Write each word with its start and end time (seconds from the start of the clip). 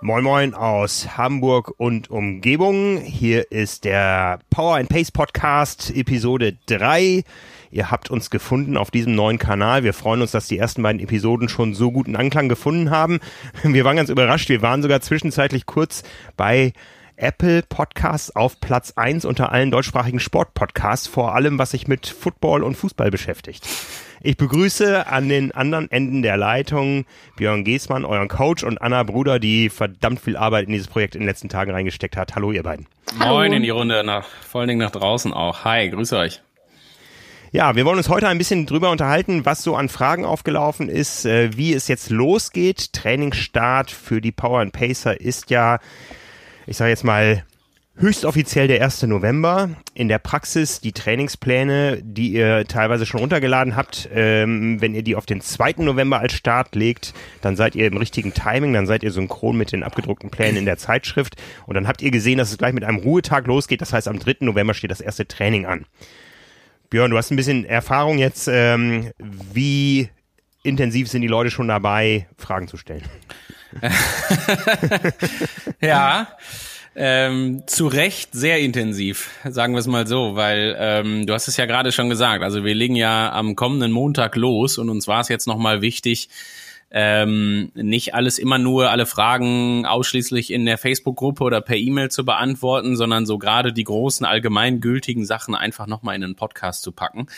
Moin 0.00 0.22
Moin 0.22 0.54
aus 0.54 1.18
Hamburg 1.18 1.74
und 1.76 2.08
Umgebung. 2.08 3.00
Hier 3.00 3.50
ist 3.50 3.84
der 3.84 4.38
Power 4.48 4.76
and 4.76 4.88
Pace 4.88 5.10
Podcast 5.10 5.90
Episode 5.90 6.56
3. 6.66 7.24
Ihr 7.72 7.90
habt 7.90 8.08
uns 8.08 8.30
gefunden 8.30 8.76
auf 8.76 8.92
diesem 8.92 9.16
neuen 9.16 9.40
Kanal. 9.40 9.82
Wir 9.82 9.92
freuen 9.92 10.22
uns, 10.22 10.30
dass 10.30 10.46
die 10.46 10.56
ersten 10.56 10.84
beiden 10.84 11.00
Episoden 11.00 11.48
schon 11.48 11.74
so 11.74 11.90
guten 11.90 12.14
Anklang 12.14 12.48
gefunden 12.48 12.90
haben. 12.90 13.18
Wir 13.64 13.84
waren 13.84 13.96
ganz 13.96 14.08
überrascht. 14.08 14.48
Wir 14.48 14.62
waren 14.62 14.82
sogar 14.82 15.00
zwischenzeitlich 15.00 15.66
kurz 15.66 16.04
bei 16.36 16.72
Apple 17.16 17.64
Podcasts 17.68 18.34
auf 18.36 18.60
Platz 18.60 18.92
1 18.94 19.24
unter 19.24 19.50
allen 19.50 19.72
deutschsprachigen 19.72 20.20
Sportpodcasts, 20.20 21.08
vor 21.08 21.34
allem 21.34 21.58
was 21.58 21.72
sich 21.72 21.88
mit 21.88 22.06
Football 22.06 22.62
und 22.62 22.76
Fußball 22.76 23.10
beschäftigt. 23.10 23.66
Ich 24.20 24.36
begrüße 24.36 25.06
an 25.06 25.28
den 25.28 25.52
anderen 25.52 25.90
Enden 25.92 26.22
der 26.22 26.36
Leitung 26.36 27.04
Björn 27.36 27.62
Geßmann, 27.62 28.04
euren 28.04 28.26
Coach, 28.26 28.64
und 28.64 28.82
Anna 28.82 29.04
Bruder, 29.04 29.38
die 29.38 29.68
verdammt 29.70 30.20
viel 30.20 30.36
Arbeit 30.36 30.66
in 30.66 30.72
dieses 30.72 30.88
Projekt 30.88 31.14
in 31.14 31.20
den 31.20 31.28
letzten 31.28 31.48
Tagen 31.48 31.70
reingesteckt 31.70 32.16
hat. 32.16 32.34
Hallo, 32.34 32.50
ihr 32.50 32.64
beiden. 32.64 32.86
Hallo. 33.20 33.34
Moin 33.34 33.52
in 33.52 33.62
die 33.62 33.70
Runde, 33.70 34.02
nach, 34.02 34.26
vor 34.26 34.60
allen 34.60 34.68
Dingen 34.68 34.80
nach 34.80 34.90
draußen 34.90 35.32
auch. 35.32 35.64
Hi, 35.64 35.88
grüße 35.88 36.16
euch. 36.16 36.42
Ja, 37.52 37.76
wir 37.76 37.84
wollen 37.84 37.96
uns 37.96 38.08
heute 38.08 38.28
ein 38.28 38.38
bisschen 38.38 38.66
drüber 38.66 38.90
unterhalten, 38.90 39.46
was 39.46 39.62
so 39.62 39.76
an 39.76 39.88
Fragen 39.88 40.24
aufgelaufen 40.24 40.88
ist, 40.88 41.24
äh, 41.24 41.56
wie 41.56 41.72
es 41.72 41.86
jetzt 41.86 42.10
losgeht. 42.10 42.92
Trainingsstart 42.92 43.90
für 43.90 44.20
die 44.20 44.32
Power 44.32 44.60
and 44.60 44.72
Pacer 44.72 45.20
ist 45.20 45.50
ja, 45.50 45.78
ich 46.66 46.76
sage 46.76 46.90
jetzt 46.90 47.04
mal, 47.04 47.44
höchstoffiziell 47.98 48.68
der 48.68 48.82
1. 48.82 49.02
November. 49.04 49.70
In 49.94 50.08
der 50.08 50.18
Praxis 50.18 50.80
die 50.80 50.92
Trainingspläne, 50.92 52.00
die 52.02 52.32
ihr 52.32 52.64
teilweise 52.66 53.06
schon 53.06 53.20
runtergeladen 53.20 53.76
habt, 53.76 54.08
ähm, 54.12 54.80
wenn 54.80 54.94
ihr 54.94 55.02
die 55.02 55.16
auf 55.16 55.26
den 55.26 55.40
2. 55.40 55.74
November 55.78 56.20
als 56.20 56.32
Start 56.32 56.74
legt, 56.74 57.12
dann 57.40 57.56
seid 57.56 57.74
ihr 57.74 57.86
im 57.86 57.96
richtigen 57.96 58.32
Timing, 58.32 58.72
dann 58.72 58.86
seid 58.86 59.02
ihr 59.02 59.10
synchron 59.10 59.56
mit 59.56 59.72
den 59.72 59.82
abgedruckten 59.82 60.30
Plänen 60.30 60.56
in 60.56 60.64
der 60.64 60.78
Zeitschrift 60.78 61.36
und 61.66 61.74
dann 61.74 61.88
habt 61.88 62.02
ihr 62.02 62.10
gesehen, 62.10 62.38
dass 62.38 62.50
es 62.50 62.58
gleich 62.58 62.72
mit 62.72 62.84
einem 62.84 62.98
Ruhetag 62.98 63.46
losgeht. 63.46 63.80
Das 63.80 63.92
heißt, 63.92 64.08
am 64.08 64.18
3. 64.18 64.36
November 64.40 64.74
steht 64.74 64.90
das 64.90 65.00
erste 65.00 65.26
Training 65.26 65.66
an. 65.66 65.84
Björn, 66.90 67.10
du 67.10 67.18
hast 67.18 67.30
ein 67.30 67.36
bisschen 67.36 67.64
Erfahrung 67.64 68.18
jetzt. 68.18 68.48
Ähm, 68.50 69.10
wie 69.18 70.08
intensiv 70.62 71.08
sind 71.08 71.22
die 71.22 71.28
Leute 71.28 71.50
schon 71.50 71.68
dabei, 71.68 72.28
Fragen 72.36 72.68
zu 72.68 72.76
stellen? 72.76 73.02
ja, 75.80 76.28
ähm, 77.00 77.62
zu 77.66 77.86
Recht 77.86 78.30
sehr 78.32 78.58
intensiv, 78.58 79.30
sagen 79.44 79.72
wir 79.72 79.78
es 79.78 79.86
mal 79.86 80.08
so, 80.08 80.34
weil 80.34 80.76
ähm, 80.78 81.26
du 81.26 81.32
hast 81.32 81.46
es 81.46 81.56
ja 81.56 81.64
gerade 81.64 81.92
schon 81.92 82.10
gesagt, 82.10 82.42
also 82.42 82.64
wir 82.64 82.74
legen 82.74 82.96
ja 82.96 83.32
am 83.32 83.54
kommenden 83.54 83.92
Montag 83.92 84.34
los 84.34 84.78
und 84.78 84.90
uns 84.90 85.06
war 85.06 85.20
es 85.20 85.28
jetzt 85.28 85.46
nochmal 85.46 85.80
wichtig, 85.80 86.28
ähm, 86.90 87.70
nicht 87.74 88.14
alles 88.14 88.38
immer 88.40 88.58
nur, 88.58 88.90
alle 88.90 89.06
Fragen 89.06 89.86
ausschließlich 89.86 90.52
in 90.52 90.64
der 90.64 90.76
Facebook-Gruppe 90.76 91.44
oder 91.44 91.60
per 91.60 91.76
E-Mail 91.76 92.10
zu 92.10 92.24
beantworten, 92.24 92.96
sondern 92.96 93.26
so 93.26 93.38
gerade 93.38 93.72
die 93.72 93.84
großen 93.84 94.26
allgemeingültigen 94.26 95.24
Sachen 95.24 95.54
einfach 95.54 95.86
nochmal 95.86 96.16
in 96.16 96.24
einen 96.24 96.34
Podcast 96.34 96.82
zu 96.82 96.90
packen. 96.90 97.28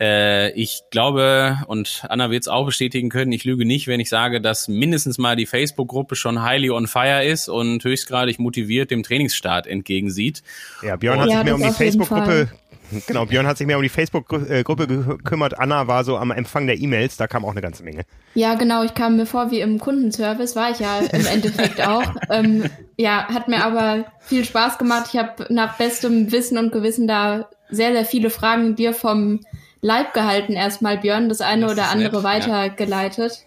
Äh, 0.00 0.52
ich 0.52 0.82
glaube, 0.90 1.58
und 1.66 2.04
Anna 2.08 2.30
wird 2.30 2.42
es 2.42 2.48
auch 2.48 2.66
bestätigen 2.66 3.10
können, 3.10 3.32
ich 3.32 3.44
lüge 3.44 3.64
nicht, 3.64 3.86
wenn 3.86 4.00
ich 4.00 4.08
sage, 4.08 4.40
dass 4.40 4.68
mindestens 4.68 5.18
mal 5.18 5.36
die 5.36 5.46
Facebook-Gruppe 5.46 6.16
schon 6.16 6.42
highly 6.42 6.70
on 6.70 6.86
fire 6.86 7.24
ist 7.24 7.48
und 7.48 7.84
höchstgradig 7.84 8.38
motiviert 8.38 8.90
dem 8.90 9.02
Trainingsstart 9.02 9.66
entgegensieht. 9.66 10.42
Ja, 10.82 10.96
Björn 10.96 11.20
hat 11.20 11.28
ja, 11.28 11.36
sich 11.36 11.44
mehr 11.44 11.54
um 11.54 11.62
die 11.62 11.70
Facebook-Gruppe 11.70 12.48
Genau, 13.06 13.26
Björn 13.26 13.46
hat 13.46 13.58
sich 13.58 13.66
mehr 13.66 13.76
um 13.76 13.82
die 13.82 13.88
Facebook-Gruppe 13.88 14.86
gekümmert. 14.86 15.58
Anna 15.58 15.86
war 15.86 16.04
so 16.04 16.16
am 16.16 16.30
Empfang 16.30 16.66
der 16.66 16.78
E-Mails, 16.78 17.16
da 17.16 17.26
kam 17.26 17.44
auch 17.44 17.50
eine 17.50 17.60
ganze 17.60 17.82
Menge. 17.82 18.02
Ja, 18.34 18.54
genau, 18.54 18.82
ich 18.82 18.94
kam 18.94 19.16
mir 19.16 19.26
vor 19.26 19.50
wie 19.50 19.60
im 19.60 19.78
Kundenservice, 19.78 20.56
war 20.56 20.70
ich 20.70 20.80
ja 20.80 20.98
im 20.98 21.26
Endeffekt 21.26 21.86
auch. 21.86 22.04
Ähm, 22.30 22.64
ja, 22.96 23.26
hat 23.28 23.48
mir 23.48 23.64
aber 23.64 24.06
viel 24.20 24.44
Spaß 24.44 24.78
gemacht. 24.78 25.10
Ich 25.12 25.18
habe 25.18 25.46
nach 25.52 25.76
bestem 25.76 26.32
Wissen 26.32 26.56
und 26.58 26.72
Gewissen 26.72 27.06
da 27.06 27.48
sehr, 27.68 27.92
sehr 27.92 28.04
viele 28.04 28.30
Fragen 28.30 28.76
dir 28.76 28.94
vom 28.94 29.40
Leib 29.84 30.14
gehalten 30.14 30.54
erstmal, 30.54 30.96
Björn, 30.96 31.28
das 31.28 31.42
eine 31.42 31.66
das 31.66 31.72
oder 31.72 31.90
andere 31.90 32.16
nett, 32.16 32.24
weitergeleitet. 32.24 33.32
Ja. 33.32 33.38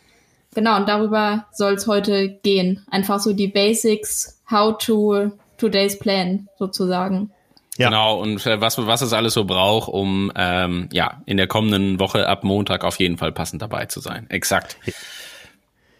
Genau, 0.53 0.77
und 0.77 0.87
darüber 0.87 1.47
soll 1.51 1.73
es 1.73 1.87
heute 1.87 2.29
gehen. 2.29 2.85
Einfach 2.91 3.19
so 3.19 3.33
die 3.33 3.47
Basics, 3.47 4.39
how 4.47 4.77
to 4.77 5.31
today's 5.57 5.97
plan 5.97 6.47
sozusagen. 6.59 7.31
Ja. 7.79 7.89
Genau, 7.89 8.21
und 8.21 8.45
äh, 8.45 8.61
was, 8.61 8.77
was 8.77 9.01
es 9.01 9.13
alles 9.13 9.33
so 9.33 9.45
braucht, 9.45 9.89
um 9.89 10.31
ähm, 10.35 10.89
ja 10.91 11.23
in 11.25 11.37
der 11.37 11.47
kommenden 11.47 11.99
Woche 11.99 12.27
ab 12.27 12.43
Montag 12.43 12.83
auf 12.83 12.99
jeden 12.99 13.17
Fall 13.17 13.31
passend 13.31 13.63
dabei 13.63 13.87
zu 13.87 13.99
sein. 13.99 14.29
Exakt. 14.29 14.77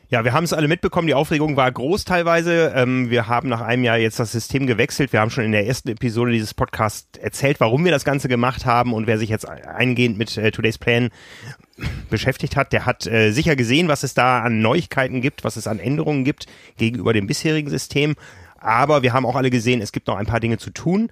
Ja, 0.09 0.23
wir 0.23 0.31
haben 0.31 0.45
es 0.45 0.53
alle 0.53 0.69
mitbekommen. 0.69 1.07
Die 1.07 1.13
Aufregung 1.13 1.57
war 1.57 1.69
groß 1.69 2.05
teilweise. 2.05 2.71
Ähm, 2.73 3.09
wir 3.09 3.27
haben 3.27 3.49
nach 3.49 3.59
einem 3.59 3.83
Jahr 3.83 3.97
jetzt 3.97 4.19
das 4.19 4.31
System 4.31 4.65
gewechselt. 4.65 5.11
Wir 5.11 5.19
haben 5.19 5.31
schon 5.31 5.43
in 5.43 5.51
der 5.51 5.67
ersten 5.67 5.89
Episode 5.89 6.31
dieses 6.31 6.53
Podcasts 6.53 7.19
erzählt, 7.19 7.59
warum 7.59 7.83
wir 7.83 7.91
das 7.91 8.05
Ganze 8.05 8.29
gemacht 8.29 8.65
haben. 8.65 8.93
Und 8.93 9.05
wer 9.05 9.17
sich 9.17 9.27
jetzt 9.27 9.45
eingehend 9.45 10.17
mit 10.17 10.37
äh, 10.37 10.51
Today's 10.51 10.77
Plan 10.77 11.09
beschäftigt 12.09 12.55
hat, 12.55 12.71
der 12.71 12.85
hat 12.85 13.05
äh, 13.05 13.31
sicher 13.31 13.57
gesehen, 13.57 13.89
was 13.89 14.03
es 14.03 14.13
da 14.13 14.39
an 14.43 14.61
Neuigkeiten 14.61 15.19
gibt, 15.19 15.43
was 15.43 15.57
es 15.57 15.67
an 15.67 15.77
Änderungen 15.77 16.23
gibt 16.23 16.45
gegenüber 16.77 17.11
dem 17.11 17.27
bisherigen 17.27 17.69
System. 17.69 18.15
Aber 18.59 19.01
wir 19.01 19.11
haben 19.11 19.25
auch 19.25 19.35
alle 19.35 19.49
gesehen, 19.49 19.81
es 19.81 19.91
gibt 19.91 20.07
noch 20.07 20.15
ein 20.15 20.25
paar 20.25 20.39
Dinge 20.39 20.57
zu 20.57 20.69
tun. 20.69 21.11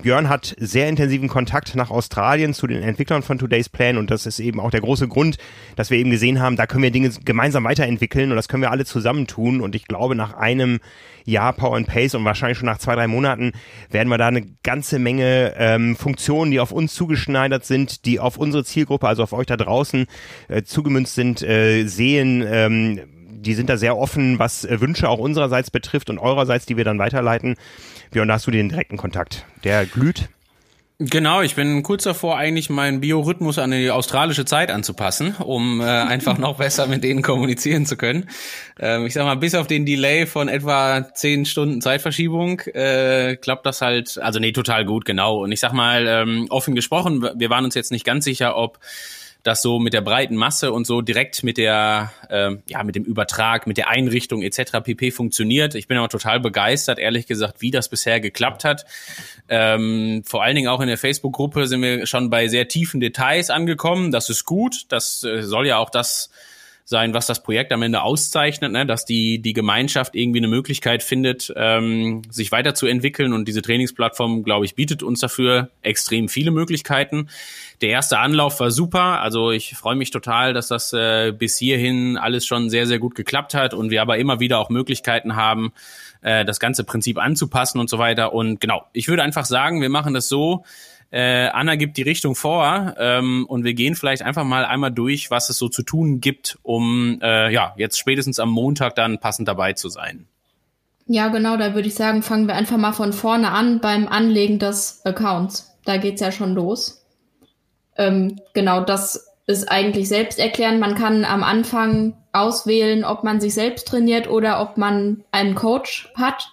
Björn 0.00 0.28
hat 0.28 0.54
sehr 0.58 0.88
intensiven 0.88 1.28
Kontakt 1.28 1.74
nach 1.74 1.90
Australien 1.90 2.54
zu 2.54 2.66
den 2.66 2.82
Entwicklern 2.82 3.22
von 3.22 3.38
Today's 3.38 3.68
Plan 3.68 3.96
und 3.96 4.10
das 4.10 4.26
ist 4.26 4.40
eben 4.40 4.58
auch 4.60 4.70
der 4.70 4.80
große 4.80 5.06
Grund, 5.08 5.38
dass 5.76 5.90
wir 5.90 5.98
eben 5.98 6.10
gesehen 6.10 6.40
haben, 6.40 6.56
da 6.56 6.66
können 6.66 6.82
wir 6.82 6.90
Dinge 6.90 7.10
gemeinsam 7.24 7.64
weiterentwickeln 7.64 8.30
und 8.30 8.36
das 8.36 8.48
können 8.48 8.62
wir 8.62 8.70
alle 8.70 8.84
zusammen 8.84 9.26
tun 9.26 9.60
und 9.60 9.74
ich 9.74 9.86
glaube, 9.86 10.14
nach 10.14 10.34
einem 10.34 10.80
Jahr 11.24 11.52
Power 11.52 11.76
and 11.76 11.86
Pace 11.86 12.14
und 12.14 12.24
wahrscheinlich 12.24 12.58
schon 12.58 12.66
nach 12.66 12.78
zwei, 12.78 12.94
drei 12.94 13.06
Monaten 13.06 13.52
werden 13.90 14.08
wir 14.08 14.18
da 14.18 14.28
eine 14.28 14.42
ganze 14.62 14.98
Menge 14.98 15.54
ähm, 15.56 15.96
Funktionen, 15.96 16.50
die 16.50 16.60
auf 16.60 16.72
uns 16.72 16.94
zugeschneidert 16.94 17.64
sind, 17.64 18.04
die 18.04 18.18
auf 18.18 18.38
unsere 18.38 18.64
Zielgruppe, 18.64 19.06
also 19.06 19.22
auf 19.22 19.32
euch 19.32 19.46
da 19.46 19.56
draußen 19.56 20.06
äh, 20.48 20.62
zugemünzt 20.62 21.14
sind, 21.14 21.42
äh, 21.42 21.84
sehen, 21.84 22.44
ähm, 22.46 23.00
die 23.42 23.54
sind 23.54 23.68
da 23.68 23.76
sehr 23.76 23.96
offen, 23.96 24.38
was 24.38 24.64
äh, 24.64 24.80
Wünsche 24.80 25.08
auch 25.08 25.18
unsererseits 25.18 25.70
betrifft 25.70 26.10
und 26.10 26.18
eurerseits, 26.18 26.66
die 26.66 26.76
wir 26.76 26.84
dann 26.84 26.98
weiterleiten. 26.98 27.56
Björn, 28.10 28.28
da 28.28 28.34
hast 28.34 28.46
du 28.46 28.50
den 28.50 28.68
direkten 28.68 28.96
Kontakt. 28.96 29.44
Der 29.64 29.84
glüht. 29.86 30.28
Genau, 30.98 31.42
ich 31.42 31.56
bin 31.56 31.82
kurz 31.82 32.04
davor, 32.04 32.36
eigentlich 32.36 32.70
meinen 32.70 33.00
Biorhythmus 33.00 33.58
an 33.58 33.72
die 33.72 33.90
australische 33.90 34.44
Zeit 34.44 34.70
anzupassen, 34.70 35.34
um 35.38 35.80
äh, 35.80 35.84
einfach 35.84 36.38
noch 36.38 36.58
besser 36.58 36.86
mit 36.86 37.02
denen 37.02 37.22
kommunizieren 37.22 37.86
zu 37.86 37.96
können. 37.96 38.28
Ähm, 38.78 39.06
ich 39.06 39.14
sag 39.14 39.24
mal, 39.24 39.36
bis 39.36 39.56
auf 39.56 39.66
den 39.66 39.84
Delay 39.84 40.26
von 40.26 40.48
etwa 40.48 41.12
zehn 41.14 41.44
Stunden 41.44 41.80
Zeitverschiebung 41.80 42.60
äh, 42.60 43.36
klappt 43.36 43.66
das 43.66 43.80
halt, 43.80 44.18
also 44.18 44.38
nee, 44.38 44.52
total 44.52 44.84
gut, 44.84 45.04
genau. 45.04 45.42
Und 45.42 45.50
ich 45.50 45.60
sag 45.60 45.72
mal, 45.72 46.06
ähm, 46.06 46.46
offen 46.50 46.74
gesprochen, 46.76 47.28
wir 47.34 47.50
waren 47.50 47.64
uns 47.64 47.74
jetzt 47.74 47.90
nicht 47.90 48.04
ganz 48.04 48.24
sicher, 48.24 48.56
ob 48.56 48.78
das 49.42 49.62
so 49.62 49.78
mit 49.78 49.92
der 49.92 50.00
breiten 50.00 50.36
Masse 50.36 50.72
und 50.72 50.86
so 50.86 51.00
direkt 51.00 51.42
mit 51.42 51.58
der, 51.58 52.12
äh, 52.28 52.56
ja, 52.68 52.84
mit 52.84 52.94
dem 52.94 53.04
Übertrag, 53.04 53.66
mit 53.66 53.76
der 53.76 53.88
Einrichtung 53.88 54.42
etc. 54.42 54.80
pp. 54.84 55.10
funktioniert. 55.10 55.74
Ich 55.74 55.88
bin 55.88 55.98
aber 55.98 56.08
total 56.08 56.40
begeistert, 56.40 56.98
ehrlich 56.98 57.26
gesagt, 57.26 57.60
wie 57.60 57.70
das 57.70 57.88
bisher 57.88 58.20
geklappt 58.20 58.64
hat. 58.64 58.84
Ähm, 59.48 60.22
vor 60.24 60.42
allen 60.42 60.54
Dingen 60.54 60.68
auch 60.68 60.80
in 60.80 60.88
der 60.88 60.98
Facebook-Gruppe 60.98 61.66
sind 61.66 61.82
wir 61.82 62.06
schon 62.06 62.30
bei 62.30 62.48
sehr 62.48 62.68
tiefen 62.68 63.00
Details 63.00 63.50
angekommen. 63.50 64.12
Das 64.12 64.30
ist 64.30 64.44
gut. 64.44 64.84
Das 64.88 65.24
äh, 65.24 65.42
soll 65.42 65.66
ja 65.66 65.78
auch 65.78 65.90
das 65.90 66.30
sein, 66.84 67.14
was 67.14 67.26
das 67.26 67.42
Projekt 67.42 67.72
am 67.72 67.82
Ende 67.82 68.02
auszeichnet, 68.02 68.72
ne? 68.72 68.86
dass 68.86 69.04
die, 69.04 69.40
die 69.40 69.52
Gemeinschaft 69.52 70.14
irgendwie 70.14 70.40
eine 70.40 70.48
Möglichkeit 70.48 71.02
findet, 71.02 71.52
ähm, 71.56 72.22
sich 72.30 72.52
weiterzuentwickeln. 72.52 73.32
Und 73.32 73.46
diese 73.46 73.62
Trainingsplattform, 73.62 74.42
glaube 74.42 74.64
ich, 74.64 74.74
bietet 74.74 75.02
uns 75.02 75.20
dafür 75.20 75.70
extrem 75.82 76.28
viele 76.28 76.50
Möglichkeiten. 76.50 77.28
Der 77.80 77.90
erste 77.90 78.18
Anlauf 78.18 78.60
war 78.60 78.70
super. 78.70 79.20
Also 79.20 79.50
ich 79.50 79.74
freue 79.74 79.96
mich 79.96 80.10
total, 80.10 80.52
dass 80.52 80.68
das 80.68 80.92
äh, 80.92 81.32
bis 81.32 81.56
hierhin 81.58 82.16
alles 82.16 82.46
schon 82.46 82.70
sehr, 82.70 82.86
sehr 82.86 82.98
gut 82.98 83.14
geklappt 83.14 83.54
hat 83.54 83.74
und 83.74 83.90
wir 83.90 84.02
aber 84.02 84.18
immer 84.18 84.40
wieder 84.40 84.58
auch 84.58 84.70
Möglichkeiten 84.70 85.36
haben, 85.36 85.72
äh, 86.22 86.44
das 86.44 86.60
ganze 86.60 86.84
Prinzip 86.84 87.18
anzupassen 87.18 87.78
und 87.78 87.90
so 87.90 87.98
weiter. 87.98 88.32
Und 88.32 88.60
genau, 88.60 88.84
ich 88.92 89.08
würde 89.08 89.22
einfach 89.22 89.44
sagen, 89.44 89.80
wir 89.80 89.88
machen 89.88 90.14
das 90.14 90.28
so, 90.28 90.64
äh, 91.12 91.48
Anna 91.48 91.76
gibt 91.76 91.98
die 91.98 92.02
Richtung 92.02 92.34
vor 92.34 92.94
ähm, 92.98 93.44
und 93.46 93.64
wir 93.64 93.74
gehen 93.74 93.94
vielleicht 93.94 94.22
einfach 94.22 94.44
mal 94.44 94.64
einmal 94.64 94.90
durch, 94.90 95.30
was 95.30 95.50
es 95.50 95.58
so 95.58 95.68
zu 95.68 95.82
tun 95.82 96.20
gibt, 96.20 96.58
um 96.62 97.20
äh, 97.22 97.52
ja 97.52 97.74
jetzt 97.76 97.98
spätestens 97.98 98.40
am 98.40 98.50
Montag 98.50 98.94
dann 98.94 99.18
passend 99.18 99.46
dabei 99.46 99.74
zu 99.74 99.90
sein. 99.90 100.26
Ja, 101.06 101.28
genau, 101.28 101.58
da 101.58 101.74
würde 101.74 101.88
ich 101.88 101.94
sagen, 101.94 102.22
fangen 102.22 102.46
wir 102.46 102.54
einfach 102.54 102.78
mal 102.78 102.92
von 102.92 103.12
vorne 103.12 103.50
an 103.50 103.80
beim 103.80 104.08
Anlegen 104.08 104.58
des 104.58 105.04
Accounts. 105.04 105.76
Da 105.84 105.98
geht's 105.98 106.22
ja 106.22 106.32
schon 106.32 106.54
los. 106.54 107.04
Ähm, 107.98 108.40
genau, 108.54 108.82
das 108.82 109.28
ist 109.46 109.70
eigentlich 109.70 110.08
selbst 110.08 110.38
erklären. 110.38 110.78
Man 110.80 110.94
kann 110.94 111.26
am 111.26 111.42
Anfang 111.42 112.14
auswählen, 112.32 113.04
ob 113.04 113.22
man 113.22 113.38
sich 113.38 113.52
selbst 113.52 113.86
trainiert 113.86 114.30
oder 114.30 114.62
ob 114.62 114.78
man 114.78 115.24
einen 115.30 115.54
Coach 115.56 116.08
hat. 116.14 116.52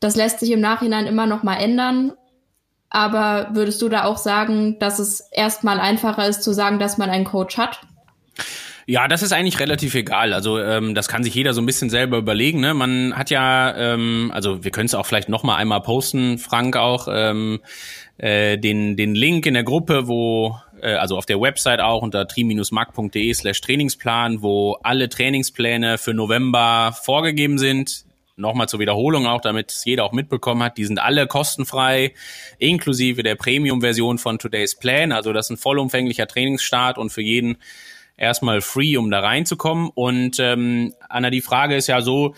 Das 0.00 0.16
lässt 0.16 0.40
sich 0.40 0.50
im 0.50 0.60
Nachhinein 0.60 1.06
immer 1.06 1.26
noch 1.26 1.44
mal 1.44 1.56
ändern. 1.56 2.14
Aber 2.94 3.48
würdest 3.54 3.82
du 3.82 3.88
da 3.88 4.04
auch 4.04 4.18
sagen, 4.18 4.78
dass 4.78 5.00
es 5.00 5.18
erstmal 5.32 5.80
einfacher 5.80 6.28
ist 6.28 6.44
zu 6.44 6.52
sagen, 6.52 6.78
dass 6.78 6.96
man 6.96 7.10
einen 7.10 7.24
Coach 7.24 7.58
hat? 7.58 7.80
Ja, 8.86 9.08
das 9.08 9.22
ist 9.22 9.32
eigentlich 9.32 9.58
relativ 9.58 9.96
egal. 9.96 10.32
Also 10.32 10.60
ähm, 10.60 10.94
das 10.94 11.08
kann 11.08 11.24
sich 11.24 11.34
jeder 11.34 11.54
so 11.54 11.60
ein 11.60 11.66
bisschen 11.66 11.90
selber 11.90 12.18
überlegen. 12.18 12.60
Ne? 12.60 12.72
Man 12.72 13.16
hat 13.16 13.30
ja, 13.30 13.74
ähm, 13.76 14.30
also 14.32 14.62
wir 14.62 14.70
können 14.70 14.86
es 14.86 14.94
auch 14.94 15.06
vielleicht 15.06 15.28
noch 15.28 15.42
mal 15.42 15.56
einmal 15.56 15.80
posten, 15.80 16.38
Frank 16.38 16.76
auch 16.76 17.08
ähm, 17.10 17.60
äh, 18.18 18.58
den 18.58 18.96
den 18.96 19.16
Link 19.16 19.44
in 19.46 19.54
der 19.54 19.64
Gruppe, 19.64 20.06
wo 20.06 20.56
äh, 20.80 20.94
also 20.94 21.16
auf 21.16 21.26
der 21.26 21.40
Website 21.40 21.80
auch 21.80 22.02
unter 22.02 22.28
tri-mark.de 22.28 23.34
slash 23.34 23.60
Trainingsplan, 23.60 24.40
wo 24.40 24.78
alle 24.84 25.08
Trainingspläne 25.08 25.98
für 25.98 26.14
November 26.14 26.94
vorgegeben 27.02 27.58
sind. 27.58 28.04
Nochmal 28.36 28.68
zur 28.68 28.80
Wiederholung 28.80 29.26
auch, 29.26 29.40
damit 29.40 29.70
es 29.70 29.84
jeder 29.84 30.04
auch 30.04 30.12
mitbekommen 30.12 30.62
hat, 30.64 30.76
die 30.76 30.84
sind 30.84 30.98
alle 30.98 31.28
kostenfrei, 31.28 32.14
inklusive 32.58 33.22
der 33.22 33.36
Premium-Version 33.36 34.18
von 34.18 34.40
Today's 34.40 34.74
Plan. 34.74 35.12
Also 35.12 35.32
das 35.32 35.46
ist 35.46 35.50
ein 35.50 35.56
vollumfänglicher 35.56 36.26
Trainingsstart 36.26 36.98
und 36.98 37.10
für 37.10 37.22
jeden 37.22 37.58
erstmal 38.16 38.60
free, 38.60 38.96
um 38.96 39.10
da 39.10 39.20
reinzukommen. 39.20 39.88
Und 39.94 40.38
ähm, 40.40 40.94
Anna, 41.08 41.30
die 41.30 41.42
Frage 41.42 41.76
ist 41.76 41.86
ja 41.86 42.00
so, 42.00 42.34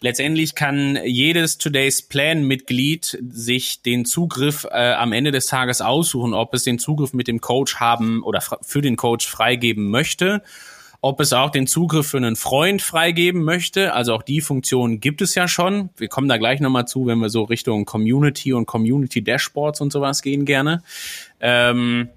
letztendlich 0.00 0.54
kann 0.54 0.98
jedes 1.02 1.56
Today's 1.56 2.02
Plan-Mitglied 2.02 3.18
sich 3.30 3.80
den 3.80 4.04
Zugriff 4.04 4.66
äh, 4.70 4.92
am 4.92 5.12
Ende 5.12 5.32
des 5.32 5.46
Tages 5.46 5.80
aussuchen, 5.80 6.34
ob 6.34 6.52
es 6.52 6.64
den 6.64 6.78
Zugriff 6.78 7.14
mit 7.14 7.26
dem 7.26 7.40
Coach 7.40 7.76
haben 7.76 8.22
oder 8.22 8.42
für 8.62 8.82
den 8.82 8.96
Coach 8.96 9.26
freigeben 9.26 9.90
möchte 9.90 10.42
ob 11.00 11.20
es 11.20 11.32
auch 11.32 11.50
den 11.50 11.66
Zugriff 11.66 12.08
für 12.08 12.16
einen 12.16 12.36
Freund 12.36 12.82
freigeben 12.82 13.44
möchte. 13.44 13.94
Also 13.94 14.14
auch 14.14 14.22
die 14.22 14.40
Funktion 14.40 15.00
gibt 15.00 15.22
es 15.22 15.34
ja 15.34 15.46
schon. 15.46 15.90
Wir 15.96 16.08
kommen 16.08 16.28
da 16.28 16.36
gleich 16.38 16.60
nochmal 16.60 16.88
zu, 16.88 17.06
wenn 17.06 17.18
wir 17.18 17.30
so 17.30 17.44
Richtung 17.44 17.84
Community 17.84 18.52
und 18.52 18.66
Community 18.66 19.22
Dashboards 19.22 19.80
und 19.80 19.92
sowas 19.92 20.22
gehen 20.22 20.44
gerne. 20.44 20.82
Ähm, 21.40 22.08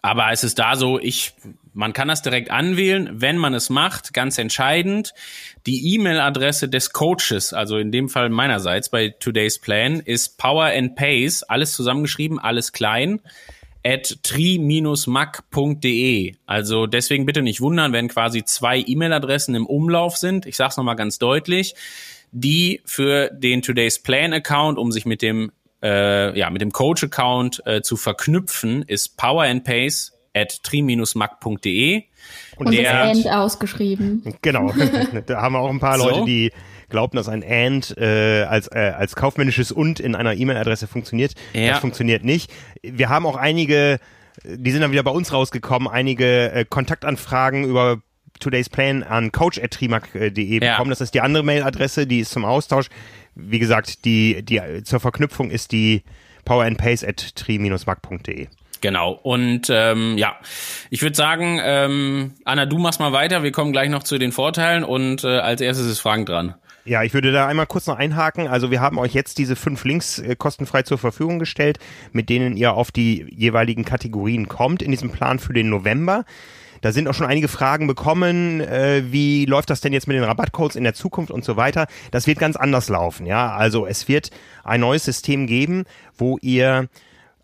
aber 0.00 0.30
es 0.32 0.44
ist 0.44 0.58
da 0.58 0.76
so, 0.76 0.98
ich 0.98 1.34
man 1.74 1.92
kann 1.92 2.06
das 2.06 2.22
direkt 2.22 2.50
anwählen, 2.50 3.10
wenn 3.12 3.36
man 3.36 3.52
es 3.52 3.68
macht, 3.68 4.14
ganz 4.14 4.38
entscheidend. 4.38 5.12
Die 5.66 5.94
E-Mail-Adresse 5.94 6.68
des 6.68 6.92
Coaches, 6.92 7.52
also 7.52 7.78
in 7.78 7.90
dem 7.90 8.08
Fall 8.08 8.30
meinerseits 8.30 8.88
bei 8.88 9.08
Today's 9.08 9.58
Plan, 9.58 9.98
ist 9.98 10.38
Power 10.38 10.66
and 10.66 10.94
Pace, 10.94 11.42
alles 11.42 11.72
zusammengeschrieben, 11.72 12.38
alles 12.38 12.72
klein, 12.72 13.20
at 13.84 14.18
tri-mac.de. 14.22 15.82
Also 16.46 16.86
deswegen 16.86 17.26
bitte 17.26 17.42
nicht 17.42 17.60
wundern, 17.60 17.92
wenn 17.92 18.08
quasi 18.08 18.42
zwei 18.44 18.82
E-Mail-Adressen 18.84 19.54
im 19.54 19.66
Umlauf 19.66 20.16
sind. 20.16 20.46
Ich 20.46 20.56
sage 20.56 20.70
es 20.70 20.76
nochmal 20.76 20.96
ganz 20.96 21.18
deutlich. 21.18 21.74
Die 22.32 22.80
für 22.84 23.30
den 23.30 23.62
Today's 23.62 24.00
Plan 24.00 24.32
Account, 24.32 24.78
um 24.78 24.90
sich 24.90 25.06
mit 25.06 25.22
dem 25.22 25.52
äh, 25.82 26.36
ja 26.36 26.50
mit 26.50 26.62
dem 26.62 26.72
Coach 26.72 27.04
Account 27.04 27.62
äh, 27.66 27.82
zu 27.82 27.96
verknüpfen, 27.96 28.82
ist 28.82 29.16
Power 29.16 29.44
and 29.44 29.62
Pace 29.64 30.12
at 30.34 30.62
tri-mac.de. 30.62 32.02
Und, 32.56 32.66
und 32.66 32.72
der 32.72 33.08
das 33.08 33.26
And 33.26 33.28
ausgeschrieben. 33.28 34.34
Genau. 34.42 34.72
da 35.26 35.42
haben 35.42 35.52
wir 35.52 35.60
auch 35.60 35.70
ein 35.70 35.78
paar 35.78 35.98
so. 35.98 36.08
Leute, 36.08 36.24
die 36.24 36.50
glauben, 36.94 37.16
dass 37.16 37.28
ein 37.28 37.42
And 37.42 37.96
äh, 37.98 38.44
als, 38.44 38.68
äh, 38.68 38.92
als 38.96 39.16
kaufmännisches 39.16 39.72
Und 39.72 39.98
in 39.98 40.14
einer 40.14 40.34
E-Mail-Adresse 40.34 40.86
funktioniert. 40.86 41.34
Ja. 41.52 41.70
Das 41.70 41.80
funktioniert 41.80 42.22
nicht. 42.22 42.52
Wir 42.82 43.08
haben 43.08 43.26
auch 43.26 43.34
einige, 43.34 43.98
die 44.44 44.70
sind 44.70 44.80
dann 44.80 44.92
wieder 44.92 45.02
bei 45.02 45.10
uns 45.10 45.32
rausgekommen, 45.32 45.88
einige 45.88 46.52
äh, 46.52 46.64
Kontaktanfragen 46.64 47.64
über 47.64 47.98
Today's 48.38 48.68
Plan 48.68 49.02
an 49.02 49.32
coach.trimac.de 49.32 50.64
ja. 50.64 50.72
bekommen. 50.72 50.90
Das 50.90 51.00
ist 51.00 51.14
die 51.14 51.20
andere 51.20 51.42
Mailadresse, 51.42 52.06
die 52.06 52.20
ist 52.20 52.30
zum 52.30 52.44
Austausch. 52.44 52.86
Wie 53.34 53.58
gesagt, 53.58 54.04
die, 54.04 54.44
die 54.44 54.60
zur 54.84 55.00
Verknüpfung 55.00 55.50
ist 55.50 55.72
die 55.72 56.04
power 56.44 56.62
and 56.62 56.78
pace 56.78 57.02
at 57.02 57.34
tri-mac.de. 57.34 58.46
Genau. 58.80 59.18
Und 59.22 59.68
ähm, 59.70 60.16
ja, 60.18 60.36
ich 60.90 61.02
würde 61.02 61.16
sagen, 61.16 61.58
ähm, 61.60 62.34
Anna, 62.44 62.66
du 62.66 62.78
machst 62.78 63.00
mal 63.00 63.12
weiter. 63.12 63.42
Wir 63.42 63.50
kommen 63.50 63.72
gleich 63.72 63.88
noch 63.88 64.04
zu 64.04 64.18
den 64.18 64.30
Vorteilen 64.30 64.84
und 64.84 65.24
äh, 65.24 65.38
als 65.38 65.60
erstes 65.60 65.86
ist 65.86 66.00
Frank 66.00 66.26
dran. 66.26 66.54
Ja, 66.86 67.02
ich 67.02 67.14
würde 67.14 67.32
da 67.32 67.46
einmal 67.46 67.66
kurz 67.66 67.86
noch 67.86 67.96
einhaken. 67.98 68.46
Also 68.46 68.70
wir 68.70 68.82
haben 68.82 68.98
euch 68.98 69.14
jetzt 69.14 69.38
diese 69.38 69.56
fünf 69.56 69.84
Links 69.84 70.18
äh, 70.18 70.36
kostenfrei 70.36 70.82
zur 70.82 70.98
Verfügung 70.98 71.38
gestellt, 71.38 71.78
mit 72.12 72.28
denen 72.28 72.58
ihr 72.58 72.74
auf 72.74 72.92
die 72.92 73.24
jeweiligen 73.30 73.86
Kategorien 73.86 74.48
kommt 74.48 74.82
in 74.82 74.90
diesem 74.90 75.10
Plan 75.10 75.38
für 75.38 75.54
den 75.54 75.70
November. 75.70 76.26
Da 76.82 76.92
sind 76.92 77.08
auch 77.08 77.14
schon 77.14 77.26
einige 77.26 77.48
Fragen 77.48 77.86
bekommen, 77.86 78.60
äh, 78.60 79.04
wie 79.10 79.46
läuft 79.46 79.70
das 79.70 79.80
denn 79.80 79.94
jetzt 79.94 80.06
mit 80.06 80.18
den 80.18 80.24
Rabattcodes 80.24 80.76
in 80.76 80.84
der 80.84 80.92
Zukunft 80.92 81.30
und 81.30 81.42
so 81.42 81.56
weiter. 81.56 81.86
Das 82.10 82.26
wird 82.26 82.38
ganz 82.38 82.56
anders 82.56 82.90
laufen, 82.90 83.24
ja. 83.24 83.54
Also 83.56 83.86
es 83.86 84.06
wird 84.06 84.28
ein 84.62 84.80
neues 84.80 85.06
System 85.06 85.46
geben, 85.46 85.84
wo 86.18 86.36
ihr 86.42 86.90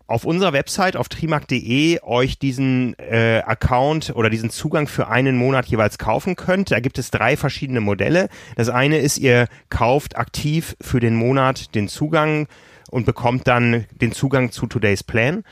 auf 0.07 0.25
unserer 0.25 0.53
Website 0.53 0.95
auf 0.95 1.09
trimark.de 1.09 1.99
euch 2.01 2.37
diesen 2.37 2.97
äh, 2.99 3.41
Account 3.45 4.13
oder 4.15 4.29
diesen 4.29 4.49
Zugang 4.49 4.87
für 4.87 5.07
einen 5.07 5.37
Monat 5.37 5.67
jeweils 5.67 5.97
kaufen 5.97 6.35
könnt. 6.35 6.71
Da 6.71 6.79
gibt 6.79 6.97
es 6.97 7.11
drei 7.11 7.37
verschiedene 7.37 7.81
Modelle. 7.81 8.29
Das 8.55 8.69
eine 8.69 8.97
ist, 8.99 9.17
ihr 9.17 9.47
kauft 9.69 10.17
aktiv 10.17 10.75
für 10.81 10.99
den 10.99 11.15
Monat 11.15 11.75
den 11.75 11.87
Zugang 11.87 12.47
und 12.89 13.05
bekommt 13.05 13.47
dann 13.47 13.85
den 14.01 14.11
Zugang 14.11 14.51
zu 14.51 14.67
Today's 14.67 15.03
Plan. 15.03 15.43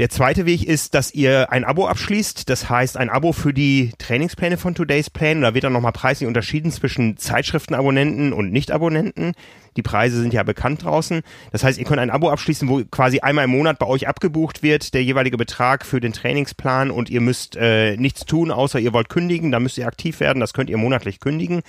Der 0.00 0.08
zweite 0.08 0.46
Weg 0.46 0.66
ist, 0.66 0.94
dass 0.94 1.12
ihr 1.12 1.52
ein 1.52 1.62
Abo 1.62 1.86
abschließt. 1.86 2.48
Das 2.48 2.70
heißt, 2.70 2.96
ein 2.96 3.10
Abo 3.10 3.32
für 3.32 3.52
die 3.52 3.92
Trainingspläne 3.98 4.56
von 4.56 4.74
Today's 4.74 5.10
Plan. 5.10 5.42
Da 5.42 5.52
wird 5.52 5.64
dann 5.64 5.74
nochmal 5.74 5.92
preislich 5.92 6.26
unterschieden 6.26 6.72
zwischen 6.72 7.18
Zeitschriftenabonnenten 7.18 8.32
und 8.32 8.50
Nicht-Abonnenten. 8.50 9.34
Die 9.76 9.82
Preise 9.82 10.20
sind 10.20 10.32
ja 10.32 10.42
bekannt 10.42 10.84
draußen. 10.84 11.22
Das 11.52 11.64
heißt, 11.64 11.78
ihr 11.78 11.84
könnt 11.84 12.00
ein 12.00 12.10
Abo 12.10 12.30
abschließen, 12.30 12.68
wo 12.68 12.82
quasi 12.90 13.20
einmal 13.20 13.44
im 13.44 13.50
Monat 13.50 13.78
bei 13.78 13.86
euch 13.86 14.08
abgebucht 14.08 14.62
wird, 14.62 14.94
der 14.94 15.04
jeweilige 15.04 15.36
Betrag 15.36 15.84
für 15.84 16.00
den 16.00 16.12
Trainingsplan 16.12 16.90
und 16.90 17.10
ihr 17.10 17.20
müsst 17.20 17.56
äh, 17.56 17.96
nichts 17.96 18.24
tun, 18.24 18.50
außer 18.50 18.78
ihr 18.78 18.92
wollt 18.92 19.08
kündigen. 19.08 19.50
Da 19.50 19.60
müsst 19.60 19.78
ihr 19.78 19.86
aktiv 19.86 20.20
werden. 20.20 20.40
Das 20.40 20.52
könnt 20.52 20.70
ihr 20.70 20.76
monatlich 20.76 21.20
kündigen. 21.20 21.62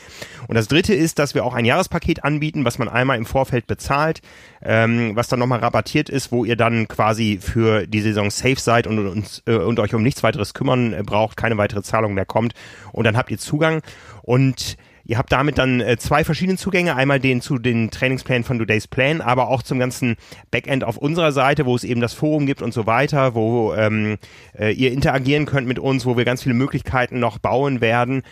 Und 0.47 0.55
das 0.55 0.67
dritte 0.67 0.93
ist, 0.93 1.19
dass 1.19 1.35
wir 1.35 1.45
auch 1.45 1.53
ein 1.53 1.65
Jahrespaket 1.65 2.23
anbieten, 2.23 2.65
was 2.65 2.79
man 2.79 2.89
einmal 2.89 3.17
im 3.17 3.25
Vorfeld 3.25 3.67
bezahlt, 3.67 4.21
ähm, 4.63 5.15
was 5.15 5.27
dann 5.27 5.39
nochmal 5.39 5.59
rabattiert 5.59 6.09
ist, 6.09 6.31
wo 6.31 6.45
ihr 6.45 6.55
dann 6.55 6.87
quasi 6.87 7.39
für 7.41 7.87
die 7.87 8.01
Saison 8.01 8.29
safe 8.29 8.59
seid 8.59 8.87
und, 8.87 8.99
und, 9.07 9.43
äh, 9.45 9.55
und 9.55 9.79
euch 9.79 9.93
um 9.93 10.03
nichts 10.03 10.23
weiteres 10.23 10.53
kümmern 10.53 10.93
äh, 10.93 11.03
braucht, 11.05 11.37
keine 11.37 11.57
weitere 11.57 11.81
Zahlung 11.81 12.13
mehr 12.13 12.25
kommt. 12.25 12.53
Und 12.91 13.05
dann 13.05 13.17
habt 13.17 13.31
ihr 13.31 13.37
Zugang. 13.37 13.81
Und 14.23 14.77
Ihr 15.05 15.17
habt 15.17 15.31
damit 15.31 15.57
dann 15.57 15.81
äh, 15.81 15.97
zwei 15.97 16.23
verschiedene 16.23 16.57
Zugänge, 16.57 16.95
einmal 16.95 17.19
den 17.19 17.41
zu 17.41 17.57
den 17.57 17.91
Trainingsplänen 17.91 18.43
von 18.43 18.59
Today's 18.59 18.87
Plan, 18.87 19.21
aber 19.21 19.47
auch 19.47 19.63
zum 19.63 19.79
ganzen 19.79 20.15
Backend 20.51 20.83
auf 20.83 20.97
unserer 20.97 21.31
Seite, 21.31 21.65
wo 21.65 21.75
es 21.75 21.83
eben 21.83 22.01
das 22.01 22.13
Forum 22.13 22.45
gibt 22.45 22.61
und 22.61 22.73
so 22.73 22.85
weiter, 22.85 23.35
wo 23.35 23.73
ähm, 23.73 24.17
äh, 24.57 24.71
ihr 24.73 24.91
interagieren 24.91 25.45
könnt 25.45 25.67
mit 25.67 25.79
uns, 25.79 26.05
wo 26.05 26.17
wir 26.17 26.25
ganz 26.25 26.43
viele 26.43 26.55
Möglichkeiten 26.55 27.19
noch 27.19 27.39
bauen 27.39 27.81
werden 27.81 28.23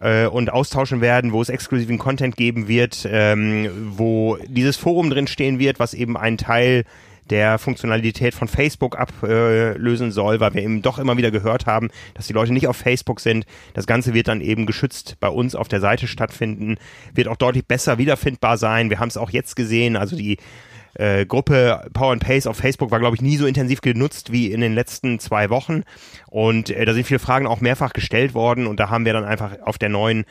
äh, 0.00 0.26
und 0.26 0.50
austauschen 0.50 1.00
werden, 1.00 1.32
wo 1.32 1.42
es 1.42 1.48
exklusiven 1.48 1.98
Content 1.98 2.36
geben 2.36 2.68
wird, 2.68 3.06
ähm, 3.10 3.68
wo 3.96 4.38
dieses 4.46 4.76
Forum 4.76 5.10
drin 5.10 5.26
stehen 5.26 5.58
wird, 5.58 5.78
was 5.78 5.94
eben 5.94 6.16
ein 6.16 6.38
Teil 6.38 6.84
der 7.30 7.58
Funktionalität 7.58 8.34
von 8.34 8.48
Facebook 8.48 8.98
ablösen 8.98 10.12
soll, 10.12 10.40
weil 10.40 10.54
wir 10.54 10.62
eben 10.62 10.82
doch 10.82 10.98
immer 10.98 11.16
wieder 11.16 11.30
gehört 11.30 11.66
haben, 11.66 11.90
dass 12.14 12.26
die 12.26 12.32
Leute 12.32 12.52
nicht 12.52 12.68
auf 12.68 12.76
Facebook 12.76 13.20
sind. 13.20 13.46
Das 13.72 13.86
Ganze 13.86 14.14
wird 14.14 14.28
dann 14.28 14.40
eben 14.40 14.66
geschützt 14.66 15.16
bei 15.20 15.28
uns 15.28 15.54
auf 15.54 15.68
der 15.68 15.80
Seite 15.80 16.06
stattfinden, 16.06 16.76
wird 17.14 17.28
auch 17.28 17.36
deutlich 17.36 17.66
besser 17.66 17.98
wiederfindbar 17.98 18.58
sein. 18.58 18.90
Wir 18.90 19.00
haben 19.00 19.08
es 19.08 19.16
auch 19.16 19.30
jetzt 19.30 19.56
gesehen, 19.56 19.96
also 19.96 20.16
die 20.16 20.38
äh, 20.94 21.26
Gruppe 21.26 21.88
Power 21.92 22.12
and 22.12 22.22
Pace 22.22 22.46
auf 22.46 22.56
Facebook 22.56 22.90
war, 22.90 23.00
glaube 23.00 23.16
ich, 23.16 23.22
nie 23.22 23.36
so 23.36 23.46
intensiv 23.46 23.80
genutzt 23.80 24.32
wie 24.32 24.52
in 24.52 24.60
den 24.60 24.74
letzten 24.74 25.18
zwei 25.18 25.50
Wochen. 25.50 25.82
Und 26.28 26.70
äh, 26.70 26.84
da 26.84 26.94
sind 26.94 27.06
viele 27.06 27.18
Fragen 27.20 27.46
auch 27.46 27.60
mehrfach 27.60 27.92
gestellt 27.92 28.34
worden 28.34 28.66
und 28.66 28.80
da 28.80 28.90
haben 28.90 29.04
wir 29.04 29.12
dann 29.12 29.24
einfach 29.24 29.60
auf 29.62 29.78
der 29.78 29.88
neuen 29.88 30.24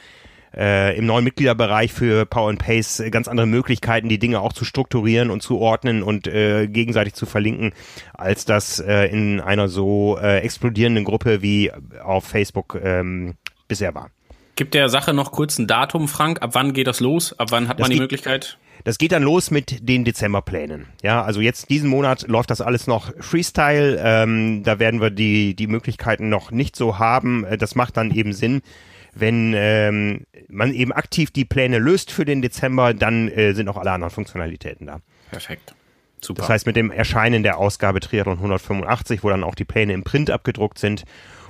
äh, 0.56 0.98
im 0.98 1.06
neuen 1.06 1.24
Mitgliederbereich 1.24 1.92
für 1.92 2.26
Power 2.26 2.50
and 2.50 2.60
Pace 2.60 3.04
ganz 3.12 3.28
andere 3.28 3.48
Möglichkeiten, 3.48 4.10
die 4.10 4.20
Dinge 4.20 4.42
auch 4.42 4.54
zu 4.54 4.66
strukturieren 4.66 5.30
und 5.30 5.42
zu 5.42 5.60
ordnen 5.60 6.04
und 6.04 6.28
äh, 6.28 6.68
gegenseitig 6.68 7.14
zu 7.14 7.26
verlinken, 7.26 7.74
als 8.14 8.46
das 8.46 8.80
äh, 8.80 9.06
in 9.06 9.40
einer 9.40 9.68
so 9.68 10.18
äh, 10.22 10.40
explodierenden 10.40 11.04
Gruppe 11.04 11.42
wie 11.42 11.72
auf 12.04 12.26
Facebook 12.26 12.80
ähm, 12.82 13.36
bisher 13.68 13.96
war. 13.96 14.10
Gibt 14.56 14.76
der 14.76 14.90
Sache 14.90 15.14
noch 15.14 15.32
kurz 15.32 15.58
ein 15.58 15.66
Datum, 15.66 16.08
Frank? 16.08 16.42
Ab 16.44 16.52
wann 16.54 16.74
geht 16.74 16.86
das 16.86 17.00
los? 17.00 17.38
Ab 17.40 17.48
wann 17.52 17.68
hat 17.68 17.80
das 17.80 17.86
man 17.86 17.92
die 17.92 18.00
Möglichkeit? 18.00 18.60
Das 18.84 18.98
geht 18.98 19.14
dann 19.14 19.24
los 19.24 19.50
mit 19.50 19.88
den 19.88 20.04
Dezemberplänen. 20.04 20.88
Ja, 21.02 21.24
also 21.24 21.42
jetzt 21.42 21.70
diesen 21.70 21.90
Monat 21.90 22.28
läuft 22.28 22.52
das 22.52 22.60
alles 22.60 22.86
noch 22.86 23.12
Freestyle. 23.20 24.00
Ähm, 24.04 24.64
da 24.64 24.78
werden 24.78 25.00
wir 25.00 25.10
die 25.10 25.56
die 25.56 25.68
Möglichkeiten 25.68 26.30
noch 26.30 26.52
nicht 26.52 26.76
so 26.76 27.00
haben. 27.00 27.46
Äh, 27.46 27.58
das 27.58 27.76
macht 27.76 27.98
dann 27.98 28.12
eben 28.12 28.34
Sinn, 28.34 28.62
Wenn 29.16 29.54
ähm, 29.56 30.26
man 30.48 30.74
eben 30.74 30.92
aktiv 30.92 31.32
die 31.32 31.46
Pläne 31.46 31.80
löst 31.80 32.12
für 32.12 32.26
den 32.26 32.42
Dezember, 32.42 32.94
dann 32.94 33.28
äh, 33.28 33.54
sind 33.54 33.70
auch 33.70 33.78
alle 33.78 33.92
anderen 33.92 34.12
Funktionalitäten 34.12 34.88
da. 34.88 35.00
Perfekt. 35.30 35.76
Super. 36.22 36.42
Das 36.42 36.50
heißt, 36.50 36.66
mit 36.66 36.76
dem 36.76 36.90
Erscheinen 36.90 37.44
der 37.44 37.58
Ausgabe 37.58 38.00
Triathlon 38.00 38.38
185, 38.38 39.24
wo 39.24 39.30
dann 39.30 39.44
auch 39.44 39.56
die 39.56 39.66
Pläne 39.66 39.94
im 39.94 40.04
Print 40.04 40.30
abgedruckt 40.32 40.80
sind. 40.80 41.04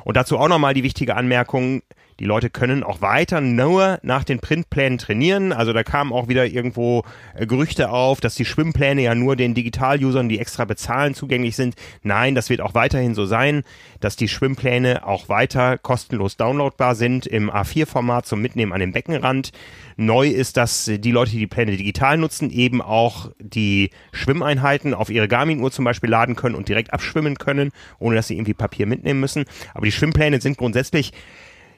Und 0.03 0.17
dazu 0.17 0.37
auch 0.37 0.47
nochmal 0.47 0.73
die 0.73 0.83
wichtige 0.83 1.15
Anmerkung, 1.15 1.83
die 2.19 2.25
Leute 2.25 2.49
können 2.49 2.83
auch 2.83 3.01
weiter 3.01 3.41
nur 3.41 3.99
nach 4.03 4.23
den 4.23 4.39
Printplänen 4.39 4.97
trainieren. 4.97 5.51
Also 5.51 5.73
da 5.73 5.83
kamen 5.83 6.13
auch 6.13 6.27
wieder 6.27 6.45
irgendwo 6.45 7.03
äh, 7.35 7.45
Gerüchte 7.45 7.89
auf, 7.89 8.21
dass 8.21 8.35
die 8.35 8.45
Schwimmpläne 8.45 9.01
ja 9.01 9.15
nur 9.15 9.35
den 9.35 9.53
Digital-Usern, 9.53 10.29
die 10.29 10.39
extra 10.39 10.65
bezahlen, 10.65 11.15
zugänglich 11.15 11.55
sind. 11.55 11.75
Nein, 12.03 12.35
das 12.35 12.49
wird 12.49 12.61
auch 12.61 12.75
weiterhin 12.75 13.15
so 13.15 13.25
sein, 13.25 13.63
dass 13.99 14.15
die 14.15 14.27
Schwimmpläne 14.27 15.05
auch 15.05 15.29
weiter 15.29 15.77
kostenlos 15.77 16.37
downloadbar 16.37 16.95
sind 16.95 17.25
im 17.25 17.49
A4-Format 17.49 18.25
zum 18.25 18.41
Mitnehmen 18.41 18.73
an 18.73 18.79
den 18.79 18.91
Beckenrand. 18.91 19.51
Neu 19.95 20.27
ist, 20.27 20.57
dass 20.57 20.85
die 20.85 21.11
Leute, 21.11 21.31
die 21.31 21.39
die 21.39 21.47
Pläne 21.47 21.77
digital 21.77 22.17
nutzen, 22.17 22.49
eben 22.49 22.81
auch 22.81 23.29
die 23.39 23.91
Schwimmeinheiten 24.11 24.93
auf 24.93 25.09
ihre 25.09 25.27
Garmin-Uhr 25.27 25.71
zum 25.71 25.85
Beispiel 25.85 26.09
laden 26.09 26.35
können 26.35 26.55
und 26.55 26.67
direkt 26.67 26.93
abschwimmen 26.93 27.37
können, 27.37 27.71
ohne 27.99 28.15
dass 28.15 28.27
sie 28.27 28.35
irgendwie 28.35 28.53
Papier 28.53 28.85
mitnehmen 28.85 29.19
müssen. 29.19 29.45
Aber 29.73 29.85
die 29.85 29.91
Schwimmpläne 29.91 30.41
sind 30.41 30.57
grundsätzlich 30.57 31.13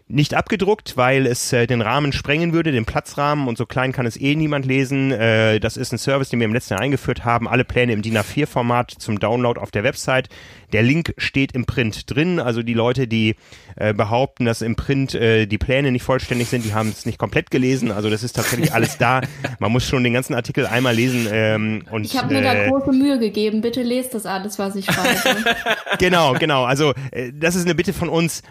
nicht 0.07 0.35
abgedruckt, 0.35 0.97
weil 0.97 1.25
es 1.25 1.51
äh, 1.51 1.65
den 1.65 1.81
Rahmen 1.81 2.13
sprengen 2.13 2.53
würde, 2.53 2.71
den 2.71 2.85
Platzrahmen 2.85 3.47
und 3.47 3.57
so 3.57 3.65
klein 3.65 3.91
kann 3.91 4.05
es 4.05 4.17
eh 4.17 4.35
niemand 4.35 4.67
lesen. 4.67 5.11
Äh, 5.11 5.59
das 5.59 5.77
ist 5.77 5.91
ein 5.93 5.97
Service, 5.97 6.29
den 6.29 6.39
wir 6.39 6.45
im 6.45 6.53
letzten 6.53 6.75
Jahr 6.75 6.81
eingeführt 6.81 7.25
haben. 7.25 7.47
Alle 7.47 7.65
Pläne 7.65 7.93
im 7.93 8.03
DIN 8.03 8.15
A4-Format 8.15 8.91
zum 8.91 9.19
Download 9.19 9.59
auf 9.59 9.71
der 9.71 9.83
Website. 9.83 10.29
Der 10.73 10.83
Link 10.83 11.15
steht 11.17 11.53
im 11.53 11.65
Print 11.65 12.11
drin. 12.11 12.39
Also 12.39 12.61
die 12.61 12.75
Leute, 12.75 13.07
die 13.07 13.35
äh, 13.77 13.95
behaupten, 13.95 14.45
dass 14.45 14.61
im 14.61 14.75
Print 14.75 15.15
äh, 15.15 15.47
die 15.47 15.57
Pläne 15.57 15.91
nicht 15.91 16.03
vollständig 16.03 16.49
sind, 16.49 16.65
die 16.65 16.75
haben 16.75 16.89
es 16.89 17.07
nicht 17.07 17.17
komplett 17.17 17.49
gelesen. 17.49 17.91
Also 17.91 18.11
das 18.11 18.21
ist 18.21 18.33
tatsächlich 18.33 18.73
alles 18.73 18.99
da. 18.99 19.21
Man 19.57 19.71
muss 19.71 19.87
schon 19.87 20.03
den 20.03 20.13
ganzen 20.13 20.35
Artikel 20.35 20.67
einmal 20.67 20.93
lesen. 20.93 21.27
Ähm, 21.31 21.83
und, 21.89 22.05
ich 22.05 22.15
habe 22.15 22.31
mir 22.31 22.41
äh, 22.41 22.43
da 22.43 22.67
große 22.67 22.91
Mühe 22.91 23.17
gegeben. 23.17 23.61
Bitte 23.61 23.81
lest 23.81 24.13
das 24.13 24.27
alles, 24.27 24.59
was 24.59 24.75
ich 24.75 24.85
schreibe. 24.85 25.55
genau, 25.97 26.33
genau. 26.33 26.63
Also 26.65 26.93
äh, 27.09 27.31
das 27.33 27.55
ist 27.55 27.65
eine 27.65 27.73
Bitte 27.73 27.91
von 27.91 28.09
uns 28.09 28.43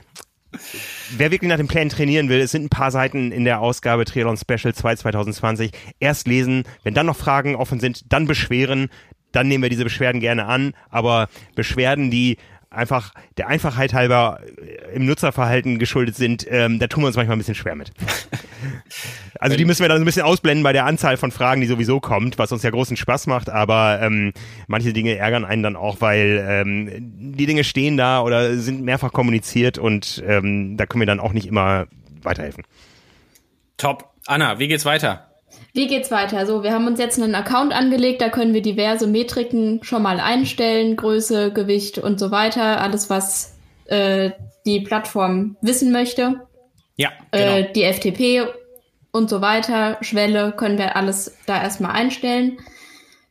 Wer 1.11 1.31
wirklich 1.31 1.49
nach 1.49 1.59
dem 1.59 1.69
Plan 1.69 1.89
trainieren 1.89 2.29
will, 2.29 2.41
es 2.41 2.51
sind 2.51 2.65
ein 2.65 2.71
paar 2.71 2.91
Seiten 2.91 3.31
in 3.31 3.45
der 3.45 3.61
Ausgabe 3.61 4.05
Triathlon 4.05 4.37
Special 4.37 4.75
2 4.75 4.97
2020. 4.97 5.71
Erst 6.01 6.27
lesen, 6.27 6.65
wenn 6.83 6.95
dann 6.95 7.07
noch 7.07 7.17
Fragen 7.17 7.57
offen 7.57 7.79
sind, 7.79 8.13
dann 8.13 8.27
beschweren, 8.27 8.89
dann 9.33 9.49
nehmen 9.49 9.63
wir 9.63 9.71
diese 9.71 9.85
Beschwerden 9.85 10.21
gerne 10.21 10.47
an. 10.47 10.73
Aber 10.91 11.29
Beschwerden, 11.55 12.11
die 12.11 12.39
einfach 12.75 13.13
der 13.37 13.49
Einfachheit 13.49 13.95
halber 13.95 14.41
äh, 14.59 14.95
im 14.95 15.07
Nutzerverhalten 15.07 15.79
geschuldet 15.79 16.17
sind, 16.17 16.47
ähm, 16.49 16.79
da 16.79 16.87
tun 16.87 17.03
wir 17.03 17.09
uns 17.09 17.17
manchmal 17.17 17.37
ein 17.37 17.41
bisschen 17.41 17.55
schwer 17.55 17.75
mit. 17.75 17.93
Also 19.41 19.57
die 19.57 19.67
müssen 19.67 19.83
wir 19.83 19.89
dann 19.89 20.01
ein 20.01 20.05
bisschen 20.07 20.23
ausblenden 20.23 20.63
bei 20.63 20.73
der 20.73 20.87
Anzahl 20.87 21.19
von 21.19 21.31
Fragen, 21.31 21.61
die 21.61 21.67
sowieso 21.67 22.01
kommt, 22.01 22.39
was 22.39 22.51
uns 22.53 22.63
ja 22.63 22.71
großen 22.71 22.97
Spaß 22.97 23.27
macht, 23.27 23.51
aber 23.51 23.99
ähm, 24.01 24.33
manche 24.69 24.95
Dinge 24.95 25.17
ärgern 25.17 25.45
einen 25.45 25.63
dann 25.63 25.77
auch, 25.77 26.01
weil 26.01 26.43
ähm, 26.49 26.89
die 27.37 27.45
Dinge 27.45 27.65
stehen 27.65 27.99
da 27.99 28.23
oder 28.23 28.57
sind 28.57 28.83
mehrfach 28.83 29.13
kommuniziert 29.13 29.77
und 29.77 30.23
ähm, 30.27 30.79
da 30.79 30.87
können 30.87 31.03
wir 31.03 31.07
dann 31.07 31.21
auch 31.21 31.33
nicht 31.33 31.47
immer 31.47 31.87
weiterhelfen. 32.23 32.65
Top. 33.77 34.15
Anna, 34.27 34.59
wie 34.59 34.69
geht's 34.69 34.87
weiter? 34.87 35.34
Wie 35.75 35.89
geht's 35.89 36.13
weiter? 36.13 36.47
So, 36.47 36.63
wir 36.63 36.73
haben 36.73 36.87
uns 36.87 37.01
jetzt 37.01 37.21
einen 37.21 37.35
Account 37.35 37.73
angelegt, 37.73 38.23
da 38.23 38.29
können 38.29 38.55
wir 38.55 38.63
diverse 38.63 39.09
Metriken 39.09 39.83
schon 39.83 40.03
mal 40.03 40.21
einstellen, 40.21 40.95
Größe, 40.95 41.53
Gewicht 41.53 41.99
und 41.99 42.21
so 42.21 42.31
weiter, 42.31 42.81
alles 42.81 43.11
was 43.11 43.57
äh, 43.87 44.31
die 44.65 44.81
Plattform 44.81 45.57
wissen 45.63 45.91
möchte. 45.91 46.47
Ja, 46.97 47.11
genau. 47.33 47.57
Äh, 47.57 47.73
die 47.73 47.83
FTP 47.83 48.47
und 49.11 49.29
so 49.29 49.41
weiter, 49.41 49.99
Schwelle, 50.01 50.53
können 50.53 50.79
wir 50.79 50.95
alles 50.95 51.37
da 51.47 51.61
erstmal 51.61 51.91
einstellen. 51.91 52.59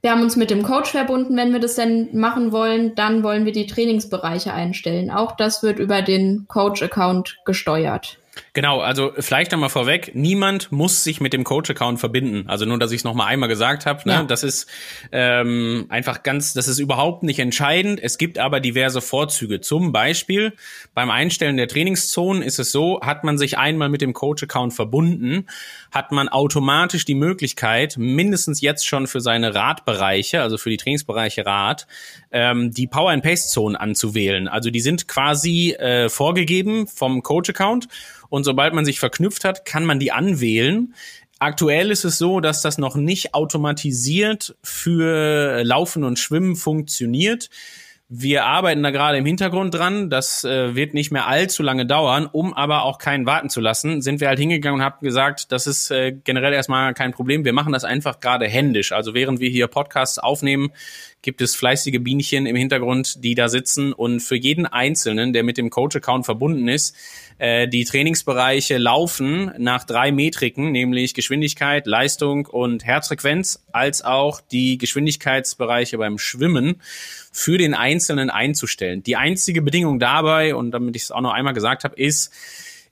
Wir 0.02 0.12
haben 0.12 0.22
uns 0.22 0.36
mit 0.36 0.50
dem 0.50 0.64
Coach 0.64 0.92
verbunden, 0.92 1.38
wenn 1.38 1.54
wir 1.54 1.62
das 1.62 1.76
denn 1.76 2.10
machen 2.12 2.52
wollen. 2.52 2.94
Dann 2.94 3.24
wollen 3.24 3.46
wir 3.46 3.54
die 3.54 3.68
Trainingsbereiche 3.68 4.54
einstellen. 4.54 5.10
Auch 5.10 5.32
das 5.38 5.64
wird 5.64 5.80
über 5.80 6.02
den 6.02 6.46
Coach-Account 6.50 7.38
gesteuert. 7.46 8.20
Genau, 8.54 8.82
also 8.82 9.14
vielleicht 9.18 9.52
nochmal 9.52 9.70
vorweg, 9.70 10.12
niemand 10.14 10.72
muss 10.72 11.04
sich 11.04 11.22
mit 11.22 11.34
dem 11.34 11.44
Coach-Account 11.44 12.00
verbinden. 12.00 12.46
Also 12.48 12.66
nur, 12.66 12.80
dass 12.80 12.92
ich 12.92 12.98
es 12.98 13.04
nochmal 13.04 13.28
einmal 13.28 13.50
gesagt 13.50 13.86
habe, 13.86 14.08
ne? 14.08 14.14
Ja. 14.14 14.24
das 14.24 14.44
ist 14.44 14.68
ähm, 15.12 15.86
einfach 15.90 16.24
ganz, 16.24 16.54
das 16.54 16.68
ist 16.68 16.80
überhaupt 16.80 17.24
nicht 17.24 17.40
entscheidend. 17.40 18.00
Es 18.02 18.18
gibt 18.18 18.40
aber 18.40 18.60
diverse 18.60 19.02
Vorzüge. 19.02 19.62
Zum 19.62 19.92
Beispiel 19.92 20.54
beim 20.94 21.10
Einstellen 21.10 21.58
der 21.58 21.68
Trainingszonen 21.68 22.42
ist 22.42 22.60
es 22.60 22.72
so, 22.72 23.02
hat 23.02 23.24
man 23.24 23.38
sich 23.38 23.58
einmal 23.58 23.90
mit 23.90 24.02
dem 24.02 24.14
Coach-Account 24.14 24.74
verbunden, 24.74 25.48
hat 25.92 26.12
man 26.12 26.30
automatisch 26.30 27.06
die 27.06 27.16
Möglichkeit, 27.16 27.98
mindestens 27.98 28.62
jetzt 28.62 28.88
schon 28.88 29.08
für 29.08 29.22
seine 29.22 29.54
Radbereiche, 29.54 30.42
also 30.42 30.58
für 30.58 30.70
die 30.70 30.78
Trainingsbereiche 30.78 31.46
Rad, 31.46 31.88
ähm, 32.32 32.72
die 32.72 32.88
Power-and-Pace-Zonen 32.88 33.76
anzuwählen. 33.76 34.48
Also 34.48 34.72
die 34.72 34.82
sind 34.82 35.08
quasi 35.08 35.72
äh, 35.72 36.10
vorgegeben 36.10 36.88
vom 36.88 37.22
Coach-Account 37.22 37.88
und 38.34 38.46
sobald 38.46 38.74
man 38.74 38.84
sich 38.84 39.00
verknüpft 39.00 39.44
hat, 39.44 39.64
kann 39.64 39.86
man 39.86 40.00
die 40.00 40.12
anwählen. 40.12 40.96
Aktuell 41.38 41.92
ist 41.92 42.04
es 42.04 42.18
so, 42.18 42.40
dass 42.40 42.64
das 42.64 42.80
noch 42.80 42.96
nicht 42.96 43.36
automatisiert 43.36 44.56
für 44.64 45.64
Laufen 45.64 46.04
und 46.04 46.18
Schwimmen 46.18 46.56
funktioniert. 46.56 47.52
Wir 48.10 48.46
arbeiten 48.46 48.82
da 48.82 48.90
gerade 48.90 49.20
im 49.20 49.26
Hintergrund 49.28 49.76
dran. 49.76 50.10
Das 50.10 50.44
äh, 50.44 50.76
wird 50.76 50.96
nicht 50.96 51.12
mehr 51.12 51.28
allzu 51.28 51.62
lange 51.62 51.86
dauern. 51.86 52.28
Um 52.32 52.56
aber 52.56 52.86
auch 52.86 52.98
keinen 52.98 53.28
warten 53.28 53.52
zu 53.52 53.62
lassen, 53.62 54.02
sind 54.02 54.20
wir 54.20 54.30
halt 54.30 54.40
hingegangen 54.40 54.80
und 54.80 54.86
haben 54.86 55.04
gesagt, 55.06 55.52
das 55.52 55.68
ist 55.68 55.92
äh, 55.92 56.12
generell 56.12 56.54
erstmal 56.54 56.96
kein 56.96 57.12
Problem. 57.12 57.46
Wir 57.46 57.54
machen 57.54 57.72
das 57.72 57.84
einfach 57.84 58.20
gerade 58.20 58.48
händisch. 58.48 58.94
Also 58.94 59.14
während 59.14 59.42
wir 59.42 59.50
hier 59.50 59.68
Podcasts 59.68 60.18
aufnehmen, 60.18 60.72
gibt 61.22 61.42
es 61.42 61.56
fleißige 61.56 62.00
Bienchen 62.02 62.46
im 62.46 62.56
Hintergrund, 62.56 63.24
die 63.24 63.36
da 63.36 63.48
sitzen 63.48 63.94
und 63.94 64.22
für 64.22 64.36
jeden 64.36 64.66
Einzelnen, 64.66 65.34
der 65.34 65.44
mit 65.44 65.58
dem 65.58 65.70
Coach-Account 65.70 66.26
verbunden 66.26 66.68
ist, 66.68 66.96
äh, 67.38 67.68
die 67.68 67.86
Trainingsbereiche 67.86 68.78
laufen 68.78 69.52
nach 69.58 69.84
drei 69.84 70.12
Metriken, 70.12 70.72
nämlich 70.72 71.14
Geschwindigkeit, 71.14 71.86
Leistung 71.88 72.46
und 72.46 72.86
Herzfrequenz, 72.86 73.64
als 73.72 74.04
auch 74.04 74.42
die 74.42 74.78
Geschwindigkeitsbereiche 74.78 75.98
beim 75.98 76.18
Schwimmen 76.18 76.82
für 77.32 77.58
den 77.58 77.74
Einzelnen 77.74 78.30
einzustellen. 78.30 79.04
Die 79.04 79.16
einzige 79.16 79.62
Bedingung 79.62 80.00
dabei, 80.00 80.56
und 80.56 80.72
damit 80.72 80.96
ich 80.96 81.04
es 81.04 81.12
auch 81.12 81.22
noch 81.22 81.34
einmal 81.34 81.54
gesagt 81.54 81.84
habe, 81.84 81.96
ist, 81.96 82.32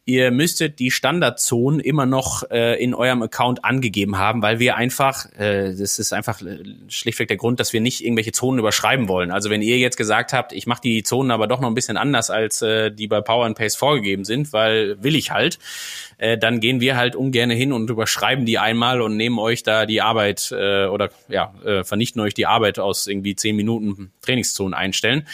ihr 0.05 0.31
müsstet 0.31 0.79
die 0.79 0.89
Standardzonen 0.89 1.79
immer 1.79 2.08
noch 2.08 2.50
äh, 2.50 2.81
in 2.84 2.96
eurem 2.96 3.22
Account 3.22 3.63
angegeben 3.63 4.17
haben, 4.17 4.41
weil 4.41 4.60
wir 4.60 4.75
einfach, 4.75 5.25
äh, 5.38 5.75
das 5.75 6.00
ist 6.00 6.12
einfach 6.12 6.41
äh, 6.41 6.63
schlichtweg 6.88 7.27
der 7.27 7.38
Grund, 7.38 7.60
dass 7.60 7.72
wir 7.72 7.81
nicht 7.81 8.03
irgendwelche 8.03 8.31
Zonen 8.31 8.58
überschreiben 8.58 9.08
wollen. 9.08 9.29
Also 9.29 9.51
wenn 9.51 9.62
ihr 9.62 9.77
jetzt 9.77 9.98
gesagt 9.98 10.34
habt, 10.34 10.53
ich 10.53 10.65
mache 10.65 10.81
die 10.81 11.03
Zonen 11.03 11.29
aber 11.29 11.48
doch 11.48 11.62
noch 11.62 11.67
ein 11.67 11.75
bisschen 11.75 11.98
anders, 11.98 12.31
als 12.31 12.63
äh, 12.63 12.91
die 12.91 13.08
bei 13.08 13.22
Power 13.22 13.46
and 13.46 13.55
Pace 13.55 13.75
vorgegeben 13.75 14.25
sind, 14.25 14.53
weil 14.53 15.01
will 15.03 15.15
ich 15.15 15.29
halt, 15.29 15.60
äh, 16.17 16.36
dann 16.36 16.60
gehen 16.60 16.81
wir 16.81 16.98
halt 16.98 17.15
ungern 17.15 17.51
hin 17.51 17.72
und 17.72 17.89
überschreiben 17.89 18.46
die 18.46 18.58
einmal 18.58 19.01
und 19.01 19.17
nehmen 19.17 19.38
euch 19.38 19.62
da 19.62 19.86
die 19.86 20.01
Arbeit 20.01 20.51
äh, 20.51 20.86
oder 20.86 21.10
ja, 21.29 21.53
äh, 21.63 21.84
vernichten 21.84 22.22
euch 22.22 22.34
die 22.34 22.48
Arbeit 22.48 22.79
aus 22.79 23.05
irgendwie 23.05 23.36
zehn 23.36 23.55
Minuten 23.55 24.12
Trainingszonen 24.22 24.74
einstellen. 24.74 25.27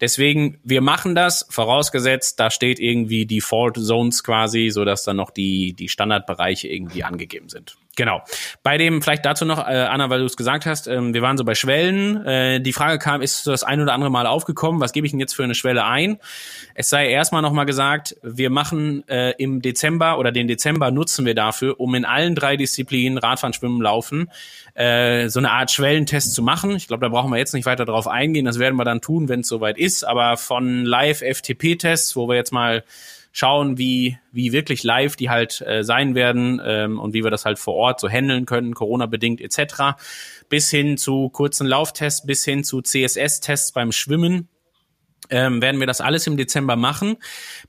Deswegen, 0.00 0.58
wir 0.62 0.80
machen 0.80 1.16
das, 1.16 1.46
vorausgesetzt, 1.50 2.38
da 2.38 2.50
steht 2.50 2.78
irgendwie 2.78 3.26
Default 3.26 3.76
Zones 4.08 4.24
quasi, 4.24 4.70
so 4.70 4.84
dass 4.84 5.04
dann 5.04 5.16
noch 5.16 5.30
die, 5.30 5.74
die 5.74 5.88
Standardbereiche 5.88 6.68
irgendwie 6.68 7.04
angegeben 7.04 7.48
sind. 7.48 7.76
Genau. 7.96 8.22
Bei 8.62 8.78
dem, 8.78 9.02
vielleicht 9.02 9.24
dazu 9.24 9.44
noch, 9.44 9.58
äh, 9.58 9.72
Anna, 9.72 10.08
weil 10.08 10.20
du 10.20 10.26
es 10.26 10.36
gesagt 10.36 10.66
hast, 10.66 10.86
ähm, 10.86 11.14
wir 11.14 11.22
waren 11.22 11.36
so 11.36 11.44
bei 11.44 11.56
Schwellen. 11.56 12.24
Äh, 12.24 12.60
die 12.60 12.72
Frage 12.72 12.98
kam, 13.00 13.22
ist 13.22 13.48
das 13.48 13.64
ein 13.64 13.80
oder 13.80 13.92
andere 13.92 14.08
Mal 14.08 14.28
aufgekommen, 14.28 14.80
was 14.80 14.92
gebe 14.92 15.04
ich 15.04 15.10
denn 15.10 15.18
jetzt 15.18 15.34
für 15.34 15.42
eine 15.42 15.56
Schwelle 15.56 15.84
ein? 15.84 16.18
Es 16.76 16.90
sei 16.90 17.08
erstmal 17.08 17.42
nochmal 17.42 17.66
gesagt, 17.66 18.14
wir 18.22 18.50
machen 18.50 19.06
äh, 19.08 19.32
im 19.38 19.62
Dezember 19.62 20.18
oder 20.18 20.30
den 20.30 20.46
Dezember 20.46 20.92
nutzen 20.92 21.26
wir 21.26 21.34
dafür, 21.34 21.80
um 21.80 21.92
in 21.96 22.04
allen 22.04 22.36
drei 22.36 22.56
Disziplinen, 22.56 23.18
Radfahren, 23.18 23.52
Schwimmen, 23.52 23.82
Laufen, 23.82 24.30
äh, 24.74 25.28
so 25.28 25.40
eine 25.40 25.50
Art 25.50 25.72
Schwellentest 25.72 26.34
zu 26.34 26.42
machen. 26.42 26.76
Ich 26.76 26.86
glaube, 26.86 27.04
da 27.04 27.08
brauchen 27.08 27.32
wir 27.32 27.38
jetzt 27.38 27.52
nicht 27.52 27.66
weiter 27.66 27.84
drauf 27.84 28.06
eingehen. 28.06 28.44
Das 28.44 28.60
werden 28.60 28.76
wir 28.76 28.84
dann 28.84 29.00
tun, 29.00 29.28
wenn 29.28 29.40
es 29.40 29.48
soweit 29.48 29.76
ist. 29.76 30.04
Aber 30.04 30.36
von 30.36 30.84
Live-FTP-Tests, 30.84 32.14
wo 32.14 32.28
wir 32.28 32.36
jetzt 32.36 32.52
mal 32.52 32.84
schauen, 33.32 33.78
wie, 33.78 34.18
wie 34.32 34.52
wirklich 34.52 34.82
live 34.82 35.16
die 35.16 35.30
halt 35.30 35.60
äh, 35.62 35.82
sein 35.84 36.14
werden 36.14 36.60
ähm, 36.64 36.98
und 36.98 37.14
wie 37.14 37.24
wir 37.24 37.30
das 37.30 37.44
halt 37.44 37.58
vor 37.58 37.74
Ort 37.74 38.00
so 38.00 38.08
handeln 38.08 38.46
können, 38.46 38.74
Corona-bedingt 38.74 39.40
etc. 39.40 39.98
Bis 40.48 40.70
hin 40.70 40.96
zu 40.96 41.28
kurzen 41.28 41.66
Lauftests, 41.66 42.26
bis 42.26 42.44
hin 42.44 42.64
zu 42.64 42.82
CSS-Tests 42.82 43.72
beim 43.72 43.92
Schwimmen 43.92 44.48
ähm, 45.30 45.62
werden 45.62 45.80
wir 45.80 45.86
das 45.86 46.00
alles 46.00 46.26
im 46.26 46.36
Dezember 46.36 46.76
machen. 46.76 47.16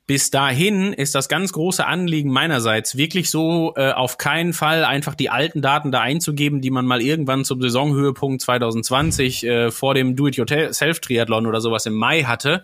Bis 0.07 0.31
dahin 0.31 0.93
ist 0.93 1.15
das 1.15 1.29
ganz 1.29 1.51
große 1.53 1.85
Anliegen 1.85 2.31
meinerseits 2.31 2.97
wirklich 2.97 3.29
so 3.29 3.73
äh, 3.75 3.91
auf 3.91 4.17
keinen 4.17 4.53
Fall 4.53 4.85
einfach 4.85 5.15
die 5.15 5.29
alten 5.29 5.61
Daten 5.61 5.91
da 5.91 6.01
einzugeben, 6.01 6.61
die 6.61 6.71
man 6.71 6.85
mal 6.85 7.01
irgendwann 7.01 7.45
zum 7.45 7.61
Saisonhöhepunkt 7.61 8.41
2020 8.41 9.43
äh, 9.45 9.71
vor 9.71 9.93
dem 9.93 10.15
Do-it-yourself-Triathlon 10.15 11.47
oder 11.47 11.61
sowas 11.61 11.85
im 11.85 11.93
Mai 11.93 12.23
hatte, 12.23 12.63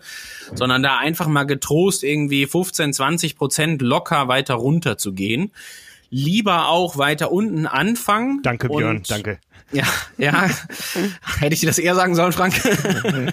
sondern 0.54 0.82
da 0.82 0.98
einfach 0.98 1.28
mal 1.28 1.44
getrost 1.44 2.02
irgendwie 2.02 2.46
15, 2.46 2.92
20 2.92 3.36
Prozent 3.36 3.82
locker 3.82 4.28
weiter 4.28 4.54
runter 4.54 4.98
zu 4.98 5.12
gehen 5.12 5.52
lieber 6.10 6.68
auch 6.68 6.98
weiter 6.98 7.32
unten 7.32 7.66
anfangen. 7.66 8.40
Danke, 8.42 8.68
Björn, 8.68 9.02
danke. 9.08 9.38
Ja, 9.72 9.84
ja. 10.16 10.48
Hätte 11.40 11.54
ich 11.54 11.60
dir 11.60 11.66
das 11.66 11.78
eher 11.78 11.96
sagen 11.96 12.14
sollen, 12.14 12.32
Frank? 12.32 12.54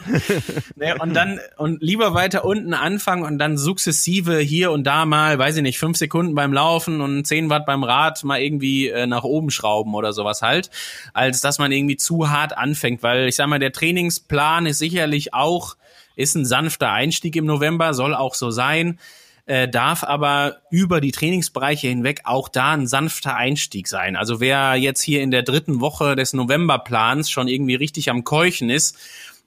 nee, 0.76 0.94
und 1.00 1.14
dann, 1.14 1.40
und 1.58 1.82
lieber 1.84 2.16
weiter 2.16 2.44
unten 2.44 2.74
anfangen 2.74 3.24
und 3.24 3.38
dann 3.38 3.58
sukzessive 3.58 4.40
hier 4.40 4.72
und 4.72 4.86
da 4.86 5.06
mal, 5.06 5.38
weiß 5.38 5.58
ich 5.58 5.62
nicht, 5.62 5.78
fünf 5.78 5.98
Sekunden 5.98 6.34
beim 6.34 6.52
Laufen 6.52 7.02
und 7.02 7.26
zehn 7.26 7.50
Watt 7.52 7.68
beim 7.68 7.84
Rad 7.84 8.24
mal 8.24 8.42
irgendwie 8.42 8.90
äh, 8.90 9.06
nach 9.06 9.24
oben 9.24 9.52
schrauben 9.52 9.94
oder 9.94 10.12
sowas 10.12 10.42
halt, 10.42 10.72
als 11.14 11.42
dass 11.42 11.60
man 11.60 11.72
irgendwie 11.72 11.98
zu 11.98 12.30
hart 12.32 12.58
anfängt, 12.58 13.04
weil 13.04 13.28
ich 13.28 13.36
sag 13.36 13.48
mal, 13.48 13.60
der 13.60 13.72
Trainingsplan 13.72 14.66
ist 14.66 14.80
sicherlich 14.80 15.36
auch, 15.36 15.76
ist 16.16 16.36
ein 16.36 16.46
sanfter 16.46 16.92
Einstieg 16.92 17.36
im 17.36 17.46
November, 17.46 17.94
soll 17.94 18.16
auch 18.16 18.34
so 18.34 18.50
sein 18.50 19.00
äh, 19.46 19.68
darf 19.68 20.04
aber 20.04 20.58
über 20.72 21.02
die 21.02 21.12
Trainingsbereiche 21.12 21.88
hinweg 21.88 22.22
auch 22.24 22.48
da 22.48 22.72
ein 22.72 22.88
sanfter 22.88 23.36
Einstieg 23.36 23.88
sein. 23.88 24.16
Also 24.16 24.40
wer 24.40 24.76
jetzt 24.76 25.02
hier 25.02 25.22
in 25.22 25.32
der 25.32 25.44
dritten 25.44 25.82
Woche 25.82 26.16
des 26.16 26.34
Novemberplans 26.34 27.30
schon 27.30 27.48
irgendwie 27.48 27.76
richtig 27.76 28.10
am 28.10 28.24
Keuchen 28.24 28.70
ist, 28.70 28.98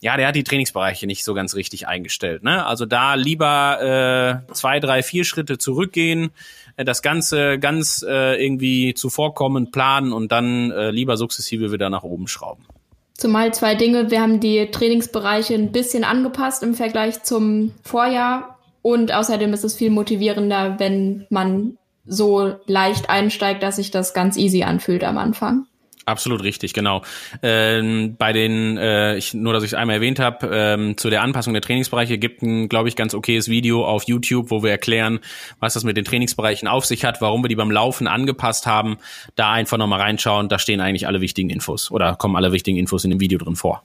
ja, 0.01 0.17
der 0.17 0.29
hat 0.29 0.37
die 0.37 0.45
Trainingsbereiche 0.45 1.07
nicht 1.07 1.25
so 1.25 1.33
ganz 1.33 1.55
richtig 1.55 1.89
eingestellt. 1.89 2.43
Ne? 2.43 2.67
Also 2.67 2.85
da 2.85 3.15
lieber 3.15 4.43
äh, 4.49 4.53
zwei, 4.53 4.79
drei, 4.79 5.03
vier 5.03 5.25
Schritte 5.25 5.57
zurückgehen, 5.57 6.31
äh, 6.77 6.85
das 6.85 7.01
Ganze 7.01 7.59
ganz 7.59 8.05
äh, 8.07 8.43
irgendwie 8.43 8.93
zuvorkommend 8.95 9.73
planen 9.73 10.13
und 10.13 10.33
dann 10.33 10.71
äh, 10.71 10.91
lieber 10.91 11.17
sukzessive 11.17 11.73
wieder 11.73 11.89
nach 11.89 12.03
oben 12.03 12.29
schrauben. 12.29 12.67
Zumal 13.15 13.55
zwei 13.55 13.75
Dinge, 13.75 14.11
wir 14.11 14.21
haben 14.21 14.41
die 14.41 14.71
Trainingsbereiche 14.71 15.55
ein 15.55 15.73
bisschen 15.73 16.05
angepasst 16.05 16.63
im 16.63 16.75
Vergleich 16.75 17.23
zum 17.23 17.73
Vorjahr. 17.83 18.56
Und 18.87 19.13
außerdem 19.13 19.53
ist 19.53 19.65
es 19.65 19.75
viel 19.75 19.91
motivierender, 19.91 20.77
wenn 20.79 21.27
man 21.29 21.77
so 22.05 22.55
leicht 22.67 23.11
einsteigt, 23.11 23.65
dass 23.65 23.75
sich 23.75 23.91
das 23.91 24.15
ganz 24.15 24.37
easy 24.37 24.63
anfühlt 24.63 25.03
am 25.03 25.19
Anfang. 25.19 25.67
Absolut 26.05 26.45
richtig, 26.45 26.73
genau. 26.73 27.03
Ähm, 27.43 28.15
bei 28.17 28.33
den, 28.33 28.77
äh, 28.77 29.17
ich, 29.17 29.35
nur 29.35 29.53
dass 29.53 29.65
ich 29.65 29.71
es 29.71 29.75
einmal 29.75 29.97
erwähnt 29.97 30.21
habe, 30.21 30.49
ähm, 30.53 30.97
zu 30.97 31.11
der 31.11 31.23
Anpassung 31.23 31.53
der 31.53 31.63
Trainingsbereiche 31.63 32.17
gibt 32.17 32.43
ein, 32.43 32.69
glaube 32.69 32.89
ich, 32.89 32.95
ganz 32.95 33.13
okayes 33.13 33.49
Video 33.49 33.85
auf 33.85 34.05
YouTube, 34.05 34.53
wo 34.53 34.63
wir 34.63 34.71
erklären, 34.71 35.19
was 35.59 35.75
das 35.75 35.83
mit 35.83 35.97
den 35.97 36.05
Trainingsbereichen 36.05 36.69
auf 36.69 36.87
sich 36.87 37.05
hat, 37.05 37.21
warum 37.21 37.43
wir 37.43 37.49
die 37.49 37.57
beim 37.57 37.73
Laufen 37.73 38.07
angepasst 38.07 38.69
haben. 38.69 38.99
Da 39.35 39.51
einfach 39.51 39.79
nochmal 39.79 40.01
reinschauen, 40.01 40.49
da 40.49 40.61
stehen 40.61 40.81
eigentlich 40.81 41.09
alle 41.09 41.21
wichtigen 41.21 41.51
Infos 41.51 41.91
oder 41.91 42.15
kommen 42.15 42.37
alle 42.37 42.53
wichtigen 42.53 42.79
Infos 42.79 43.03
in 43.03 43.11
dem 43.11 43.19
Video 43.19 43.41
drin 43.41 43.57
vor. 43.57 43.83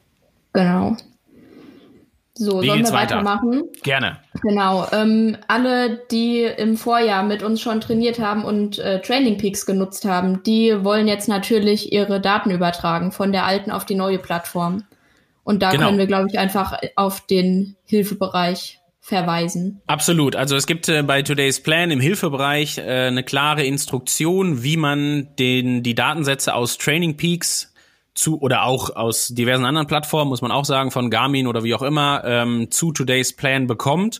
Genau. 0.54 0.96
So, 2.34 2.62
Wie 2.62 2.68
sollen 2.68 2.84
wir 2.86 2.92
weiter? 2.94 3.16
weitermachen? 3.18 3.64
Gerne. 3.84 4.18
Genau. 4.42 4.88
Ähm, 4.94 5.38
alle, 5.48 6.02
die 6.12 6.44
im 6.44 6.78
Vorjahr 6.78 7.24
mit 7.24 7.44
uns 7.44 7.60
schon 7.62 7.82
trainiert 7.82 8.20
haben 8.20 8.46
und 8.46 8.80
äh, 8.80 9.02
Training 9.02 9.38
Peaks 9.38 9.66
genutzt 9.66 10.06
haben, 10.06 10.42
die 10.44 10.84
wollen 10.84 11.08
jetzt 11.10 11.28
natürlich 11.28 11.92
ihre 11.92 12.22
Daten 12.22 12.52
übertragen 12.52 13.12
von 13.12 13.32
der 13.34 13.46
alten 13.46 13.70
auf 13.72 13.86
die 13.86 13.96
neue 13.96 14.18
Plattform. 14.18 14.84
Und 15.44 15.62
da 15.62 15.72
Genau. 15.72 15.88
können 15.88 15.98
wir, 15.98 16.08
glaube 16.08 16.28
ich, 16.32 16.40
einfach 16.40 16.78
auf 16.96 17.26
den 17.28 17.76
Hilfebereich 17.86 18.80
verweisen. 19.02 19.82
Absolut. 19.88 20.36
Also 20.36 20.56
es 20.56 20.68
gibt 20.68 20.88
äh, 20.88 21.02
bei 21.04 21.24
Today's 21.24 21.62
Plan 21.62 21.92
im 21.92 22.00
Hilfebereich 22.00 22.78
äh, 22.78 23.08
eine 23.08 23.24
klare 23.24 23.64
Instruktion, 23.64 24.64
wie 24.64 24.78
man 24.78 25.28
den, 25.38 25.84
die 25.84 25.96
Datensätze 25.96 26.54
aus 26.54 26.78
Training 26.78 27.18
Peaks 27.18 27.71
zu 28.14 28.40
oder 28.42 28.64
auch 28.64 28.96
aus 28.96 29.30
diversen 29.30 29.66
anderen 29.66 29.88
Plattformen, 29.88 30.30
muss 30.30 30.42
man 30.42 30.52
auch 30.52 30.66
sagen, 30.66 30.92
von 30.92 31.10
Garmin 31.10 31.48
oder 31.48 31.64
wie 31.64 31.74
auch 31.74 31.82
immer, 31.82 32.24
ähm, 32.26 32.70
zu 32.72 32.92
Today's 32.92 33.34
Plan 33.34 33.68
bekommt. 33.68 34.20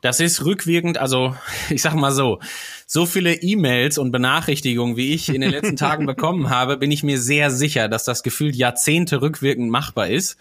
Das 0.00 0.18
ist 0.20 0.44
rückwirkend, 0.44 0.98
also 0.98 1.34
ich 1.70 1.82
sag 1.82 1.94
mal 1.94 2.12
so, 2.12 2.40
so 2.92 3.06
viele 3.06 3.34
E-Mails 3.34 3.98
und 3.98 4.10
Benachrichtigungen, 4.10 4.96
wie 4.96 5.14
ich 5.14 5.28
in 5.28 5.42
den 5.42 5.52
letzten 5.52 5.76
Tagen 5.76 6.06
bekommen 6.06 6.50
habe, 6.50 6.76
bin 6.76 6.90
ich 6.90 7.04
mir 7.04 7.20
sehr 7.20 7.52
sicher, 7.52 7.86
dass 7.86 8.02
das 8.02 8.24
gefühlt 8.24 8.56
Jahrzehnte 8.56 9.22
rückwirkend 9.22 9.70
machbar 9.70 10.08
ist. 10.08 10.36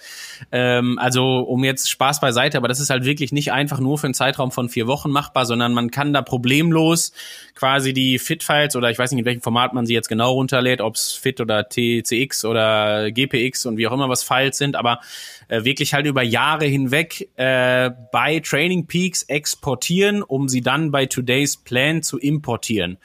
Ähm, 0.51 0.97
also 0.97 1.41
um 1.41 1.63
jetzt 1.63 1.91
Spaß 1.91 2.19
beiseite, 2.19 2.57
aber 2.57 2.67
das 2.67 2.79
ist 2.79 2.89
halt 2.89 3.05
wirklich 3.05 3.31
nicht 3.31 3.51
einfach 3.51 3.79
nur 3.79 3.99
für 3.99 4.07
einen 4.07 4.15
Zeitraum 4.15 4.49
von 4.49 4.67
vier 4.67 4.88
Wochen 4.88 5.12
machbar, 5.12 5.45
sondern 5.45 5.75
man 5.75 5.91
kann 5.91 6.12
da 6.12 6.23
problemlos 6.23 7.13
quasi 7.53 7.93
die 7.93 8.17
Fit-Files 8.17 8.75
oder 8.75 8.89
ich 8.89 8.97
weiß 8.97 9.12
nicht, 9.12 9.19
in 9.19 9.25
welchem 9.25 9.41
Format 9.41 9.75
man 9.75 9.85
sie 9.85 9.93
jetzt 9.93 10.09
genau 10.09 10.31
runterlädt, 10.31 10.81
ob 10.81 10.95
es 10.95 11.12
Fit 11.13 11.41
oder 11.41 11.69
TCX 11.69 12.45
oder 12.45 13.12
GPX 13.12 13.67
und 13.67 13.77
wie 13.77 13.85
auch 13.88 13.93
immer 13.93 14.09
was 14.09 14.23
Files 14.23 14.57
sind, 14.57 14.75
aber 14.75 15.01
äh, 15.49 15.65
wirklich 15.65 15.93
halt 15.93 16.07
über 16.07 16.23
Jahre 16.23 16.65
hinweg 16.65 17.29
äh, 17.35 17.91
bei 18.12 18.39
Training 18.39 18.88
Peaks 18.88 19.21
exportieren, 19.23 20.23
um 20.23 20.47
sie 20.47 20.62
dann 20.62 20.89
bei 20.89 21.05
Today's 21.05 21.57
Plan 21.57 22.01
zu 22.01 22.17
importieren. 22.39 22.97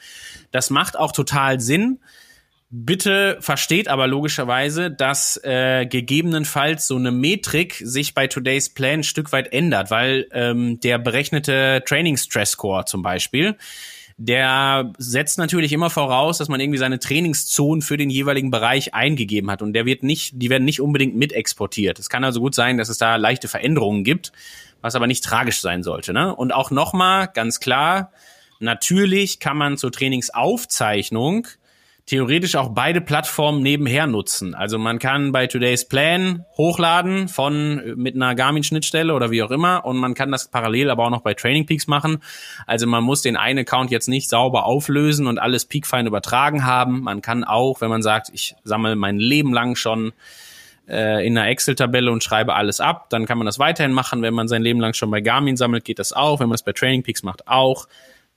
Das 0.51 0.69
macht 0.69 0.97
auch 0.97 1.11
total 1.11 1.59
Sinn. 1.59 1.99
Bitte 2.71 3.37
versteht 3.41 3.87
aber 3.87 4.07
logischerweise, 4.07 4.89
dass 4.89 5.39
äh, 5.43 5.85
gegebenenfalls 5.85 6.87
so 6.87 6.95
eine 6.95 7.11
Metrik 7.11 7.75
sich 7.75 8.13
bei 8.13 8.27
Today's 8.27 8.73
Plan 8.73 8.99
ein 8.99 9.03
Stück 9.03 9.31
weit 9.31 9.53
ändert, 9.53 9.91
weil 9.91 10.27
ähm, 10.31 10.79
der 10.79 10.97
berechnete 10.97 11.83
Training 11.85 12.17
Stress 12.17 12.51
Score 12.51 12.85
zum 12.85 13.01
Beispiel, 13.01 13.55
der 14.17 14.93
setzt 14.97 15.37
natürlich 15.37 15.73
immer 15.73 15.89
voraus, 15.89 16.37
dass 16.37 16.47
man 16.47 16.59
irgendwie 16.59 16.79
seine 16.79 16.99
Trainingszonen 16.99 17.81
für 17.81 17.97
den 17.97 18.09
jeweiligen 18.09 18.49
Bereich 18.49 18.93
eingegeben 18.93 19.51
hat 19.51 19.61
und 19.61 19.73
der 19.73 19.85
wird 19.85 20.03
nicht, 20.03 20.41
die 20.41 20.49
werden 20.49 20.65
nicht 20.65 20.81
unbedingt 20.81 21.15
mit 21.15 21.33
exportiert. 21.33 21.99
Es 21.99 22.09
kann 22.09 22.23
also 22.23 22.39
gut 22.39 22.55
sein, 22.55 22.77
dass 22.77 22.89
es 22.89 22.97
da 22.97 23.17
leichte 23.17 23.47
Veränderungen 23.47 24.03
gibt, 24.03 24.31
was 24.81 24.95
aber 24.95 25.07
nicht 25.07 25.23
tragisch 25.23 25.61
sein 25.61 25.83
sollte. 25.83 26.13
Ne? 26.13 26.33
Und 26.33 26.53
auch 26.53 26.71
nochmal 26.71 27.29
ganz 27.33 27.59
klar, 27.59 28.11
natürlich 28.59 29.39
kann 29.39 29.57
man 29.57 29.77
zur 29.77 29.91
Trainingsaufzeichnung 29.91 31.47
theoretisch 32.05 32.55
auch 32.55 32.69
beide 32.69 33.01
Plattformen 33.01 33.63
nebenher 33.63 34.05
nutzen. 34.05 34.53
Also 34.53 34.77
man 34.77 34.99
kann 34.99 35.31
bei 35.31 35.47
Today's 35.47 35.87
Plan 35.87 36.45
hochladen 36.55 37.27
von 37.27 37.81
mit 37.95 38.15
einer 38.15 38.35
Garmin-Schnittstelle 38.35 39.13
oder 39.13 39.31
wie 39.31 39.41
auch 39.41 39.49
immer 39.49 39.85
und 39.85 39.97
man 39.97 40.13
kann 40.13 40.31
das 40.31 40.49
parallel 40.49 40.91
aber 40.91 41.05
auch 41.05 41.09
noch 41.09 41.21
bei 41.21 41.33
Training 41.33 41.65
Peaks 41.65 41.87
machen. 41.87 42.21
Also 42.67 42.85
man 42.85 43.03
muss 43.03 43.23
den 43.23 43.37
einen 43.37 43.59
Account 43.59 43.89
jetzt 43.89 44.07
nicht 44.07 44.29
sauber 44.29 44.65
auflösen 44.65 45.25
und 45.25 45.39
alles 45.39 45.65
peakfein 45.65 46.05
übertragen 46.05 46.63
haben. 46.63 47.01
Man 47.01 47.23
kann 47.23 47.43
auch, 47.43 47.81
wenn 47.81 47.89
man 47.89 48.03
sagt, 48.03 48.29
ich 48.33 48.55
sammle 48.63 48.95
mein 48.95 49.17
Leben 49.17 49.51
lang 49.51 49.75
schon 49.75 50.13
äh, 50.87 51.25
in 51.25 51.35
einer 51.35 51.47
Excel-Tabelle 51.47 52.11
und 52.11 52.23
schreibe 52.23 52.53
alles 52.53 52.81
ab, 52.81 53.09
dann 53.09 53.25
kann 53.25 53.39
man 53.39 53.45
das 53.45 53.57
weiterhin 53.57 53.93
machen. 53.93 54.21
Wenn 54.21 54.35
man 54.35 54.47
sein 54.47 54.61
Leben 54.61 54.79
lang 54.79 54.93
schon 54.93 55.09
bei 55.09 55.21
Garmin 55.21 55.57
sammelt, 55.57 55.85
geht 55.85 55.97
das 55.97 56.13
auch. 56.13 56.39
Wenn 56.39 56.49
man 56.49 56.53
das 56.53 56.63
bei 56.63 56.73
Training 56.73 57.01
Peaks 57.01 57.23
macht, 57.23 57.47
auch. 57.47 57.87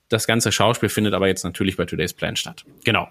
Das 0.09 0.27
ganze 0.27 0.51
Schauspiel 0.51 0.89
findet 0.89 1.13
aber 1.13 1.27
jetzt 1.27 1.43
natürlich 1.43 1.77
bei 1.77 1.85
Today's 1.85 2.13
Plan 2.13 2.35
statt. 2.35 2.65
Genau. 2.83 3.07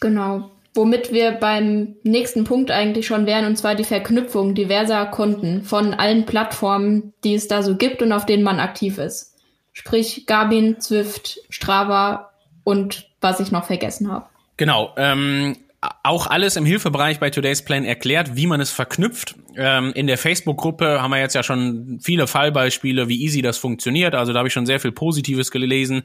Genau. 0.00 0.50
Womit 0.74 1.12
wir 1.12 1.32
beim 1.32 1.96
nächsten 2.02 2.44
Punkt 2.44 2.70
eigentlich 2.70 3.06
schon 3.06 3.26
wären, 3.26 3.44
und 3.44 3.56
zwar 3.56 3.74
die 3.74 3.84
Verknüpfung 3.84 4.54
diverser 4.54 5.04
Konten 5.06 5.62
von 5.62 5.92
allen 5.92 6.24
Plattformen, 6.24 7.12
die 7.24 7.34
es 7.34 7.46
da 7.46 7.62
so 7.62 7.76
gibt 7.76 8.00
und 8.00 8.10
auf 8.12 8.24
denen 8.24 8.42
man 8.42 8.58
aktiv 8.58 8.96
ist. 8.96 9.36
Sprich 9.74 10.24
Garmin, 10.26 10.80
Zwift, 10.80 11.40
Strava 11.50 12.32
und 12.64 13.10
was 13.20 13.40
ich 13.40 13.52
noch 13.52 13.64
vergessen 13.64 14.10
habe. 14.10 14.26
Genau. 14.56 14.94
Ähm, 14.96 15.56
auch 16.04 16.28
alles 16.28 16.54
im 16.54 16.64
Hilfebereich 16.64 17.18
bei 17.18 17.30
Today's 17.30 17.64
Plan 17.64 17.84
erklärt, 17.84 18.36
wie 18.36 18.46
man 18.46 18.60
es 18.60 18.70
verknüpft. 18.70 19.34
Ähm, 19.56 19.92
in 19.94 20.06
der 20.06 20.16
Facebook-Gruppe 20.16 21.02
haben 21.02 21.10
wir 21.10 21.18
jetzt 21.18 21.34
ja 21.34 21.42
schon 21.42 21.98
viele 22.00 22.28
Fallbeispiele, 22.28 23.08
wie 23.08 23.20
easy 23.22 23.42
das 23.42 23.58
funktioniert. 23.58 24.14
Also 24.14 24.32
da 24.32 24.38
habe 24.38 24.48
ich 24.48 24.54
schon 24.54 24.66
sehr 24.66 24.78
viel 24.78 24.92
Positives 24.92 25.50
gelesen, 25.50 26.04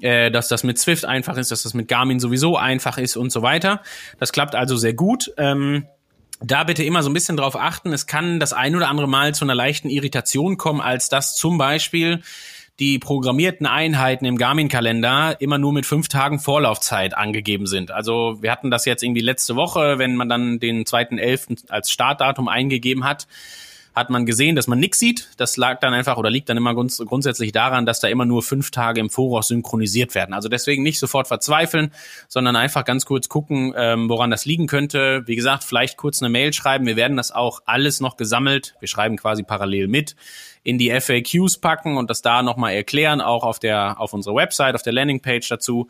äh, 0.00 0.30
dass 0.30 0.48
das 0.48 0.64
mit 0.64 0.78
Swift 0.78 1.06
einfach 1.06 1.38
ist, 1.38 1.50
dass 1.50 1.62
das 1.62 1.72
mit 1.72 1.88
Garmin 1.88 2.20
sowieso 2.20 2.58
einfach 2.58 2.98
ist 2.98 3.16
und 3.16 3.30
so 3.30 3.40
weiter. 3.40 3.82
Das 4.18 4.32
klappt 4.32 4.54
also 4.54 4.76
sehr 4.76 4.92
gut. 4.92 5.32
Ähm, 5.38 5.86
da 6.40 6.64
bitte 6.64 6.84
immer 6.84 7.02
so 7.02 7.08
ein 7.08 7.14
bisschen 7.14 7.38
drauf 7.38 7.56
achten. 7.56 7.94
Es 7.94 8.06
kann 8.06 8.38
das 8.38 8.52
ein 8.52 8.76
oder 8.76 8.88
andere 8.88 9.08
Mal 9.08 9.34
zu 9.34 9.46
einer 9.46 9.54
leichten 9.54 9.88
Irritation 9.88 10.58
kommen, 10.58 10.82
als 10.82 11.08
dass 11.08 11.34
zum 11.36 11.56
Beispiel 11.56 12.20
die 12.78 12.98
programmierten 12.98 13.66
Einheiten 13.66 14.26
im 14.26 14.36
Garmin-Kalender 14.36 15.36
immer 15.40 15.58
nur 15.58 15.72
mit 15.72 15.86
fünf 15.86 16.08
Tagen 16.08 16.38
Vorlaufzeit 16.38 17.16
angegeben 17.16 17.66
sind. 17.66 17.90
Also 17.90 18.36
wir 18.40 18.52
hatten 18.52 18.70
das 18.70 18.84
jetzt 18.84 19.02
irgendwie 19.02 19.22
letzte 19.22 19.56
Woche, 19.56 19.98
wenn 19.98 20.16
man 20.16 20.28
dann 20.28 20.58
den 20.58 20.84
2.11. 20.84 21.70
als 21.70 21.90
Startdatum 21.90 22.48
eingegeben 22.48 23.04
hat, 23.04 23.26
hat 23.96 24.10
man 24.10 24.26
gesehen, 24.26 24.56
dass 24.56 24.66
man 24.66 24.78
nichts 24.78 24.98
sieht. 24.98 25.30
Das 25.38 25.56
lag 25.56 25.80
dann 25.80 25.94
einfach 25.94 26.18
oder 26.18 26.28
liegt 26.28 26.50
dann 26.50 26.58
immer 26.58 26.74
grunds 26.74 26.98
grundsätzlich 26.98 27.52
daran, 27.52 27.86
dass 27.86 27.98
da 27.98 28.08
immer 28.08 28.26
nur 28.26 28.42
fünf 28.42 28.70
Tage 28.70 29.00
im 29.00 29.08
Voraus 29.08 29.48
synchronisiert 29.48 30.14
werden. 30.14 30.34
Also 30.34 30.50
deswegen 30.50 30.82
nicht 30.82 30.98
sofort 30.98 31.28
verzweifeln, 31.28 31.90
sondern 32.28 32.56
einfach 32.56 32.84
ganz 32.84 33.06
kurz 33.06 33.30
gucken, 33.30 33.72
ähm, 33.74 34.10
woran 34.10 34.30
das 34.30 34.44
liegen 34.44 34.66
könnte. 34.66 35.22
Wie 35.24 35.34
gesagt, 35.34 35.64
vielleicht 35.64 35.96
kurz 35.96 36.20
eine 36.20 36.28
Mail 36.28 36.52
schreiben. 36.52 36.84
Wir 36.84 36.96
werden 36.96 37.16
das 37.16 37.32
auch 37.32 37.60
alles 37.64 38.00
noch 38.00 38.18
gesammelt. 38.18 38.74
Wir 38.80 38.88
schreiben 38.88 39.16
quasi 39.16 39.42
parallel 39.42 39.88
mit 39.88 40.14
in 40.62 40.76
die 40.76 40.90
FAQs 40.90 41.58
packen 41.58 41.96
und 41.96 42.10
das 42.10 42.20
da 42.20 42.42
nochmal 42.42 42.74
erklären, 42.74 43.22
auch 43.22 43.44
auf 43.44 43.58
der 43.58 43.98
auf 43.98 44.12
unserer 44.12 44.34
Website, 44.34 44.74
auf 44.74 44.82
der 44.82 44.92
Landingpage 44.92 45.48
dazu. 45.48 45.88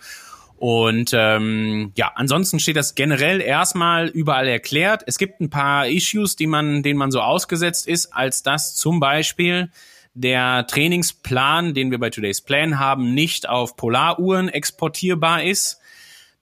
Und 0.58 1.10
ähm, 1.12 1.92
ja, 1.96 2.12
ansonsten 2.14 2.60
steht 2.60 2.76
das 2.76 2.94
generell 2.94 3.40
erstmal 3.40 4.08
überall 4.08 4.48
erklärt. 4.48 5.02
Es 5.06 5.18
gibt 5.18 5.40
ein 5.40 5.50
paar 5.50 5.86
Issues, 5.86 6.36
die 6.36 6.46
man, 6.46 6.82
denen 6.82 6.98
man 6.98 7.10
so 7.10 7.20
ausgesetzt 7.20 7.86
ist, 7.86 8.14
als 8.14 8.42
dass 8.42 8.74
zum 8.74 8.98
Beispiel 8.98 9.70
der 10.14 10.66
Trainingsplan, 10.66 11.74
den 11.74 11.90
wir 11.90 11.98
bei 11.98 12.08
Today's 12.08 12.40
Plan 12.40 12.78
haben, 12.78 13.12
nicht 13.12 13.48
auf 13.48 13.76
Polaruhren 13.76 14.48
exportierbar 14.48 15.44
ist. 15.44 15.78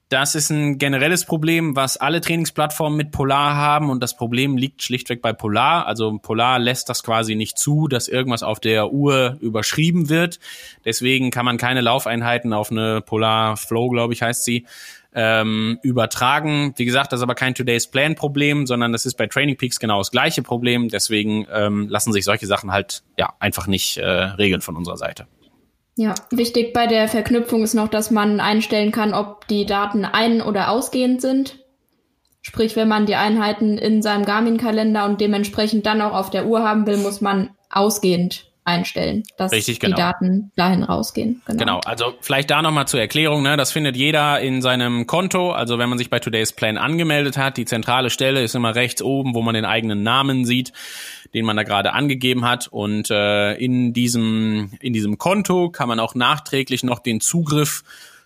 Das 0.09 0.35
ist 0.35 0.51
ein 0.51 0.77
generelles 0.77 1.25
Problem, 1.25 1.75
was 1.75 1.97
alle 1.97 2.21
Trainingsplattformen 2.21 2.95
mit 2.95 3.11
Polar 3.11 3.55
haben 3.55 3.89
und 3.89 4.03
das 4.03 4.15
Problem 4.15 4.55
liegt 4.55 4.83
schlichtweg 4.83 5.19
bei 5.19 5.33
Polar. 5.33 5.87
Also 5.87 6.19
Polar 6.19 6.59
lässt 6.59 6.89
das 6.89 7.01
quasi 7.01 7.33
nicht 7.33 7.57
zu, 7.57 7.87
dass 7.87 8.07
irgendwas 8.07 8.43
auf 8.43 8.59
der 8.59 8.91
Uhr 8.91 9.37
überschrieben 9.41 10.07
wird. 10.09 10.39
Deswegen 10.85 11.31
kann 11.31 11.43
man 11.43 11.57
keine 11.57 11.81
Laufeinheiten 11.81 12.53
auf 12.53 12.69
eine 12.69 13.01
Polar 13.01 13.57
Flow, 13.57 13.89
glaube 13.89 14.13
ich, 14.13 14.21
heißt 14.21 14.43
sie, 14.43 14.67
ähm, 15.15 15.79
übertragen. 15.81 16.73
Wie 16.75 16.85
gesagt, 16.85 17.11
das 17.11 17.21
ist 17.21 17.23
aber 17.23 17.33
kein 17.33 17.55
Today's 17.55 17.87
Plan 17.87 18.13
Problem, 18.13 18.67
sondern 18.67 18.91
das 18.91 19.07
ist 19.07 19.15
bei 19.15 19.25
Training 19.25 19.57
Peaks 19.57 19.79
genau 19.79 19.97
das 19.97 20.11
gleiche 20.11 20.43
Problem. 20.43 20.89
Deswegen 20.89 21.47
ähm, 21.51 21.87
lassen 21.89 22.13
sich 22.13 22.25
solche 22.25 22.45
Sachen 22.45 22.71
halt 22.71 23.01
ja 23.17 23.33
einfach 23.39 23.65
nicht 23.65 23.97
äh, 23.97 24.05
regeln 24.05 24.61
von 24.61 24.75
unserer 24.75 24.97
Seite. 24.97 25.25
Ja, 25.97 26.13
wichtig 26.29 26.73
bei 26.73 26.87
der 26.87 27.07
Verknüpfung 27.07 27.63
ist 27.63 27.73
noch, 27.73 27.87
dass 27.87 28.11
man 28.11 28.41
einstellen 28.41 28.91
kann, 28.91 29.13
ob 29.13 29.47
die 29.47 29.65
Daten 29.65 30.03
ein- 30.03 30.41
oder 30.41 30.69
ausgehend 30.69 31.21
sind. 31.21 31.59
Sprich, 32.41 32.75
wenn 32.75 32.87
man 32.87 33.05
die 33.05 33.15
Einheiten 33.15 33.77
in 33.77 34.01
seinem 34.01 34.25
Garmin-Kalender 34.25 35.05
und 35.05 35.21
dementsprechend 35.21 35.85
dann 35.85 36.01
auch 36.01 36.13
auf 36.13 36.29
der 36.29 36.47
Uhr 36.47 36.67
haben 36.67 36.85
will, 36.85 36.97
muss 36.97 37.21
man 37.21 37.55
ausgehend 37.69 38.51
einstellen, 38.65 39.23
dass 39.37 39.51
Richtig, 39.51 39.79
genau. 39.79 39.95
die 39.95 40.01
Daten 40.01 40.51
dahin 40.55 40.83
rausgehen. 40.83 41.41
Genau. 41.45 41.59
genau, 41.59 41.79
also 41.85 42.15
vielleicht 42.19 42.49
da 42.49 42.61
nochmal 42.63 42.87
zur 42.87 42.99
Erklärung, 42.99 43.43
ne? 43.43 43.57
das 43.57 43.71
findet 43.71 43.95
jeder 43.95 44.39
in 44.41 44.61
seinem 44.61 45.05
Konto, 45.05 45.51
also 45.51 45.77
wenn 45.77 45.87
man 45.87 45.99
sich 45.99 46.09
bei 46.09 46.19
Today's 46.19 46.51
Plan 46.51 46.77
angemeldet 46.77 47.37
hat, 47.37 47.57
die 47.57 47.65
zentrale 47.65 48.09
Stelle 48.09 48.43
ist 48.43 48.55
immer 48.55 48.73
rechts 48.73 49.03
oben, 49.03 49.35
wo 49.35 49.43
man 49.43 49.53
den 49.53 49.65
eigenen 49.65 50.01
Namen 50.01 50.45
sieht, 50.45 50.73
den 51.35 51.45
man 51.45 51.55
da 51.55 51.63
gerade 51.63 51.93
angegeben 51.93 52.43
hat 52.43 52.67
und 52.67 53.11
äh, 53.11 53.53
in 53.53 53.93
diesem 53.93 54.71
in 54.79 54.93
diesem 54.93 55.19
Konto 55.19 55.69
kann 55.69 55.87
man 55.87 55.99
auch 55.99 56.15
nachträglich 56.15 56.83
noch 56.83 56.99
den 56.99 57.21
Zugriff 57.21 57.83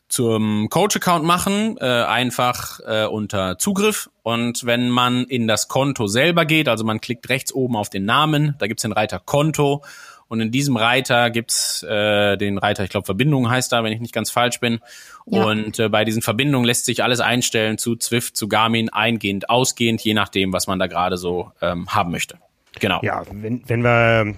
zum 0.07 0.69
Coach-Account 0.69 1.23
machen, 1.23 1.77
äh, 1.79 1.85
einfach 1.85 2.79
äh, 2.85 3.05
unter 3.05 3.59
Zugriff. 3.59 4.09
Und 4.23 4.65
wenn 4.65 4.89
man 4.89 5.25
in 5.25 5.47
das 5.47 5.67
Konto 5.67 6.07
selber 6.07 6.45
geht, 6.45 6.67
also 6.67 6.83
man 6.83 6.99
klickt 6.99 7.29
rechts 7.29 7.53
oben 7.53 7.75
auf 7.75 7.89
den 7.91 8.05
Namen, 8.05 8.55
da 8.57 8.65
gibt's 8.67 8.81
den 8.81 8.91
Reiter 8.91 9.19
Konto 9.19 9.83
und 10.29 10.39
in 10.41 10.51
diesem 10.51 10.77
Reiter 10.77 11.31
gibt's 11.31 11.83
äh, 11.83 12.37
den 12.37 12.59
Reiter, 12.59 12.83
ich 12.83 12.91
glaube 12.91 13.05
Verbindung 13.05 13.49
heißt 13.49 13.71
da, 13.71 13.83
wenn 13.83 13.91
ich 13.91 13.99
nicht 13.99 14.13
ganz 14.13 14.29
falsch 14.29 14.59
bin. 14.59 14.79
Ja. 15.25 15.43
Und 15.43 15.79
äh, 15.79 15.89
bei 15.89 16.05
diesen 16.05 16.21
Verbindungen 16.21 16.65
lässt 16.65 16.85
sich 16.85 17.03
alles 17.03 17.19
einstellen 17.19 17.79
zu 17.79 17.95
Zwift, 17.95 18.37
zu 18.37 18.47
Garmin, 18.47 18.89
eingehend, 18.89 19.49
ausgehend, 19.49 20.01
je 20.01 20.13
nachdem, 20.13 20.53
was 20.53 20.67
man 20.67 20.77
da 20.77 20.85
gerade 20.87 21.17
so 21.17 21.51
ähm, 21.61 21.87
haben 21.89 22.11
möchte. 22.11 22.37
Genau. 22.79 22.99
Ja, 23.01 23.23
wenn, 23.31 23.63
wenn 23.67 23.81
wir 23.81 24.35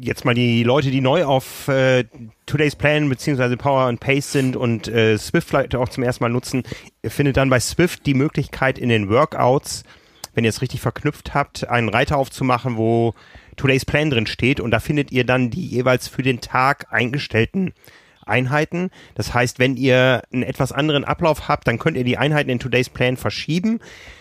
jetzt 0.00 0.24
mal 0.24 0.34
die 0.34 0.62
Leute, 0.62 0.90
die 0.90 1.02
neu 1.02 1.24
auf 1.24 1.68
äh, 1.68 2.04
Today's 2.46 2.76
Plan 2.76 3.08
beziehungsweise 3.08 3.58
Power 3.58 3.82
and 3.82 4.00
Pace 4.00 4.32
sind 4.32 4.56
und 4.56 4.88
äh, 4.88 5.18
Swift 5.18 5.48
vielleicht 5.48 5.74
auch 5.74 5.90
zum 5.90 6.04
ersten 6.04 6.24
Mal 6.24 6.30
nutzen, 6.30 6.62
findet 7.04 7.36
dann 7.36 7.50
bei 7.50 7.60
Swift 7.60 8.06
die 8.06 8.14
Möglichkeit 8.14 8.78
in 8.78 8.88
den 8.88 9.10
Workouts, 9.10 9.82
wenn 10.32 10.44
ihr 10.44 10.50
es 10.50 10.62
richtig 10.62 10.80
verknüpft 10.80 11.34
habt, 11.34 11.68
einen 11.68 11.90
Reiter 11.90 12.16
aufzumachen, 12.16 12.76
wo 12.78 13.14
Today's 13.58 13.84
Plan 13.84 14.08
drin 14.08 14.26
steht 14.26 14.60
und 14.60 14.70
da 14.70 14.80
findet 14.80 15.12
ihr 15.12 15.24
dann 15.24 15.50
die 15.50 15.66
jeweils 15.66 16.08
für 16.08 16.22
den 16.22 16.40
Tag 16.40 16.86
eingestellten 16.90 17.74
Einheiten. 18.28 18.90
Das 19.14 19.34
heißt, 19.34 19.58
wenn 19.58 19.76
ihr 19.76 20.22
einen 20.32 20.42
etwas 20.42 20.72
anderen 20.72 21.04
Ablauf 21.04 21.48
habt, 21.48 21.66
dann 21.66 21.78
könnt 21.78 21.96
ihr 21.96 22.04
die 22.04 22.18
Einheiten 22.18 22.50
in 22.50 22.58
Today's 22.58 22.88
Plan 22.88 23.16
verschieben. 23.16 23.80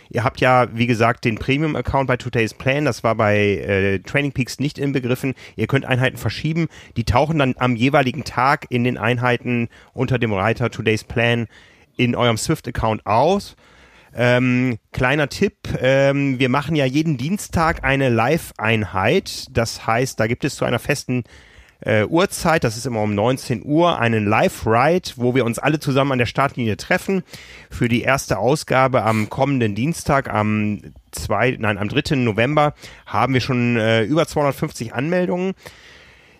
Ihr 0.10 0.23
habt 0.23 0.39
ja, 0.39 0.67
wie 0.73 0.88
gesagt, 0.88 1.26
den 1.26 1.38
Premium-Account 1.38 2.08
bei 2.08 2.17
Today's 2.17 2.54
Plan. 2.54 2.86
Das 2.86 3.04
war 3.04 3.15
bei 3.15 3.38
äh, 3.38 4.00
Training 4.00 4.32
Peaks 4.32 4.60
nicht 4.60 4.80
inbegriffen. 4.80 5.36
Ihr 5.56 5.67
könnt 5.67 5.86
Einheiten 5.86 6.17
verschieben. 6.17 6.67
Die 6.95 7.04
tauchen 7.04 7.38
dann 7.39 7.56
am 7.58 7.76
jeweiligen 7.76 8.23
Tag 8.23 8.67
in 8.69 8.84
den 8.84 8.97
Einheiten 8.97 9.69
unter 9.93 10.17
dem 10.17 10.34
Reiter 10.34 10.71
Today's 10.71 11.04
Plan 11.04 11.47
in 11.97 12.15
eurem 12.15 12.38
Swift-Account 12.38 13.06
aus. 13.06 13.56
Ähm, 14.19 14.80
kleiner 14.93 15.30
Tipp, 15.30 15.56
ähm, 15.80 16.39
wir 16.39 16.49
machen 16.49 16.75
ja 16.75 16.86
jeden 16.86 17.17
Dienstag 17.17 17.84
eine 17.84 18.10
Live-Einheit. 18.10 19.45
Das 19.51 19.86
heißt, 19.86 20.19
da 20.19 20.25
gibt 20.25 20.43
es 20.43 20.56
zu 20.56 20.65
einer 20.65 20.80
festen 20.80 21.23
äh, 21.82 22.03
Uhrzeit, 22.06 22.63
das 22.63 22.77
ist 22.77 22.88
immer 22.88 23.03
um 23.03 23.13
19 23.13 23.63
Uhr, 23.63 23.99
einen 23.99 24.25
Live-Ride, 24.25 25.12
wo 25.17 25.36
wir 25.36 25.45
uns 25.45 25.60
alle 25.60 25.80
zusammen 25.80 26.13
an 26.13 26.17
der 26.17 26.25
Startlinie 26.25 26.77
treffen 26.77 27.21
für 27.69 27.88
die 27.88 28.01
erste 28.01 28.39
Ausgabe 28.39 29.03
am 29.03 29.30
kommenden 29.30 29.75
Dienstag, 29.75 30.34
am 30.34 30.82
zwei, 31.12 31.56
nein, 31.60 31.77
am 31.77 31.88
3. 31.88 32.15
November 32.15 32.73
haben 33.06 33.36
wir 33.36 33.41
schon 33.41 33.77
äh, 33.77 34.01
über 34.01 34.25
250 34.25 34.95
Anmeldungen 34.95 35.53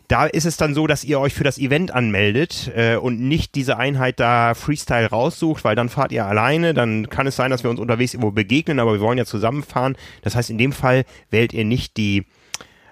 da 0.08 0.26
ist 0.26 0.46
es 0.46 0.56
dann 0.56 0.74
so, 0.74 0.88
dass 0.88 1.04
ihr 1.04 1.20
euch 1.20 1.34
für 1.34 1.43
das 1.43 1.58
Event 1.58 1.93
anmeldet 1.93 2.72
äh, 2.76 2.96
und 2.96 3.20
nicht 3.20 3.56
diese 3.56 3.78
Einheit 3.78 4.20
da 4.20 4.54
Freestyle 4.54 5.10
raussucht, 5.10 5.63
weil 5.65 5.76
dann 5.76 5.89
fahrt 5.89 6.13
ihr 6.13 6.26
alleine, 6.26 6.74
dann 6.74 7.10
kann 7.10 7.28
es 7.28 7.36
sein, 7.36 7.52
dass 7.52 7.63
wir 7.63 7.70
uns 7.70 7.80
unterwegs 7.80 8.13
irgendwo 8.13 8.32
begegnen, 8.32 8.80
aber 8.80 8.93
wir 8.93 9.02
wollen 9.02 9.17
ja 9.17 9.26
zusammenfahren. 9.26 9.98
Das 10.22 10.36
heißt, 10.36 10.50
in 10.50 10.58
dem 10.58 10.72
Fall 10.72 11.04
wählt 11.30 11.54
ihr 11.54 11.65
nicht 11.65 11.98
die 11.98 12.26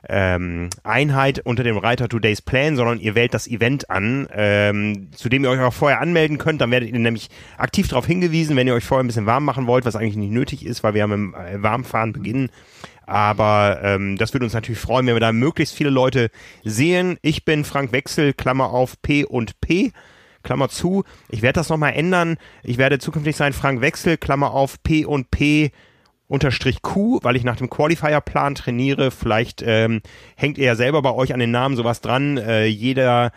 ähm, 0.10 0.70
Einheit 0.84 1.40
unter 1.40 1.64
dem 1.64 1.78
Reiter 1.78 2.08
Today's 2.08 2.42
Plan, 2.42 2.76
sondern 2.76 3.00
ihr 3.00 3.16
wählt 3.16 3.34
das 3.34 3.48
Event 3.48 3.90
an, 3.90 4.28
ähm, 4.34 5.10
zu 5.16 5.30
dem 5.30 5.44
ihr 5.44 5.50
euch 5.50 5.60
auch 5.62 5.74
vorher 5.74 6.02
anmelden 6.02 6.38
könnt. 6.38 6.62
Dann 6.62 6.72
werdet 6.72 6.90
ihr 6.90 7.00
nämlich 7.00 7.30
aktiv 7.58 7.88
darauf 7.88 8.06
hingewiesen, 8.06 8.56
wenn 8.56 8.68
ihr 8.68 8.76
euch 8.76 8.84
vorher 8.84 9.04
ein 9.04 9.08
bisschen 9.08 9.26
warm 9.26 9.46
machen 9.46 9.68
wollt, 9.68 9.86
was 9.86 9.96
eigentlich 9.96 10.16
nicht 10.16 10.32
nötig 10.32 10.66
ist, 10.66 10.84
weil 10.84 10.94
wir 10.94 11.00
ja 11.00 11.08
mit 11.08 11.18
dem 11.18 11.64
Warmfahren 11.64 12.14
beginnen. 12.14 12.50
Aber 13.06 13.80
ähm, 13.84 14.18
das 14.18 14.34
würde 14.34 14.46
uns 14.46 14.54
natürlich 14.54 14.80
freuen, 14.80 15.06
wenn 15.06 15.16
wir 15.16 15.20
da 15.20 15.32
möglichst 15.32 15.76
viele 15.76 15.92
Leute 15.92 16.32
sehen. 16.64 17.18
Ich 17.22 17.46
bin 17.46 17.64
Frank 17.64 17.92
Wechsel, 17.92 18.34
Klammer 18.34 18.72
auf 18.72 19.02
P 19.02 19.26
und 19.26 19.62
P. 19.62 19.92
Klammer 20.46 20.70
zu. 20.70 21.04
Ich 21.30 21.42
werde 21.42 21.60
das 21.60 21.70
nochmal 21.70 21.94
ändern. 21.94 22.38
Ich 22.64 22.78
werde 22.78 23.00
zukünftig 23.00 23.36
sein 23.36 23.54
Frank 23.54 23.82
Wechsel, 23.82 24.18
Klammer 24.18 24.52
auf 24.52 24.82
P 24.84 25.04
und 25.06 25.32
P 25.32 25.72
unterstrich 26.28 26.82
Q, 26.82 27.20
weil 27.22 27.36
ich 27.36 27.44
nach 27.44 27.56
dem 27.56 27.70
Qualifier-Plan 27.70 28.56
trainiere. 28.56 29.12
Vielleicht 29.12 29.64
ähm, 29.66 30.02
hängt 30.36 30.58
ihr 30.58 30.66
ja 30.66 30.76
selber 30.76 31.02
bei 31.02 31.14
euch 31.14 31.34
an 31.34 31.40
den 31.40 31.52
Namen 31.52 31.76
sowas 31.76 32.02
dran. 32.02 32.38
Äh, 32.38 32.66
jeder 32.66 33.32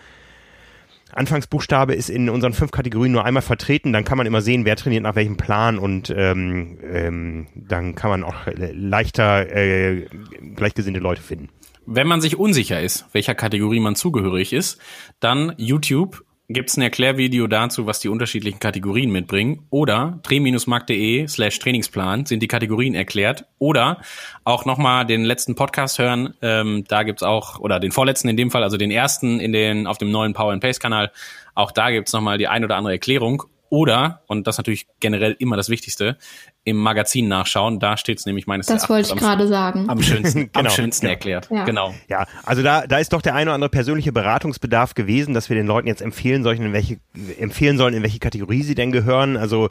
Anfangsbuchstabe 1.13 1.95
ist 1.95 2.11
in 2.11 2.29
unseren 2.29 2.53
fünf 2.53 2.71
Kategorien 2.71 3.13
nur 3.13 3.25
einmal 3.25 3.43
vertreten, 3.43 3.93
dann 3.93 4.05
kann 4.05 4.19
man 4.19 4.27
immer 4.27 4.43
sehen, 4.43 4.65
wer 4.65 4.77
trainiert 4.77 5.03
nach 5.03 5.17
welchem 5.17 5.37
Plan 5.37 5.79
und 5.79 6.13
ähm, 6.15 6.79
ähm, 6.83 7.47
dann 7.55 7.95
kann 7.95 8.11
man 8.11 8.25
auch 8.25 8.35
leichter 8.55 9.51
äh, 9.51 10.07
gleichgesinnte 10.55 11.01
Leute 11.01 11.23
finden. 11.23 11.49
Wenn 11.87 12.07
man 12.07 12.21
sich 12.21 12.39
unsicher 12.39 12.83
ist, 12.83 13.07
welcher 13.13 13.35
Kategorie 13.35 13.81
man 13.81 13.97
zugehörig 13.97 14.53
ist, 14.53 14.79
dann 15.21 15.55
YouTube 15.57 16.23
gibt 16.49 16.71
es 16.71 16.77
ein 16.79 16.83
Erklärvideo 16.83 17.47
dazu, 17.47 17.87
was 17.87 18.01
die 18.01 18.09
unterschiedlichen 18.09 18.59
Kategorien 18.59 19.11
mitbringen. 19.11 19.67
Oder 19.69 20.19
dreh-markt.de 20.23 21.29
slash 21.29 21.59
Trainingsplan 21.59 22.25
sind 22.25 22.43
die 22.43 22.49
Kategorien 22.49 22.95
erklärt. 22.95 23.45
Oder 23.59 24.01
auch 24.45 24.65
nochmal 24.65 25.05
den 25.05 25.25
letzten 25.25 25.55
Podcast 25.55 25.99
hören. 25.99 26.35
Ähm, 26.41 26.85
da 26.89 27.03
gibt's 27.03 27.23
auch, 27.23 27.59
oder 27.59 27.79
den 27.81 27.93
vorletzten 27.93 28.29
in 28.29 28.39
dem 28.39 28.51
Fall, 28.51 28.63
also 28.63 28.79
den 28.79 28.91
ersten 28.91 29.41
in 29.41 29.53
den, 29.53 29.87
auf 29.87 29.99
dem 29.99 30.11
neuen 30.11 30.33
Power 30.33 30.53
and 30.53 30.63
Pace 30.63 30.81
Kanal. 30.81 31.13
Auch 31.55 31.71
da 31.71 31.91
gibt's 31.91 32.15
nochmal 32.15 32.39
die 32.39 32.49
ein 32.49 32.65
oder 32.65 32.77
andere 32.77 32.95
Erklärung. 32.95 33.45
Oder, 33.71 34.23
und 34.27 34.47
das 34.47 34.55
ist 34.55 34.59
natürlich 34.59 34.87
generell 35.01 35.37
immer 35.39 35.57
das 35.57 35.69
Wichtigste, 35.69 36.17
im 36.65 36.77
Magazin 36.77 37.29
nachschauen. 37.29 37.81
Da 37.81 37.97
steht 37.97 38.19
es 38.19 38.27
nämlich 38.27 38.47
meines 38.47 38.69
Erachtens. 38.69 38.83
Das 38.83 38.91
wollte 38.91 39.15
ich 39.15 39.17
gerade 39.17 39.47
sagen. 39.47 39.89
Am 39.89 40.03
schönsten, 40.03 40.39
genau, 40.53 40.69
am 40.69 40.71
schönsten 40.71 41.07
genau. 41.07 41.13
erklärt. 41.13 41.49
Ja. 41.51 41.65
Genau. 41.65 41.95
Ja, 42.09 42.27
also 42.45 42.63
da, 42.63 42.87
da 42.87 42.99
ist 42.99 43.13
doch 43.13 43.23
der 43.23 43.35
eine 43.35 43.51
oder 43.51 43.55
andere 43.55 43.71
persönliche 43.71 44.13
Beratungsbedarf 44.13 44.95
gewesen, 44.95 45.35
dass 45.35 45.49
wir 45.49 45.57
den 45.57 45.67
Leuten 45.67 45.87
jetzt 45.87 46.03
empfehlen 46.03 46.43
sollen, 46.43 46.63
in 46.63 46.73
welche, 46.73 46.99
empfehlen 47.39 47.79
sollen, 47.79 47.95
in 47.95 48.03
welche 48.03 48.19
Kategorie 48.19 48.63
sie 48.63 48.75
denn 48.75 48.93
gehören. 48.93 49.37
Also 49.37 49.69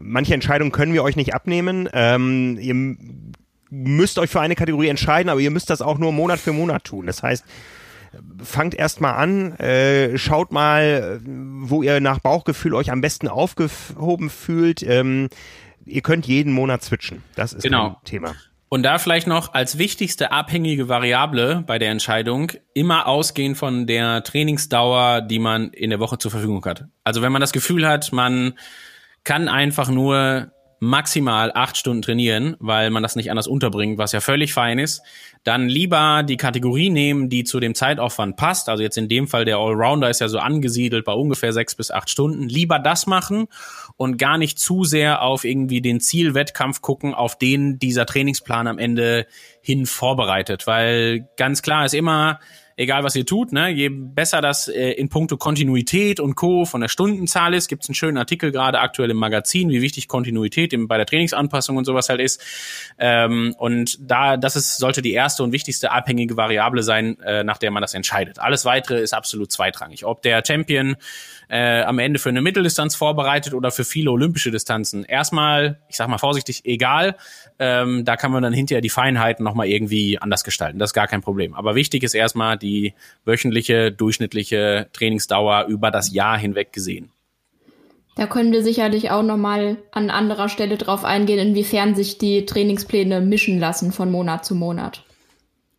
manche 0.00 0.34
Entscheidungen 0.34 0.72
können 0.72 0.92
wir 0.92 1.02
euch 1.02 1.16
nicht 1.16 1.34
abnehmen. 1.34 1.88
Ähm, 1.92 2.58
ihr 2.60 2.96
müsst 3.70 4.18
euch 4.18 4.30
für 4.30 4.40
eine 4.40 4.54
Kategorie 4.54 4.88
entscheiden, 4.88 5.28
aber 5.28 5.40
ihr 5.40 5.50
müsst 5.50 5.70
das 5.70 5.82
auch 5.82 5.98
nur 5.98 6.12
Monat 6.12 6.38
für 6.40 6.52
Monat 6.52 6.84
tun. 6.84 7.06
Das 7.06 7.22
heißt, 7.22 7.44
fangt 8.42 8.74
erst 8.74 9.00
mal 9.00 9.12
an, 9.12 9.52
äh, 9.58 10.16
schaut 10.18 10.52
mal, 10.52 11.20
wo 11.24 11.82
ihr 11.82 12.00
nach 12.00 12.18
Bauchgefühl 12.18 12.74
euch 12.74 12.90
am 12.90 13.00
besten 13.00 13.28
aufgehoben 13.28 14.30
fühlt. 14.30 14.82
Ähm, 14.82 15.28
ihr 15.84 16.02
könnt 16.02 16.26
jeden 16.26 16.52
Monat 16.52 16.82
switchen. 16.82 17.22
Das 17.34 17.52
ist 17.52 17.62
genau. 17.62 17.88
ein 17.88 18.04
Thema. 18.04 18.34
Und 18.68 18.84
da 18.84 18.98
vielleicht 18.98 19.26
noch 19.26 19.52
als 19.52 19.78
wichtigste 19.78 20.30
abhängige 20.30 20.88
Variable 20.88 21.64
bei 21.66 21.80
der 21.80 21.90
Entscheidung 21.90 22.52
immer 22.72 23.08
ausgehen 23.08 23.56
von 23.56 23.88
der 23.88 24.22
Trainingsdauer, 24.22 25.22
die 25.22 25.40
man 25.40 25.70
in 25.70 25.90
der 25.90 25.98
Woche 25.98 26.18
zur 26.18 26.30
Verfügung 26.30 26.64
hat. 26.64 26.84
Also 27.02 27.20
wenn 27.20 27.32
man 27.32 27.40
das 27.40 27.52
Gefühl 27.52 27.86
hat, 27.86 28.12
man 28.12 28.54
kann 29.24 29.48
einfach 29.48 29.88
nur 29.90 30.52
maximal 30.80 31.52
acht 31.54 31.76
Stunden 31.76 32.00
trainieren, 32.00 32.56
weil 32.58 32.90
man 32.90 33.02
das 33.02 33.14
nicht 33.14 33.30
anders 33.30 33.46
unterbringt, 33.46 33.98
was 33.98 34.12
ja 34.12 34.20
völlig 34.20 34.54
fein 34.54 34.78
ist, 34.78 35.02
dann 35.44 35.68
lieber 35.68 36.22
die 36.22 36.38
Kategorie 36.38 36.88
nehmen, 36.88 37.28
die 37.28 37.44
zu 37.44 37.60
dem 37.60 37.74
Zeitaufwand 37.74 38.36
passt. 38.36 38.70
Also 38.70 38.82
jetzt 38.82 38.96
in 38.96 39.08
dem 39.08 39.28
Fall 39.28 39.44
der 39.44 39.58
Allrounder 39.58 40.08
ist 40.08 40.20
ja 40.20 40.28
so 40.28 40.38
angesiedelt 40.38 41.04
bei 41.04 41.12
ungefähr 41.12 41.52
sechs 41.52 41.74
bis 41.74 41.90
acht 41.90 42.08
Stunden. 42.08 42.48
Lieber 42.48 42.78
das 42.78 43.06
machen 43.06 43.46
und 43.96 44.16
gar 44.16 44.38
nicht 44.38 44.58
zu 44.58 44.84
sehr 44.84 45.22
auf 45.22 45.44
irgendwie 45.44 45.82
den 45.82 46.00
Zielwettkampf 46.00 46.80
gucken, 46.80 47.12
auf 47.12 47.36
den 47.36 47.78
dieser 47.78 48.06
Trainingsplan 48.06 48.66
am 48.66 48.78
Ende 48.78 49.26
hin 49.60 49.84
vorbereitet. 49.84 50.66
Weil 50.66 51.28
ganz 51.36 51.60
klar 51.60 51.84
ist 51.84 51.94
immer, 51.94 52.40
egal 52.76 53.04
was 53.04 53.16
ihr 53.16 53.26
tut, 53.26 53.52
ne, 53.52 53.68
je 53.68 53.88
besser 53.88 54.40
das 54.40 54.68
äh, 54.68 54.92
in 54.92 55.08
puncto 55.08 55.36
Kontinuität 55.36 56.20
und 56.20 56.34
Co. 56.34 56.64
von 56.64 56.80
der 56.80 56.88
Stundenzahl 56.88 57.54
ist, 57.54 57.68
gibt 57.68 57.82
es 57.82 57.88
einen 57.88 57.94
schönen 57.94 58.16
Artikel 58.16 58.52
gerade 58.52 58.80
aktuell 58.80 59.10
im 59.10 59.16
Magazin, 59.16 59.70
wie 59.70 59.82
wichtig 59.82 60.08
Kontinuität 60.08 60.72
im, 60.72 60.88
bei 60.88 60.96
der 60.96 61.06
Trainingsanpassung 61.06 61.76
und 61.76 61.84
sowas 61.84 62.08
halt 62.08 62.20
ist. 62.20 62.42
Ähm, 62.98 63.54
und 63.58 63.98
da, 64.00 64.36
das 64.36 64.56
ist, 64.56 64.78
sollte 64.78 65.02
die 65.02 65.12
erste 65.12 65.42
und 65.42 65.52
wichtigste 65.52 65.92
abhängige 65.92 66.36
Variable 66.36 66.82
sein, 66.82 67.18
äh, 67.20 67.44
nach 67.44 67.58
der 67.58 67.70
man 67.70 67.82
das 67.82 67.94
entscheidet. 67.94 68.38
Alles 68.38 68.64
weitere 68.64 69.00
ist 69.00 69.14
absolut 69.14 69.50
zweitrangig. 69.52 70.04
Ob 70.04 70.22
der 70.22 70.42
Champion 70.46 70.96
äh, 71.50 71.82
am 71.82 71.98
Ende 71.98 72.18
für 72.20 72.28
eine 72.28 72.42
Mitteldistanz 72.42 72.94
vorbereitet 72.94 73.54
oder 73.54 73.70
für 73.72 73.84
viele 73.84 74.10
olympische 74.12 74.50
Distanzen. 74.50 75.04
Erstmal, 75.04 75.80
ich 75.88 75.96
sag 75.96 76.08
mal 76.08 76.18
vorsichtig, 76.18 76.64
egal. 76.64 77.16
Ähm, 77.58 78.04
da 78.04 78.16
kann 78.16 78.30
man 78.30 78.42
dann 78.42 78.52
hinterher 78.52 78.80
die 78.80 78.88
Feinheiten 78.88 79.44
nochmal 79.44 79.66
irgendwie 79.66 80.18
anders 80.18 80.44
gestalten. 80.44 80.78
Das 80.78 80.90
ist 80.90 80.94
gar 80.94 81.08
kein 81.08 81.22
Problem. 81.22 81.54
Aber 81.54 81.74
wichtig 81.74 82.04
ist 82.04 82.14
erstmal 82.14 82.56
die 82.56 82.94
wöchentliche, 83.24 83.90
durchschnittliche 83.90 84.88
Trainingsdauer 84.92 85.66
über 85.66 85.90
das 85.90 86.12
Jahr 86.12 86.38
hinweg 86.38 86.72
gesehen. 86.72 87.10
Da 88.14 88.26
können 88.26 88.52
wir 88.52 88.62
sicherlich 88.62 89.10
auch 89.10 89.22
nochmal 89.22 89.78
an 89.90 90.10
anderer 90.10 90.48
Stelle 90.48 90.76
drauf 90.76 91.04
eingehen, 91.04 91.38
inwiefern 91.38 91.94
sich 91.94 92.18
die 92.18 92.46
Trainingspläne 92.46 93.20
mischen 93.20 93.58
lassen 93.58 93.92
von 93.92 94.10
Monat 94.10 94.44
zu 94.44 94.54
Monat. 94.54 95.02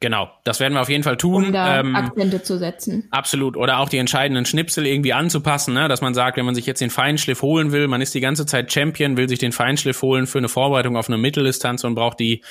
Genau, 0.01 0.31
das 0.43 0.59
werden 0.59 0.73
wir 0.73 0.81
auf 0.81 0.89
jeden 0.89 1.03
Fall 1.03 1.15
tun. 1.15 1.45
Um 1.45 1.53
da 1.53 1.79
ähm, 1.79 1.95
Akzente 1.95 2.41
zu 2.41 2.57
setzen. 2.57 3.07
Absolut. 3.11 3.55
Oder 3.55 3.77
auch 3.77 3.87
die 3.87 3.99
entscheidenden 3.99 4.45
Schnipsel 4.45 4.87
irgendwie 4.87 5.13
anzupassen, 5.13 5.75
ne? 5.75 5.87
dass 5.87 6.01
man 6.01 6.15
sagt, 6.15 6.37
wenn 6.37 6.45
man 6.45 6.55
sich 6.55 6.65
jetzt 6.65 6.81
den 6.81 6.89
Feinschliff 6.89 7.43
holen 7.43 7.71
will, 7.71 7.87
man 7.87 8.01
ist 8.01 8.15
die 8.15 8.19
ganze 8.19 8.47
Zeit 8.47 8.73
Champion, 8.73 9.15
will 9.15 9.29
sich 9.29 9.37
den 9.37 9.51
Feinschliff 9.51 10.01
holen 10.01 10.25
für 10.25 10.39
eine 10.39 10.49
Vorbereitung 10.49 10.97
auf 10.97 11.07
eine 11.07 11.19
Mitteldistanz 11.19 11.83
und 11.83 11.93
braucht 11.93 12.19
die 12.19 12.41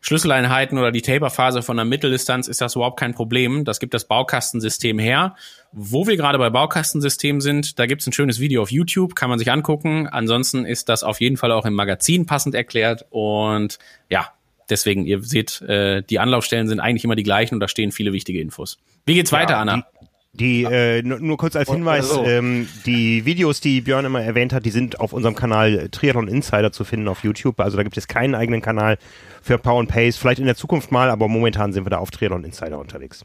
Schlüsseleinheiten 0.00 0.78
oder 0.78 0.92
die 0.92 1.02
Taperphase 1.02 1.62
von 1.62 1.76
einer 1.76 1.88
Mitteldistanz, 1.88 2.46
ist 2.46 2.60
das 2.60 2.76
überhaupt 2.76 3.00
kein 3.00 3.14
Problem. 3.14 3.64
Das 3.64 3.80
gibt 3.80 3.92
das 3.92 4.04
Baukastensystem 4.04 5.00
her. 5.00 5.34
Wo 5.72 6.06
wir 6.06 6.16
gerade 6.16 6.38
bei 6.38 6.50
Baukastensystemen 6.50 7.40
sind, 7.40 7.80
da 7.80 7.86
gibt's 7.86 8.06
ein 8.06 8.12
schönes 8.12 8.38
Video 8.38 8.62
auf 8.62 8.70
YouTube, 8.70 9.16
kann 9.16 9.28
man 9.28 9.40
sich 9.40 9.50
angucken. 9.50 10.06
Ansonsten 10.06 10.64
ist 10.64 10.88
das 10.88 11.02
auf 11.02 11.20
jeden 11.20 11.36
Fall 11.36 11.50
auch 11.50 11.66
im 11.66 11.74
Magazin 11.74 12.26
passend 12.26 12.54
erklärt. 12.54 13.06
Und 13.10 13.80
ja, 14.08 14.28
deswegen, 14.70 15.06
ihr 15.06 15.22
seht, 15.22 15.60
äh, 15.62 16.02
die 16.02 16.18
Anlaufstellen 16.18 16.68
sind 16.68 16.80
eigentlich 16.80 17.04
immer 17.04 17.16
die 17.16 17.22
gleichen 17.22 17.54
und 17.54 17.60
da 17.60 17.68
stehen 17.68 17.92
viele 17.92 18.12
wichtige 18.12 18.40
Infos. 18.40 18.78
Wie 19.04 19.14
geht's 19.14 19.32
weiter, 19.32 19.54
ja, 19.54 19.60
Anna? 19.60 19.86
Die, 20.32 20.64
äh, 20.64 21.02
nur 21.02 21.38
kurz 21.38 21.56
als 21.56 21.70
Hinweis, 21.70 22.10
also. 22.10 22.24
ähm, 22.24 22.68
die 22.84 23.24
Videos, 23.24 23.60
die 23.60 23.80
Björn 23.80 24.04
immer 24.04 24.20
erwähnt 24.20 24.52
hat, 24.52 24.66
die 24.66 24.70
sind 24.70 25.00
auf 25.00 25.14
unserem 25.14 25.34
Kanal 25.34 25.88
Triathlon 25.90 26.28
Insider 26.28 26.72
zu 26.72 26.84
finden 26.84 27.08
auf 27.08 27.24
YouTube. 27.24 27.58
Also 27.58 27.78
da 27.78 27.82
gibt 27.82 27.96
es 27.96 28.06
keinen 28.06 28.34
eigenen 28.34 28.60
Kanal 28.60 28.98
für 29.40 29.56
Power 29.56 29.80
and 29.80 29.88
Pace. 29.88 30.18
Vielleicht 30.18 30.40
in 30.40 30.44
der 30.44 30.56
Zukunft 30.56 30.92
mal, 30.92 31.08
aber 31.08 31.28
momentan 31.28 31.72
sind 31.72 31.86
wir 31.86 31.90
da 31.90 31.98
auf 31.98 32.10
Triathlon 32.10 32.44
Insider 32.44 32.78
unterwegs. 32.78 33.24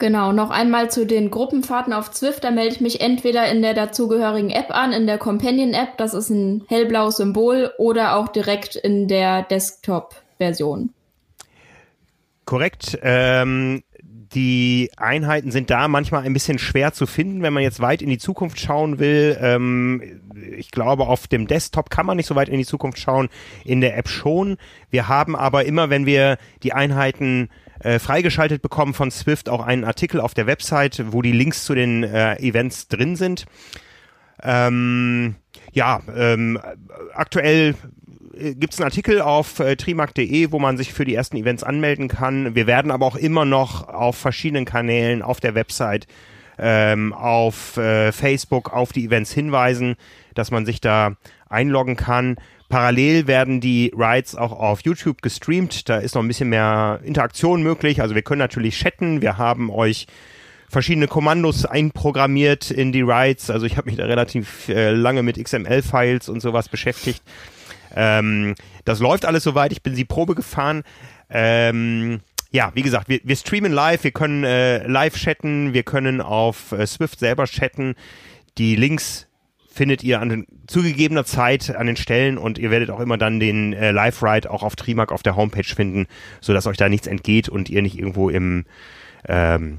Genau, 0.00 0.32
noch 0.32 0.48
einmal 0.48 0.90
zu 0.90 1.04
den 1.04 1.30
Gruppenfahrten 1.30 1.92
auf 1.92 2.10
Zwift. 2.10 2.42
Da 2.42 2.50
melde 2.50 2.74
ich 2.74 2.80
mich 2.80 3.02
entweder 3.02 3.50
in 3.50 3.60
der 3.60 3.74
dazugehörigen 3.74 4.48
App 4.48 4.74
an, 4.74 4.94
in 4.94 5.06
der 5.06 5.18
Companion-App, 5.18 5.98
das 5.98 6.14
ist 6.14 6.30
ein 6.30 6.64
hellblaues 6.68 7.18
Symbol, 7.18 7.70
oder 7.76 8.16
auch 8.16 8.28
direkt 8.28 8.76
in 8.76 9.08
der 9.08 9.42
Desktop-Version. 9.42 10.94
Korrekt. 12.46 12.98
Ähm, 13.02 13.82
die 14.32 14.90
Einheiten 14.96 15.50
sind 15.50 15.68
da 15.68 15.86
manchmal 15.86 16.22
ein 16.22 16.32
bisschen 16.32 16.58
schwer 16.58 16.94
zu 16.94 17.04
finden, 17.04 17.42
wenn 17.42 17.52
man 17.52 17.62
jetzt 17.62 17.80
weit 17.80 18.00
in 18.00 18.08
die 18.08 18.18
Zukunft 18.18 18.58
schauen 18.58 18.98
will. 19.00 19.36
Ähm, 19.38 20.22
ich 20.56 20.70
glaube, 20.70 21.08
auf 21.08 21.28
dem 21.28 21.46
Desktop 21.46 21.90
kann 21.90 22.06
man 22.06 22.16
nicht 22.16 22.26
so 22.26 22.36
weit 22.36 22.48
in 22.48 22.56
die 22.56 22.64
Zukunft 22.64 22.98
schauen, 22.98 23.28
in 23.66 23.82
der 23.82 23.98
App 23.98 24.08
schon. 24.08 24.56
Wir 24.88 25.08
haben 25.08 25.36
aber 25.36 25.66
immer, 25.66 25.90
wenn 25.90 26.06
wir 26.06 26.38
die 26.62 26.72
Einheiten 26.72 27.50
äh, 27.80 27.98
freigeschaltet 27.98 28.62
bekommen 28.62 28.94
von 28.94 29.10
Swift 29.10 29.48
auch 29.48 29.64
einen 29.64 29.84
Artikel 29.84 30.20
auf 30.20 30.34
der 30.34 30.46
Website, 30.46 31.12
wo 31.12 31.22
die 31.22 31.32
Links 31.32 31.64
zu 31.64 31.74
den 31.74 32.04
äh, 32.04 32.36
Events 32.36 32.88
drin 32.88 33.16
sind. 33.16 33.46
Ähm, 34.42 35.36
ja, 35.72 36.00
ähm, 36.14 36.58
aktuell 37.14 37.74
äh, 38.36 38.54
gibt 38.54 38.72
es 38.72 38.80
einen 38.80 38.86
Artikel 38.86 39.20
auf 39.20 39.60
äh, 39.60 39.76
trimark.de, 39.76 40.52
wo 40.52 40.58
man 40.58 40.76
sich 40.76 40.92
für 40.92 41.04
die 41.04 41.14
ersten 41.14 41.36
Events 41.36 41.62
anmelden 41.62 42.08
kann. 42.08 42.54
Wir 42.54 42.66
werden 42.66 42.90
aber 42.90 43.06
auch 43.06 43.16
immer 43.16 43.44
noch 43.44 43.88
auf 43.88 44.16
verschiedenen 44.16 44.64
Kanälen, 44.64 45.22
auf 45.22 45.40
der 45.40 45.54
Website, 45.54 46.06
ähm, 46.58 47.12
auf 47.12 47.76
äh, 47.76 48.12
Facebook, 48.12 48.72
auf 48.72 48.92
die 48.92 49.06
Events 49.06 49.32
hinweisen, 49.32 49.96
dass 50.34 50.50
man 50.50 50.66
sich 50.66 50.80
da 50.80 51.16
einloggen 51.48 51.96
kann. 51.96 52.36
Parallel 52.70 53.26
werden 53.26 53.60
die 53.60 53.92
Rides 53.94 54.36
auch 54.36 54.52
auf 54.52 54.82
YouTube 54.82 55.22
gestreamt. 55.22 55.88
Da 55.88 55.98
ist 55.98 56.14
noch 56.14 56.22
ein 56.22 56.28
bisschen 56.28 56.48
mehr 56.48 57.00
Interaktion 57.04 57.62
möglich. 57.62 58.00
Also 58.00 58.14
wir 58.14 58.22
können 58.22 58.38
natürlich 58.38 58.78
chatten. 58.78 59.20
Wir 59.20 59.38
haben 59.38 59.70
euch 59.70 60.06
verschiedene 60.68 61.08
Kommandos 61.08 61.66
einprogrammiert 61.66 62.70
in 62.70 62.92
die 62.92 63.02
Rides. 63.02 63.50
Also 63.50 63.66
ich 63.66 63.76
habe 63.76 63.90
mich 63.90 63.98
da 63.98 64.06
relativ 64.06 64.68
äh, 64.68 64.92
lange 64.92 65.24
mit 65.24 65.42
XML-Files 65.42 66.28
und 66.28 66.40
sowas 66.40 66.68
beschäftigt. 66.68 67.22
Ähm, 67.94 68.54
das 68.84 69.00
läuft 69.00 69.24
alles 69.24 69.42
soweit. 69.42 69.72
Ich 69.72 69.82
bin 69.82 69.96
sie 69.96 70.04
Probe 70.04 70.36
gefahren. 70.36 70.84
Ähm, 71.28 72.20
ja, 72.52 72.70
wie 72.74 72.82
gesagt, 72.82 73.08
wir, 73.08 73.18
wir 73.24 73.34
streamen 73.34 73.72
live, 73.72 74.04
wir 74.04 74.12
können 74.12 74.44
äh, 74.44 74.86
live 74.86 75.16
chatten, 75.16 75.74
wir 75.74 75.82
können 75.82 76.20
auf 76.20 76.70
äh, 76.70 76.86
Swift 76.86 77.18
selber 77.18 77.46
chatten. 77.46 77.96
Die 78.58 78.76
Links 78.76 79.26
findet 79.72 80.02
ihr 80.02 80.20
an 80.20 80.46
zugegebener 80.66 81.24
Zeit 81.24 81.74
an 81.74 81.86
den 81.86 81.96
Stellen 81.96 82.38
und 82.38 82.58
ihr 82.58 82.70
werdet 82.70 82.90
auch 82.90 83.00
immer 83.00 83.16
dann 83.16 83.40
den 83.40 83.72
äh, 83.72 83.92
Live-Ride 83.92 84.50
auch 84.50 84.62
auf 84.62 84.76
Trimark 84.76 85.12
auf 85.12 85.22
der 85.22 85.36
Homepage 85.36 85.62
finden, 85.62 86.06
sodass 86.40 86.66
euch 86.66 86.76
da 86.76 86.88
nichts 86.88 87.06
entgeht 87.06 87.48
und 87.48 87.70
ihr 87.70 87.82
nicht 87.82 87.98
irgendwo 87.98 88.30
im 88.30 88.64
ähm, 89.28 89.78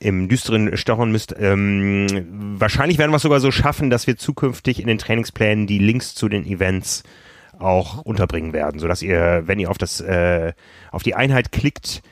im 0.00 0.28
düsteren 0.28 0.76
stochern 0.76 1.10
müsst. 1.10 1.34
Ähm, 1.38 2.06
wahrscheinlich 2.58 2.98
werden 2.98 3.12
wir 3.12 3.16
es 3.16 3.22
sogar 3.22 3.40
so 3.40 3.50
schaffen, 3.50 3.88
dass 3.88 4.06
wir 4.06 4.16
zukünftig 4.16 4.80
in 4.80 4.86
den 4.86 4.98
Trainingsplänen 4.98 5.66
die 5.66 5.78
Links 5.78 6.14
zu 6.14 6.28
den 6.28 6.44
Events 6.46 7.02
auch 7.58 8.02
unterbringen 8.02 8.52
werden, 8.52 8.78
sodass 8.78 9.02
ihr, 9.02 9.42
wenn 9.46 9.58
ihr 9.58 9.70
auf 9.70 9.78
das 9.78 10.00
äh, 10.00 10.52
auf 10.90 11.02
die 11.02 11.14
Einheit 11.14 11.52
klickt, 11.52 12.02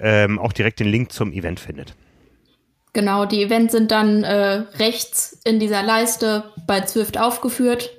ähm, 0.00 0.38
auch 0.38 0.52
direkt 0.52 0.80
den 0.80 0.88
Link 0.88 1.12
zum 1.12 1.32
Event 1.32 1.60
findet. 1.60 1.94
Genau, 2.92 3.26
die 3.26 3.42
Events 3.42 3.72
sind 3.72 3.90
dann 3.90 4.24
äh, 4.24 4.64
rechts 4.78 5.40
in 5.44 5.60
dieser 5.60 5.82
Leiste 5.82 6.44
bei 6.66 6.80
Zwift 6.80 7.18
aufgeführt. 7.18 7.90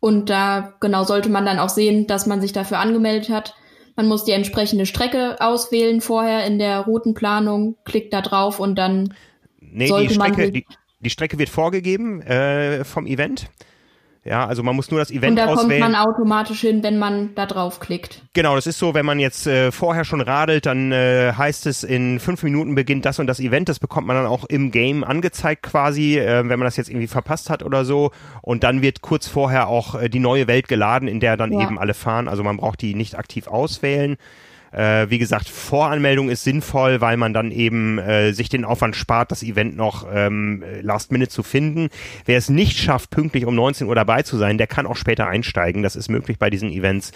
Und 0.00 0.30
da 0.30 0.74
genau 0.80 1.04
sollte 1.04 1.28
man 1.28 1.44
dann 1.44 1.58
auch 1.58 1.70
sehen, 1.70 2.06
dass 2.06 2.26
man 2.26 2.40
sich 2.40 2.52
dafür 2.52 2.78
angemeldet 2.78 3.30
hat. 3.30 3.54
Man 3.96 4.06
muss 4.06 4.24
die 4.24 4.32
entsprechende 4.32 4.86
Strecke 4.86 5.40
auswählen 5.40 6.00
vorher 6.00 6.46
in 6.46 6.60
der 6.60 6.80
Routenplanung, 6.80 7.76
klickt 7.84 8.12
da 8.12 8.20
drauf 8.20 8.60
und 8.60 8.76
dann 8.76 9.14
nee, 9.60 9.88
sollte 9.88 10.08
die 10.08 10.14
Strecke, 10.14 10.42
man 10.42 10.52
die, 10.52 10.66
die 11.00 11.10
Strecke 11.10 11.38
wird 11.38 11.48
vorgegeben 11.48 12.22
äh, 12.22 12.84
vom 12.84 13.06
Event. 13.06 13.50
Ja, 14.28 14.46
also 14.46 14.62
man 14.62 14.76
muss 14.76 14.90
nur 14.90 15.00
das 15.00 15.10
Event 15.10 15.40
auswählen. 15.40 15.48
Und 15.48 15.56
da 15.56 15.62
auswählen. 15.62 15.82
kommt 15.82 15.92
man 15.92 16.06
automatisch 16.06 16.60
hin, 16.60 16.82
wenn 16.82 16.98
man 16.98 17.34
da 17.34 17.46
draufklickt. 17.46 18.20
Genau, 18.34 18.56
das 18.56 18.66
ist 18.66 18.78
so, 18.78 18.92
wenn 18.92 19.06
man 19.06 19.18
jetzt 19.18 19.46
äh, 19.46 19.72
vorher 19.72 20.04
schon 20.04 20.20
radelt, 20.20 20.66
dann 20.66 20.92
äh, 20.92 21.32
heißt 21.32 21.64
es, 21.66 21.82
in 21.82 22.20
fünf 22.20 22.42
Minuten 22.42 22.74
beginnt 22.74 23.06
das 23.06 23.18
und 23.18 23.26
das 23.26 23.40
Event. 23.40 23.70
Das 23.70 23.78
bekommt 23.78 24.06
man 24.06 24.16
dann 24.16 24.26
auch 24.26 24.44
im 24.44 24.70
Game 24.70 25.02
angezeigt 25.02 25.62
quasi, 25.62 26.18
äh, 26.18 26.46
wenn 26.46 26.58
man 26.58 26.66
das 26.66 26.76
jetzt 26.76 26.90
irgendwie 26.90 27.06
verpasst 27.06 27.48
hat 27.48 27.62
oder 27.62 27.86
so. 27.86 28.10
Und 28.42 28.64
dann 28.64 28.82
wird 28.82 29.00
kurz 29.00 29.26
vorher 29.26 29.68
auch 29.68 29.94
äh, 29.94 30.10
die 30.10 30.20
neue 30.20 30.46
Welt 30.46 30.68
geladen, 30.68 31.08
in 31.08 31.20
der 31.20 31.38
dann 31.38 31.50
ja. 31.50 31.62
eben 31.62 31.78
alle 31.78 31.94
fahren. 31.94 32.28
Also 32.28 32.44
man 32.44 32.58
braucht 32.58 32.82
die 32.82 32.94
nicht 32.94 33.16
aktiv 33.16 33.46
auswählen. 33.46 34.18
Äh, 34.72 35.10
wie 35.10 35.18
gesagt, 35.18 35.48
Voranmeldung 35.48 36.28
ist 36.28 36.44
sinnvoll, 36.44 37.00
weil 37.00 37.16
man 37.16 37.32
dann 37.32 37.50
eben 37.50 37.98
äh, 37.98 38.32
sich 38.32 38.48
den 38.48 38.64
Aufwand 38.64 38.96
spart, 38.96 39.30
das 39.30 39.42
Event 39.42 39.76
noch 39.76 40.06
ähm, 40.12 40.62
last 40.82 41.12
minute 41.12 41.30
zu 41.30 41.42
finden. 41.42 41.88
Wer 42.24 42.38
es 42.38 42.48
nicht 42.48 42.78
schafft, 42.78 43.10
pünktlich 43.10 43.46
um 43.46 43.54
19 43.54 43.86
Uhr 43.86 43.94
dabei 43.94 44.22
zu 44.22 44.36
sein, 44.36 44.58
der 44.58 44.66
kann 44.66 44.86
auch 44.86 44.96
später 44.96 45.26
einsteigen. 45.26 45.82
Das 45.82 45.96
ist 45.96 46.08
möglich 46.08 46.38
bei 46.38 46.50
diesen 46.50 46.70
Events. 46.70 47.12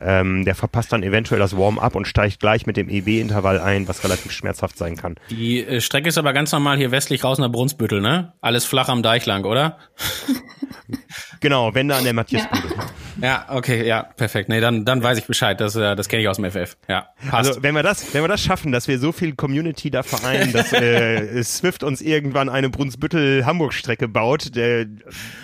Ähm, 0.00 0.44
der 0.44 0.56
verpasst 0.56 0.92
dann 0.92 1.04
eventuell 1.04 1.38
das 1.38 1.56
Warm-up 1.56 1.94
und 1.94 2.08
steigt 2.08 2.40
gleich 2.40 2.66
mit 2.66 2.76
dem 2.76 2.88
EB-Intervall 2.88 3.60
ein, 3.60 3.86
was 3.86 4.02
relativ 4.02 4.32
schmerzhaft 4.32 4.76
sein 4.76 4.96
kann. 4.96 5.14
Die 5.30 5.64
äh, 5.64 5.80
Strecke 5.80 6.08
ist 6.08 6.18
aber 6.18 6.32
ganz 6.32 6.50
normal 6.50 6.76
hier 6.78 6.90
westlich 6.90 7.22
raus 7.22 7.38
nach 7.38 7.50
Brunsbüttel, 7.50 8.00
ne? 8.00 8.32
Alles 8.40 8.64
flach 8.64 8.88
am 8.88 9.04
Deich 9.04 9.24
lang, 9.26 9.44
oder? 9.44 9.78
genau, 11.40 11.74
wenn 11.74 11.88
da 11.88 11.98
an 11.98 12.04
der 12.04 12.12
Matthias 12.12 12.42
ja. 12.42 12.60
Ja, 13.20 13.46
okay, 13.48 13.86
ja, 13.86 14.02
perfekt. 14.02 14.48
Nee, 14.48 14.60
dann, 14.60 14.84
dann 14.84 15.02
weiß 15.02 15.18
ich 15.18 15.26
Bescheid. 15.26 15.60
Das, 15.60 15.76
äh, 15.76 15.94
das 15.96 16.08
kenne 16.08 16.22
ich 16.22 16.28
aus 16.28 16.36
dem 16.36 16.50
FF. 16.50 16.76
Ja, 16.88 17.08
passt. 17.30 17.50
Also 17.50 17.62
wenn 17.62 17.74
wir 17.74 17.82
das, 17.82 18.14
wenn 18.14 18.22
wir 18.22 18.28
das 18.28 18.40
schaffen, 18.40 18.72
dass 18.72 18.88
wir 18.88 18.98
so 18.98 19.12
viel 19.12 19.34
Community 19.34 19.90
da 19.90 20.02
vereinen, 20.02 20.52
dass 20.52 20.72
äh, 20.72 21.42
Swift 21.44 21.82
uns 21.82 22.00
irgendwann 22.00 22.48
eine 22.48 22.70
Brunsbüttel-Hamburg-Strecke 22.70 24.08
baut, 24.08 24.54
der, 24.56 24.86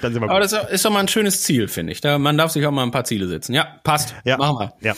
dann 0.03 0.13
sind 0.13 0.15
wir 0.15 0.21
gut. 0.21 0.31
Aber 0.31 0.41
das 0.41 0.53
ist 0.53 0.85
doch 0.85 0.91
mal 0.91 1.01
ein 1.01 1.09
schönes 1.09 1.43
Ziel, 1.43 1.69
finde 1.69 1.93
ich. 1.93 2.01
Da, 2.01 2.19
man 2.19 2.37
darf 2.37 2.51
sich 2.51 2.67
auch 2.67 2.73
mal 2.73 2.83
ein 2.83 2.91
paar 2.91 3.05
Ziele 3.05 3.29
setzen. 3.29 3.55
Ja, 3.55 3.67
passt. 3.85 4.15
Ja. 4.25 4.37
Machen 4.37 4.59
wir. 4.59 4.73
Ja. 4.81 4.95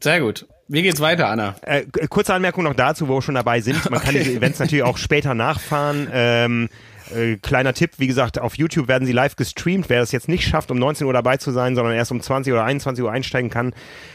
Sehr 0.00 0.20
gut. 0.20 0.46
Wie 0.72 0.82
geht's 0.82 1.00
weiter, 1.00 1.28
Anna? 1.28 1.56
Äh, 1.62 1.84
kurze 2.08 2.32
Anmerkung 2.32 2.62
noch 2.62 2.74
dazu, 2.74 3.08
wo 3.08 3.16
wir 3.16 3.22
schon 3.22 3.34
dabei 3.34 3.60
sind. 3.60 3.90
Man 3.90 4.00
kann 4.00 4.14
diese 4.14 4.30
Events 4.30 4.60
natürlich 4.60 4.84
auch 4.84 4.98
später 4.98 5.34
nachfahren. 5.34 6.08
Ähm, 6.12 6.68
äh, 7.14 7.36
kleiner 7.36 7.72
Tipp, 7.72 7.92
wie 7.98 8.06
gesagt, 8.06 8.38
auf 8.38 8.56
YouTube 8.56 8.88
werden 8.88 9.06
sie 9.06 9.12
live 9.12 9.36
gestreamt. 9.36 9.88
Wer 9.88 10.00
das 10.00 10.12
jetzt 10.12 10.28
nicht 10.28 10.46
schafft, 10.46 10.70
um 10.70 10.78
19 10.78 11.06
Uhr 11.06 11.12
dabei 11.12 11.36
zu 11.36 11.50
sein, 11.50 11.74
sondern 11.74 11.94
erst 11.94 12.12
um 12.12 12.20
20 12.20 12.52
oder 12.52 12.64
21 12.64 13.04
Uhr 13.04 13.10
einsteigen 13.10 13.50
kann, 13.50 13.72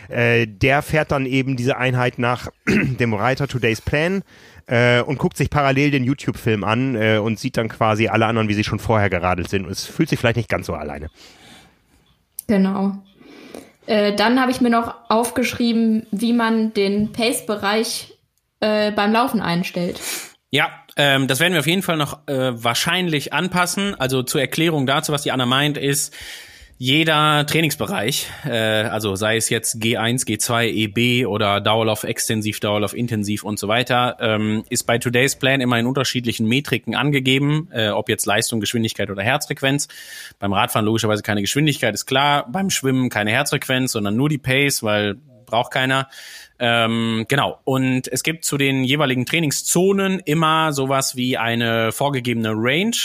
äh, 0.09 0.47
der 0.47 0.81
fährt 0.81 1.11
dann 1.11 1.25
eben 1.25 1.55
diese 1.55 1.77
Einheit 1.77 2.19
nach 2.19 2.49
dem 2.67 3.13
Reiter 3.13 3.47
Today's 3.47 3.81
Plan 3.81 4.23
äh, 4.67 5.01
und 5.01 5.17
guckt 5.17 5.37
sich 5.37 5.49
parallel 5.49 5.91
den 5.91 6.03
YouTube-Film 6.03 6.63
an 6.63 6.95
äh, 6.95 7.17
und 7.17 7.39
sieht 7.39 7.57
dann 7.57 7.69
quasi 7.69 8.07
alle 8.07 8.25
anderen, 8.25 8.49
wie 8.49 8.53
sie 8.53 8.63
schon 8.63 8.79
vorher 8.79 9.09
geradelt 9.09 9.49
sind. 9.49 9.65
Und 9.65 9.71
es 9.71 9.85
fühlt 9.85 10.09
sich 10.09 10.19
vielleicht 10.19 10.37
nicht 10.37 10.49
ganz 10.49 10.67
so 10.67 10.73
alleine. 10.73 11.09
Genau. 12.47 12.97
Äh, 13.87 14.15
dann 14.15 14.39
habe 14.39 14.51
ich 14.51 14.61
mir 14.61 14.69
noch 14.69 14.95
aufgeschrieben, 15.09 16.07
wie 16.11 16.33
man 16.33 16.73
den 16.73 17.11
Pace-Bereich 17.11 18.17
äh, 18.59 18.91
beim 18.91 19.11
Laufen 19.11 19.41
einstellt. 19.41 20.01
Ja, 20.51 20.69
ähm, 20.95 21.27
das 21.27 21.39
werden 21.39 21.53
wir 21.53 21.59
auf 21.59 21.67
jeden 21.67 21.81
Fall 21.81 21.97
noch 21.97 22.27
äh, 22.27 22.63
wahrscheinlich 22.63 23.33
anpassen. 23.33 23.95
Also 23.95 24.23
zur 24.23 24.41
Erklärung 24.41 24.85
dazu, 24.85 25.11
was 25.11 25.23
die 25.23 25.31
Anna 25.31 25.45
meint, 25.45 25.77
ist, 25.77 26.13
jeder 26.77 27.45
Trainingsbereich, 27.45 28.27
äh, 28.45 28.49
also 28.49 29.15
sei 29.15 29.37
es 29.37 29.49
jetzt 29.49 29.77
G1, 29.77 30.27
G2, 30.27 30.65
EB 30.65 31.25
oder 31.25 31.61
Dauerlauf 31.61 32.03
extensiv, 32.03 32.59
Dauerlauf 32.59 32.93
intensiv 32.93 33.45
und 33.45 33.57
so 33.57 33.69
weiter, 33.69 34.17
ähm, 34.19 34.65
ist 34.69 34.83
bei 34.83 34.97
Today's 34.97 35.37
Plan 35.37 35.61
immer 35.61 35.79
in 35.79 35.85
unterschiedlichen 35.85 36.47
Metriken 36.47 36.93
angegeben, 36.93 37.69
äh, 37.71 37.89
ob 37.89 38.09
jetzt 38.09 38.25
Leistung, 38.25 38.59
Geschwindigkeit 38.59 39.09
oder 39.09 39.23
Herzfrequenz. 39.23 39.87
Beim 40.37 40.51
Radfahren 40.51 40.85
logischerweise 40.85 41.23
keine 41.23 41.39
Geschwindigkeit, 41.39 41.93
ist 41.93 42.07
klar. 42.07 42.45
Beim 42.51 42.69
Schwimmen 42.69 43.09
keine 43.09 43.31
Herzfrequenz, 43.31 43.93
sondern 43.93 44.17
nur 44.17 44.27
die 44.27 44.37
Pace, 44.37 44.83
weil 44.83 45.15
braucht 45.45 45.71
keiner. 45.71 46.09
Ähm, 46.59 47.25
genau. 47.27 47.59
Und 47.63 48.07
es 48.07 48.23
gibt 48.23 48.45
zu 48.45 48.57
den 48.57 48.83
jeweiligen 48.83 49.25
Trainingszonen 49.25 50.19
immer 50.19 50.71
sowas 50.71 51.15
wie 51.15 51.37
eine 51.37 51.91
vorgegebene 51.91 52.53
Range. 52.55 52.95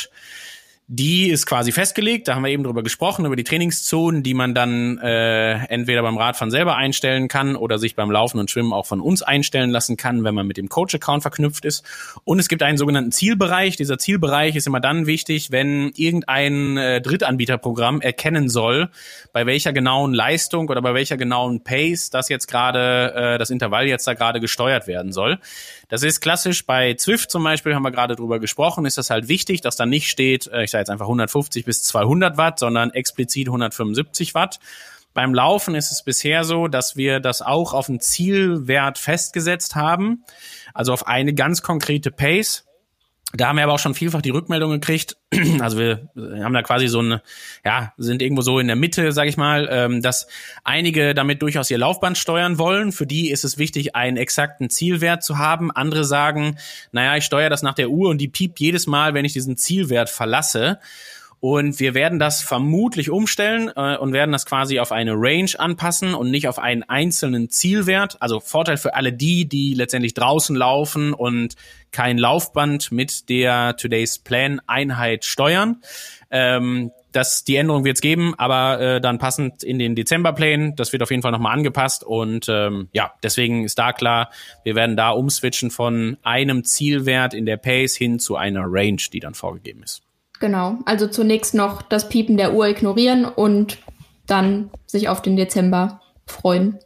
Die 0.93 1.31
ist 1.31 1.47
quasi 1.47 1.71
festgelegt, 1.71 2.27
da 2.27 2.35
haben 2.35 2.43
wir 2.43 2.51
eben 2.51 2.65
drüber 2.65 2.83
gesprochen, 2.83 3.25
über 3.25 3.37
die 3.37 3.45
Trainingszonen, 3.45 4.25
die 4.25 4.35
man 4.35 4.57
dann 4.57 4.99
äh, 4.99 5.53
entweder 5.67 6.03
beim 6.03 6.19
Radfahren 6.19 6.51
selber 6.51 6.75
einstellen 6.75 7.29
kann 7.29 7.55
oder 7.55 7.79
sich 7.79 7.95
beim 7.95 8.11
Laufen 8.11 8.41
und 8.41 8.51
Schwimmen 8.51 8.73
auch 8.73 8.87
von 8.87 9.01
uns 9.01 9.23
einstellen 9.23 9.71
lassen 9.71 9.97
kann, 9.97 10.25
wenn 10.25 10.35
man 10.35 10.49
mit 10.49 10.57
dem 10.57 10.69
Coach-Account 10.69 11.23
verknüpft 11.23 11.65
ist. 11.65 11.85
Und 12.25 12.41
es 12.41 12.49
gibt 12.49 12.65
einen 12.65 12.77
sogenannten 12.77 13.13
Zielbereich. 13.13 13.77
Dieser 13.77 13.99
Zielbereich 13.99 14.57
ist 14.57 14.67
immer 14.67 14.81
dann 14.81 15.07
wichtig, 15.07 15.53
wenn 15.53 15.93
irgendein 15.95 16.77
äh, 16.77 17.01
Drittanbieterprogramm 17.01 18.01
erkennen 18.01 18.49
soll, 18.49 18.89
bei 19.33 19.47
welcher 19.47 19.73
genauen 19.73 20.13
Leistung 20.13 20.71
oder 20.71 20.83
bei 20.83 20.93
welcher 20.93 21.17
genauen 21.17 21.63
Pace 21.63 22.11
das 22.11 22.29
jetzt 22.29 22.49
gerade, 22.49 23.15
äh, 23.15 23.39
das 23.39 23.51
Intervall 23.51 23.87
jetzt 23.87 24.09
da 24.09 24.15
gerade 24.15 24.41
gesteuert 24.41 24.89
werden 24.89 25.13
soll. 25.13 25.39
Das 25.89 26.03
ist 26.03 26.21
klassisch 26.21 26.67
bei 26.67 26.95
Zwift 26.95 27.31
zum 27.31 27.45
Beispiel, 27.45 27.77
haben 27.77 27.83
wir 27.83 27.93
gerade 27.93 28.17
drüber 28.17 28.41
gesprochen, 28.41 28.87
ist 28.87 28.99
das 28.99 29.11
halt 29.11 29.29
wichtig, 29.29 29.61
dass 29.61 29.77
da 29.77 29.87
nicht 29.87 30.09
steht, 30.09 30.49
äh, 30.49 30.65
ich 30.65 30.71
sage 30.73 30.80
jetzt 30.81 30.91
einfach 30.91 31.07
150 31.07 31.65
bis 31.65 31.83
200 31.85 32.37
Watt, 32.37 32.59
sondern 32.59 32.91
explizit 32.91 33.49
175 33.49 34.35
Watt. 34.35 34.59
Beim 35.13 35.35
Laufen 35.35 35.75
ist 35.75 35.91
es 35.91 36.05
bisher 36.05 36.45
so, 36.45 36.69
dass 36.69 36.97
wir 36.97 37.21
das 37.21 37.43
auch 37.43 37.75
auf 37.75 37.89
einen 37.89 38.01
Zielwert 38.01 38.99
festgesetzt 38.99 39.75
haben, 39.75 40.25
also 40.73 40.93
auf 40.93 41.07
eine 41.07 41.35
ganz 41.35 41.63
konkrete 41.63 42.11
Pace. 42.11 42.65
Da 43.33 43.47
haben 43.47 43.57
wir 43.57 43.65
aber 43.65 43.75
auch 43.75 43.79
schon 43.79 43.95
vielfach 43.95 44.23
die 44.23 44.31
Rückmeldung 44.31 44.71
gekriegt. 44.73 45.17
Also 45.61 45.79
wir 45.79 46.09
haben 46.17 46.55
da 46.55 46.63
quasi 46.63 46.89
so 46.89 47.01
ein, 47.01 47.21
ja, 47.65 47.93
sind 47.97 48.23
irgendwo 48.23 48.43
so 48.43 48.59
in 48.59 48.67
der 48.67 48.77
Mitte, 48.77 49.13
sage 49.13 49.29
ich 49.29 49.37
mal, 49.37 49.69
ähm, 49.71 50.03
dass 50.03 50.27
einige 50.65 51.15
damit 51.15 51.43
durchaus 51.43 51.71
ihr 51.71 51.79
Laufband 51.79 52.19
steuern 52.19 52.59
wollen. 52.59 52.93
Für 52.93 53.07
die 53.07 53.31
ist 53.31 53.45
es 53.45 53.59
wichtig, 53.59 53.95
einen 53.95 54.17
exakten 54.17 54.71
Zielwert 54.71 55.23
zu 55.23 55.39
haben. 55.39 55.71
Andere 55.71 56.05
sagen, 56.05 56.57
naja, 56.93 57.17
ich 57.17 57.25
steuere 57.25 57.51
das 57.51 57.63
nach 57.63 57.75
der 57.75 57.91
Uhr 57.91 58.09
und 58.09 58.19
die 58.19 58.29
piept 58.29 58.59
jedes 58.59 58.87
Mal, 58.87 59.15
wenn 59.15 59.25
ich 59.25 59.33
diesen 59.33 59.57
Zielwert 59.57 60.11
verlasse. 60.11 60.81
Und 61.41 61.81
wir 61.81 61.95
werden 61.95 62.19
das 62.19 62.43
vermutlich 62.43 63.09
umstellen 63.09 63.73
äh, 63.75 63.97
und 63.97 64.13
werden 64.13 64.31
das 64.31 64.45
quasi 64.45 64.79
auf 64.79 64.93
eine 64.93 65.15
Range 65.15 65.51
anpassen 65.59 66.13
und 66.13 66.31
nicht 66.31 66.49
auf 66.49 66.59
einen 66.59 66.83
einzelnen 66.83 67.49
Zielwert. 67.49 68.21
Also 68.21 68.41
Vorteil 68.41 68.77
für 68.77 68.95
alle 68.95 69.15
die, 69.15 69.49
die 69.49 69.73
letztendlich 69.73 70.13
draußen 70.13 70.55
laufen 70.55 71.15
und 71.15 71.55
kein 71.93 72.19
Laufband 72.19 72.93
mit 72.93 73.31
der 73.31 73.75
Today's 73.79 74.19
Plan 74.19 74.61
Einheit 74.67 75.25
steuern. 75.25 75.81
Ähm, 76.31 76.93
das, 77.13 77.43
die 77.43 77.57
Änderung 77.57 77.85
wird 77.85 77.97
es 77.97 78.03
geben, 78.03 78.35
aber 78.37 78.81
äh, 78.81 79.01
dann 79.01 79.19
passend 79.19 79.65
in 79.65 79.79
den 79.79 79.95
Dezemberplänen. 79.95 80.77
Das 80.77 80.93
wird 80.93 81.03
auf 81.03 81.11
jeden 81.11 81.23
Fall 81.23 81.33
nochmal 81.33 81.55
angepasst 81.55 82.05
und 82.05 82.49
ähm, 82.49 82.89
ja, 82.93 83.13
deswegen 83.23 83.65
ist 83.65 83.79
da 83.79 83.93
klar, 83.93 84.31
wir 84.63 84.75
werden 84.75 84.97
da 84.97 85.11
umswitchen 85.11 85.71
von 85.71 86.19
einem 86.23 86.65
Zielwert 86.65 87.33
in 87.33 87.47
der 87.47 87.57
Pace 87.57 87.97
hin 87.97 88.19
zu 88.19 88.37
einer 88.37 88.65
Range, 88.67 89.01
die 89.13 89.21
dann 89.21 89.35
vorgegeben 89.35 89.83
ist. 89.83 90.03
Genau. 90.41 90.79
Also 90.87 91.07
zunächst 91.07 91.55
noch 91.55 91.83
das 91.83 92.09
Piepen 92.09 92.37
der 92.37 92.55
Uhr 92.55 92.67
ignorieren 92.67 93.25
und 93.27 93.79
dann 94.27 94.71
sich 94.87 95.09
auf 95.09 95.23
den 95.23 95.37
Dezember 95.37 96.01
freuen. 96.27 96.79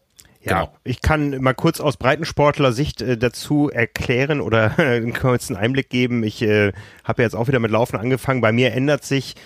Ja, 0.42 0.64
genau. 0.64 0.76
ich 0.84 1.00
kann 1.00 1.40
mal 1.40 1.54
kurz 1.54 1.80
aus 1.80 1.96
Breitensportler-Sicht 1.96 3.00
äh, 3.00 3.16
dazu 3.16 3.70
erklären 3.70 4.40
oder 4.40 4.78
einen 4.78 5.14
kurzen 5.14 5.56
Einblick 5.56 5.88
geben. 5.88 6.22
Ich 6.24 6.42
äh, 6.42 6.72
habe 7.04 7.22
jetzt 7.22 7.34
auch 7.34 7.48
wieder 7.48 7.60
mit 7.60 7.70
Laufen 7.70 7.96
angefangen. 7.96 8.40
Bei 8.40 8.52
mir 8.52 8.72
ändert 8.72 9.04
sich 9.04 9.36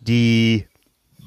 die 0.00 0.66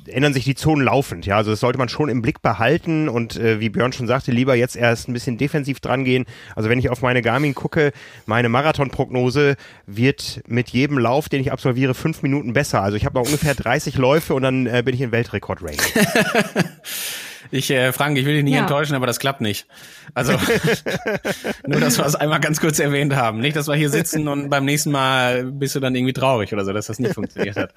ändern 0.08 0.34
sich 0.34 0.44
die 0.44 0.56
Zonen 0.56 0.84
laufend. 0.84 1.26
Ja, 1.26 1.38
also 1.38 1.52
das 1.52 1.60
sollte 1.60 1.78
man 1.78 1.89
schon 1.89 2.10
im 2.10 2.22
Blick 2.22 2.42
behalten 2.42 3.10
und 3.10 3.38
äh, 3.38 3.60
wie 3.60 3.70
Björn 3.70 3.94
schon 3.94 4.08
sagte, 4.08 4.32
lieber 4.32 4.56
jetzt 4.56 4.76
erst 4.76 5.08
ein 5.08 5.13
bisschen 5.13 5.38
defensiv 5.38 5.80
dran 5.80 6.04
gehen. 6.04 6.26
Also 6.56 6.70
wenn 6.70 6.80
ich 6.80 6.89
auf 6.89 7.02
meine 7.02 7.22
Garmin 7.22 7.56
gucke, 7.56 7.92
meine 8.26 8.50
Marathonprognose 8.50 9.56
wird 9.86 10.42
mit 10.48 10.70
jedem 10.70 10.98
Lauf, 10.98 11.30
den 11.30 11.42
ich 11.42 11.52
absolviere, 11.52 11.94
fünf 11.94 12.22
Minuten 12.22 12.54
besser. 12.54 12.82
Also 12.82 12.98
ich 12.98 13.06
habe 13.06 13.16
noch 13.16 13.26
ungefähr 13.26 13.56
30 13.56 13.98
Läufe 13.98 14.34
und 14.34 14.44
dann 14.44 14.68
äh, 14.68 14.82
bin 14.84 14.94
ich 14.96 15.02
in 15.02 15.12
Weltrekord-Range. 15.12 15.78
Ich, 17.52 17.70
äh, 17.70 17.92
Frank, 17.94 18.18
ich 18.18 18.26
will 18.26 18.36
dich 18.36 18.44
nicht 18.44 18.54
ja. 18.54 18.62
enttäuschen, 18.62 18.96
aber 18.96 19.08
das 19.08 19.20
klappt 19.20 19.42
nicht. 19.42 19.68
Also 20.14 20.34
nur, 21.68 21.80
dass 21.80 21.98
wir 21.98 22.06
es 22.06 22.16
einmal 22.16 22.40
ganz 22.40 22.60
kurz 22.60 22.80
erwähnt 22.80 23.16
haben. 23.16 23.40
Nicht, 23.40 23.56
dass 23.56 23.68
wir 23.68 23.76
hier 23.76 23.90
sitzen 23.90 24.28
und 24.28 24.50
beim 24.50 24.66
nächsten 24.66 24.92
Mal 24.92 25.46
bist 25.46 25.76
du 25.76 25.80
dann 25.80 25.96
irgendwie 25.96 26.14
traurig 26.14 26.54
oder 26.54 26.66
so, 26.66 26.74
dass 26.74 26.88
das 26.88 27.00
nicht 27.00 27.14
funktioniert 27.14 27.56
hat. 27.56 27.74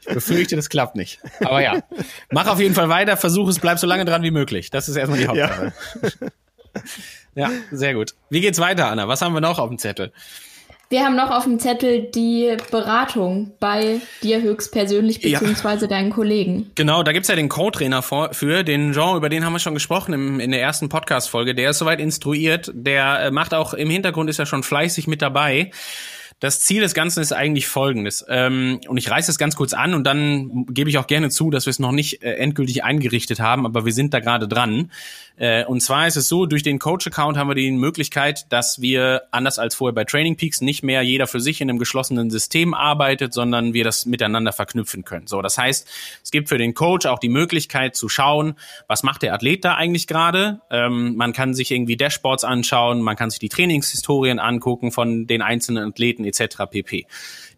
Ich 0.00 0.14
befürchte, 0.14 0.56
das 0.56 0.68
klappt 0.68 0.96
nicht. 0.96 1.20
Aber 1.40 1.62
ja, 1.62 1.82
mach 2.30 2.46
auf 2.46 2.60
jeden 2.60 2.74
Fall 2.74 2.88
weiter, 2.88 3.16
versuch 3.16 3.48
es, 3.48 3.58
bleib 3.58 3.78
so 3.78 3.86
lange 3.86 4.04
dran 4.04 4.22
wie 4.22 4.30
möglich. 4.30 4.70
Das 4.70 4.88
ist 4.88 4.96
erstmal 4.96 5.18
die 5.18 5.28
Hauptsache. 5.28 5.72
Ja. 7.34 7.48
ja, 7.48 7.50
sehr 7.70 7.94
gut. 7.94 8.14
Wie 8.30 8.40
geht's 8.40 8.58
weiter, 8.58 8.88
Anna? 8.88 9.08
Was 9.08 9.22
haben 9.22 9.34
wir 9.34 9.40
noch 9.40 9.58
auf 9.58 9.68
dem 9.68 9.78
Zettel? 9.78 10.12
Wir 10.90 11.04
haben 11.04 11.16
noch 11.16 11.30
auf 11.30 11.44
dem 11.44 11.58
Zettel 11.58 12.08
die 12.14 12.56
Beratung 12.70 13.52
bei 13.60 14.00
dir 14.22 14.40
höchstpersönlich 14.40 15.20
beziehungsweise 15.20 15.84
ja. 15.84 15.88
deinen 15.88 16.10
Kollegen. 16.10 16.70
Genau, 16.76 17.02
da 17.02 17.12
gibt's 17.12 17.28
ja 17.28 17.36
den 17.36 17.50
Co-Trainer 17.50 18.00
für, 18.00 18.64
den 18.64 18.92
Jean, 18.92 19.14
über 19.14 19.28
den 19.28 19.44
haben 19.44 19.52
wir 19.52 19.58
schon 19.58 19.74
gesprochen 19.74 20.14
im, 20.14 20.40
in 20.40 20.50
der 20.50 20.62
ersten 20.62 20.88
Podcast-Folge. 20.88 21.54
Der 21.54 21.70
ist 21.70 21.78
soweit 21.78 22.00
instruiert, 22.00 22.70
der 22.72 23.20
äh, 23.20 23.30
macht 23.30 23.52
auch 23.52 23.74
im 23.74 23.90
Hintergrund, 23.90 24.30
ist 24.30 24.38
ja 24.38 24.46
schon 24.46 24.62
fleißig 24.62 25.06
mit 25.06 25.20
dabei. 25.20 25.72
Das 26.40 26.60
Ziel 26.60 26.80
des 26.80 26.94
Ganzen 26.94 27.20
ist 27.20 27.32
eigentlich 27.32 27.66
folgendes. 27.66 28.24
Ähm, 28.28 28.80
und 28.88 28.96
ich 28.96 29.10
reiße 29.10 29.30
es 29.30 29.38
ganz 29.38 29.56
kurz 29.56 29.74
an 29.74 29.92
und 29.92 30.04
dann 30.04 30.66
gebe 30.70 30.88
ich 30.88 30.96
auch 30.96 31.08
gerne 31.08 31.30
zu, 31.30 31.50
dass 31.50 31.66
wir 31.66 31.70
es 31.72 31.80
noch 31.80 31.92
nicht 31.92 32.22
äh, 32.22 32.34
endgültig 32.34 32.84
eingerichtet 32.84 33.40
haben, 33.40 33.66
aber 33.66 33.84
wir 33.84 33.92
sind 33.92 34.14
da 34.14 34.20
gerade 34.20 34.48
dran. 34.48 34.90
Äh, 35.38 35.64
und 35.64 35.80
zwar 35.80 36.06
ist 36.06 36.16
es 36.16 36.28
so, 36.28 36.46
durch 36.46 36.62
den 36.62 36.78
Coach-Account 36.78 37.36
haben 37.36 37.48
wir 37.48 37.54
die 37.54 37.70
Möglichkeit, 37.70 38.46
dass 38.50 38.80
wir, 38.80 39.22
anders 39.30 39.58
als 39.58 39.74
vorher 39.74 39.94
bei 39.94 40.04
Training 40.04 40.36
Peaks, 40.36 40.60
nicht 40.60 40.82
mehr 40.82 41.02
jeder 41.02 41.26
für 41.26 41.40
sich 41.40 41.60
in 41.60 41.70
einem 41.70 41.78
geschlossenen 41.78 42.30
System 42.30 42.74
arbeitet, 42.74 43.32
sondern 43.32 43.72
wir 43.72 43.84
das 43.84 44.06
miteinander 44.06 44.52
verknüpfen 44.52 45.04
können. 45.04 45.26
So, 45.26 45.40
das 45.40 45.56
heißt, 45.56 45.88
es 46.22 46.30
gibt 46.30 46.48
für 46.48 46.58
den 46.58 46.74
Coach 46.74 47.06
auch 47.06 47.20
die 47.20 47.28
Möglichkeit 47.28 47.94
zu 47.94 48.08
schauen, 48.08 48.54
was 48.88 49.02
macht 49.02 49.22
der 49.22 49.34
Athlet 49.34 49.64
da 49.64 49.74
eigentlich 49.74 50.06
gerade. 50.06 50.60
Ähm, 50.70 51.16
man 51.16 51.32
kann 51.32 51.54
sich 51.54 51.70
irgendwie 51.70 51.96
Dashboards 51.96 52.44
anschauen, 52.44 53.00
man 53.00 53.16
kann 53.16 53.30
sich 53.30 53.38
die 53.38 53.48
Trainingshistorien 53.48 54.38
angucken 54.38 54.90
von 54.90 55.26
den 55.26 55.42
einzelnen 55.42 55.88
Athleten 55.88 56.24
etc. 56.24 56.64
pp. 56.70 57.06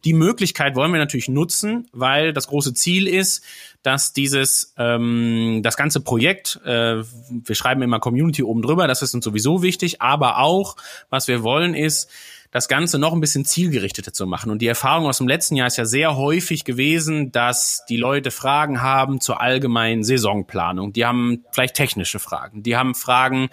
Die 0.05 0.12
Möglichkeit 0.14 0.77
wollen 0.77 0.93
wir 0.93 0.99
natürlich 0.99 1.29
nutzen, 1.29 1.88
weil 1.93 2.33
das 2.33 2.47
große 2.47 2.73
Ziel 2.73 3.07
ist, 3.07 3.45
dass 3.83 4.12
dieses 4.12 4.75
ähm, 4.77 5.61
das 5.62 5.77
ganze 5.77 6.01
Projekt, 6.01 6.61
äh, 6.64 7.03
wir 7.03 7.55
schreiben 7.55 7.83
immer 7.83 8.01
Community 8.01 8.43
oben 8.43 8.62
drüber, 8.62 8.87
das 8.87 9.03
ist 9.03 9.14
uns 9.14 9.25
sowieso 9.25 9.62
wichtig, 9.62 10.03
aber 10.03 10.38
auch, 10.38 10.77
was 11.09 11.29
wir 11.29 11.43
wollen, 11.43 11.75
ist, 11.75 12.11
das 12.53 12.67
Ganze 12.67 12.98
noch 12.98 13.13
ein 13.13 13.21
bisschen 13.21 13.44
zielgerichteter 13.44 14.13
zu 14.13 14.27
machen. 14.27 14.51
Und 14.51 14.61
die 14.61 14.67
Erfahrung 14.67 15.07
aus 15.07 15.19
dem 15.19 15.29
letzten 15.29 15.55
Jahr 15.55 15.69
ist 15.69 15.77
ja 15.77 15.85
sehr 15.85 16.17
häufig 16.17 16.65
gewesen, 16.65 17.31
dass 17.31 17.85
die 17.88 17.96
Leute 17.96 18.33
Fragen 18.33 18.83
haben 18.83 19.21
zur 19.21 19.40
allgemeinen 19.40 20.03
Saisonplanung. 20.03 20.92
Die 20.92 21.07
haben 21.07 21.44
vielleicht 21.53 21.75
technische 21.75 22.19
Fragen. 22.19 22.65
Die 22.65 22.77
haben 22.77 22.96
Fragen, 22.96 23.51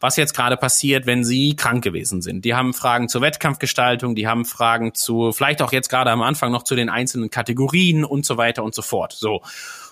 was 0.00 0.16
jetzt 0.16 0.34
gerade 0.34 0.56
passiert, 0.56 1.06
wenn 1.06 1.24
sie 1.24 1.54
krank 1.54 1.84
gewesen 1.84 2.20
sind. 2.20 2.44
Die 2.44 2.54
haben 2.54 2.72
Fragen 2.72 3.08
zur 3.08 3.22
Wettkampfgestaltung. 3.22 4.16
Die 4.16 4.26
haben 4.26 4.44
Fragen 4.44 4.92
zu, 4.94 5.30
vielleicht 5.30 5.62
auch 5.62 5.72
jetzt 5.72 5.88
gerade 5.88 6.10
am 6.10 6.22
Anfang 6.22 6.50
noch 6.50 6.64
zu 6.64 6.74
den 6.74 6.88
einzelnen 6.88 7.30
Kategorien 7.30 8.04
und 8.04 8.26
so 8.26 8.38
weiter 8.38 8.64
und 8.64 8.74
so 8.74 8.82
fort. 8.82 9.12
So. 9.12 9.42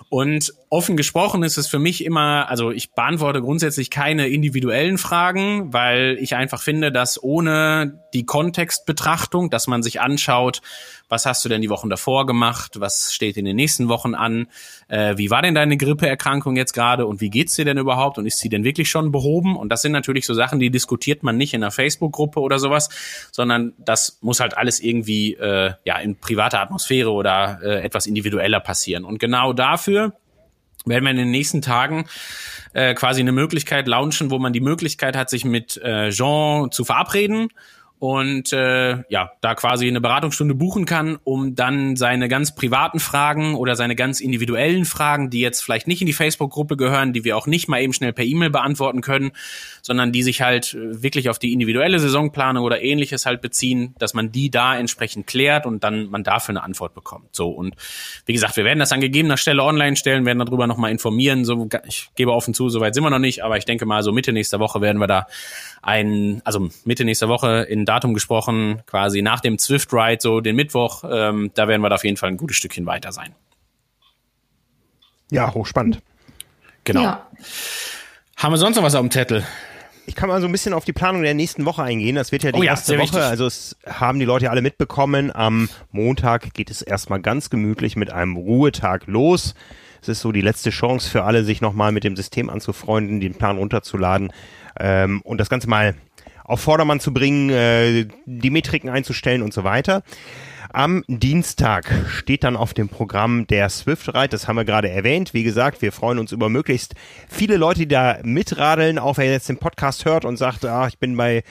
Und 0.08 0.52
offen 0.70 0.96
gesprochen 0.96 1.42
ist 1.42 1.58
es 1.58 1.66
für 1.66 1.80
mich 1.80 2.04
immer, 2.04 2.48
also 2.48 2.70
ich 2.70 2.92
beantworte 2.92 3.42
grundsätzlich 3.42 3.90
keine 3.90 4.28
individuellen 4.28 4.98
Fragen, 4.98 5.72
weil 5.72 6.16
ich 6.20 6.36
einfach 6.36 6.62
finde, 6.62 6.92
dass 6.92 7.20
ohne 7.20 8.00
die 8.14 8.24
Kontextbetrachtung, 8.24 9.50
dass 9.50 9.66
man 9.66 9.82
sich 9.82 10.00
anschaut, 10.00 10.62
was 11.08 11.26
hast 11.26 11.44
du 11.44 11.48
denn 11.48 11.60
die 11.60 11.70
Wochen 11.70 11.90
davor 11.90 12.24
gemacht, 12.24 12.78
was 12.78 13.12
steht 13.12 13.36
in 13.36 13.44
den 13.44 13.56
nächsten 13.56 13.88
Wochen 13.88 14.14
an, 14.14 14.46
äh, 14.86 15.16
wie 15.16 15.28
war 15.28 15.42
denn 15.42 15.56
deine 15.56 15.76
Grippeerkrankung 15.76 16.54
jetzt 16.54 16.72
gerade 16.72 17.04
und 17.04 17.20
wie 17.20 17.30
geht's 17.30 17.56
dir 17.56 17.64
denn 17.64 17.76
überhaupt 17.76 18.18
und 18.18 18.26
ist 18.26 18.38
sie 18.38 18.48
denn 18.48 18.62
wirklich 18.62 18.88
schon 18.88 19.10
behoben? 19.10 19.56
Und 19.56 19.70
das 19.70 19.82
sind 19.82 19.90
natürlich 19.90 20.24
so 20.24 20.34
Sachen, 20.34 20.60
die 20.60 20.70
diskutiert 20.70 21.24
man 21.24 21.36
nicht 21.36 21.52
in 21.52 21.64
einer 21.64 21.72
Facebook-Gruppe 21.72 22.38
oder 22.38 22.60
sowas, 22.60 22.90
sondern 23.32 23.72
das 23.76 24.18
muss 24.20 24.38
halt 24.38 24.56
alles 24.56 24.78
irgendwie 24.78 25.34
äh, 25.34 25.72
ja 25.84 25.98
in 25.98 26.14
privater 26.14 26.60
Atmosphäre 26.60 27.10
oder 27.10 27.58
äh, 27.60 27.82
etwas 27.82 28.06
individueller 28.06 28.60
passieren. 28.60 29.04
Und 29.04 29.18
genau 29.18 29.52
dafür 29.52 30.12
werden 30.86 31.04
wir 31.04 31.10
in 31.10 31.16
den 31.16 31.30
nächsten 31.30 31.62
Tagen 31.62 32.06
äh, 32.72 32.94
quasi 32.94 33.20
eine 33.20 33.32
Möglichkeit 33.32 33.86
launchen, 33.86 34.30
wo 34.30 34.38
man 34.38 34.52
die 34.52 34.60
Möglichkeit 34.60 35.16
hat, 35.16 35.30
sich 35.30 35.44
mit 35.44 35.76
äh, 35.78 36.10
Jean 36.10 36.70
zu 36.70 36.84
verabreden 36.84 37.48
und 38.00 38.54
äh, 38.54 39.02
ja, 39.10 39.32
da 39.42 39.54
quasi 39.54 39.86
eine 39.86 40.00
Beratungsstunde 40.00 40.54
buchen 40.54 40.86
kann, 40.86 41.18
um 41.22 41.54
dann 41.54 41.96
seine 41.96 42.28
ganz 42.28 42.54
privaten 42.54 42.98
Fragen 42.98 43.54
oder 43.54 43.76
seine 43.76 43.94
ganz 43.94 44.22
individuellen 44.22 44.86
Fragen, 44.86 45.28
die 45.28 45.40
jetzt 45.40 45.60
vielleicht 45.62 45.86
nicht 45.86 46.00
in 46.00 46.06
die 46.06 46.14
Facebook-Gruppe 46.14 46.78
gehören, 46.78 47.12
die 47.12 47.24
wir 47.24 47.36
auch 47.36 47.46
nicht 47.46 47.68
mal 47.68 47.82
eben 47.82 47.92
schnell 47.92 48.14
per 48.14 48.24
E-Mail 48.24 48.48
beantworten 48.48 49.02
können, 49.02 49.32
sondern 49.82 50.12
die 50.12 50.22
sich 50.22 50.40
halt 50.40 50.72
äh, 50.72 51.02
wirklich 51.02 51.28
auf 51.28 51.38
die 51.38 51.52
individuelle 51.52 52.00
Saisonplanung 52.00 52.64
oder 52.64 52.80
ähnliches 52.80 53.26
halt 53.26 53.42
beziehen, 53.42 53.94
dass 53.98 54.14
man 54.14 54.32
die 54.32 54.50
da 54.50 54.78
entsprechend 54.78 55.26
klärt 55.26 55.66
und 55.66 55.84
dann 55.84 56.08
man 56.08 56.24
dafür 56.24 56.54
eine 56.54 56.62
Antwort 56.62 56.94
bekommt. 56.94 57.36
So 57.36 57.50
und 57.50 57.74
wie 58.24 58.32
gesagt, 58.32 58.56
wir 58.56 58.64
werden 58.64 58.78
das 58.78 58.92
an 58.92 59.02
gegebener 59.02 59.36
Stelle 59.36 59.62
online 59.62 59.96
stellen, 59.96 60.24
werden 60.24 60.38
darüber 60.38 60.66
nochmal 60.66 60.90
informieren. 60.90 61.44
So, 61.44 61.68
ich 61.86 62.08
gebe 62.16 62.32
offen 62.32 62.54
zu, 62.54 62.70
soweit 62.70 62.94
sind 62.94 63.04
wir 63.04 63.10
noch 63.10 63.18
nicht, 63.18 63.44
aber 63.44 63.58
ich 63.58 63.66
denke 63.66 63.84
mal, 63.84 64.02
so 64.02 64.10
Mitte 64.10 64.32
nächster 64.32 64.58
Woche 64.58 64.80
werden 64.80 65.02
wir 65.02 65.06
da 65.06 65.26
ein, 65.82 66.42
also 66.44 66.68
Mitte 66.84 67.04
nächster 67.04 67.28
Woche 67.28 67.62
in 67.62 67.84
Datum 67.84 68.14
gesprochen, 68.14 68.82
quasi 68.86 69.22
nach 69.22 69.40
dem 69.40 69.58
Swift 69.58 69.92
Ride, 69.92 70.18
so 70.20 70.40
den 70.40 70.56
Mittwoch, 70.56 71.04
ähm, 71.10 71.50
da 71.54 71.68
werden 71.68 71.80
wir 71.82 71.88
da 71.88 71.96
auf 71.96 72.04
jeden 72.04 72.16
Fall 72.16 72.30
ein 72.30 72.36
gutes 72.36 72.56
Stückchen 72.56 72.86
weiter 72.86 73.12
sein. 73.12 73.34
Ja, 75.30 75.54
hochspannend. 75.54 76.02
Genau. 76.84 77.02
Ja. 77.02 77.26
Haben 78.36 78.52
wir 78.52 78.58
sonst 78.58 78.76
noch 78.76 78.82
was 78.82 78.94
auf 78.94 79.00
dem 79.00 79.10
Zettel? 79.10 79.44
Ich 80.06 80.16
kann 80.16 80.28
mal 80.28 80.40
so 80.40 80.46
ein 80.48 80.52
bisschen 80.52 80.72
auf 80.72 80.84
die 80.84 80.92
Planung 80.92 81.22
der 81.22 81.34
nächsten 81.34 81.64
Woche 81.66 81.82
eingehen. 81.82 82.16
Das 82.16 82.32
wird 82.32 82.42
ja 82.42 82.50
die 82.50 82.58
oh 82.58 82.62
ja, 82.62 82.72
erste 82.72 82.94
Woche. 82.94 83.02
Wichtig. 83.02 83.20
Also 83.20 83.46
es 83.46 83.76
haben 83.86 84.18
die 84.18 84.24
Leute 84.24 84.50
alle 84.50 84.60
mitbekommen. 84.60 85.30
Am 85.34 85.68
Montag 85.92 86.52
geht 86.52 86.70
es 86.70 86.82
erstmal 86.82 87.20
ganz 87.20 87.48
gemütlich 87.48 87.96
mit 87.96 88.10
einem 88.10 88.36
Ruhetag 88.36 89.06
los. 89.06 89.54
Es 90.02 90.08
ist 90.08 90.20
so 90.20 90.32
die 90.32 90.40
letzte 90.40 90.70
Chance 90.70 91.08
für 91.08 91.24
alle, 91.24 91.44
sich 91.44 91.60
nochmal 91.60 91.92
mit 91.92 92.04
dem 92.04 92.16
System 92.16 92.50
anzufreunden, 92.50 93.20
den 93.20 93.34
Plan 93.34 93.58
runterzuladen 93.58 94.32
ähm, 94.80 95.20
und 95.22 95.38
das 95.38 95.48
Ganze 95.48 95.68
mal 95.68 95.94
auf 96.44 96.60
Vordermann 96.60 96.98
zu 96.98 97.12
bringen, 97.12 97.50
äh, 97.50 98.06
die 98.26 98.50
Metriken 98.50 98.90
einzustellen 98.90 99.42
und 99.42 99.54
so 99.54 99.62
weiter. 99.62 100.02
Am 100.72 101.02
Dienstag 101.08 101.92
steht 102.08 102.44
dann 102.44 102.54
auf 102.54 102.74
dem 102.74 102.88
Programm 102.88 103.44
der 103.48 103.68
Swift 103.70 104.14
Ride, 104.14 104.28
das 104.28 104.46
haben 104.46 104.54
wir 104.54 104.64
gerade 104.64 104.88
erwähnt. 104.88 105.34
Wie 105.34 105.42
gesagt, 105.42 105.82
wir 105.82 105.90
freuen 105.90 106.20
uns 106.20 106.30
über 106.30 106.48
möglichst 106.48 106.94
viele 107.28 107.56
Leute, 107.56 107.80
die 107.80 107.88
da 107.88 108.18
mitradeln, 108.22 109.00
auch 109.00 109.18
wer 109.18 109.24
jetzt 109.24 109.48
den 109.48 109.58
Podcast 109.58 110.04
hört 110.04 110.24
und 110.24 110.36
sagt, 110.36 110.64
ah, 110.64 110.86
ich 110.86 110.98
bin 110.98 111.16
bei 111.16 111.42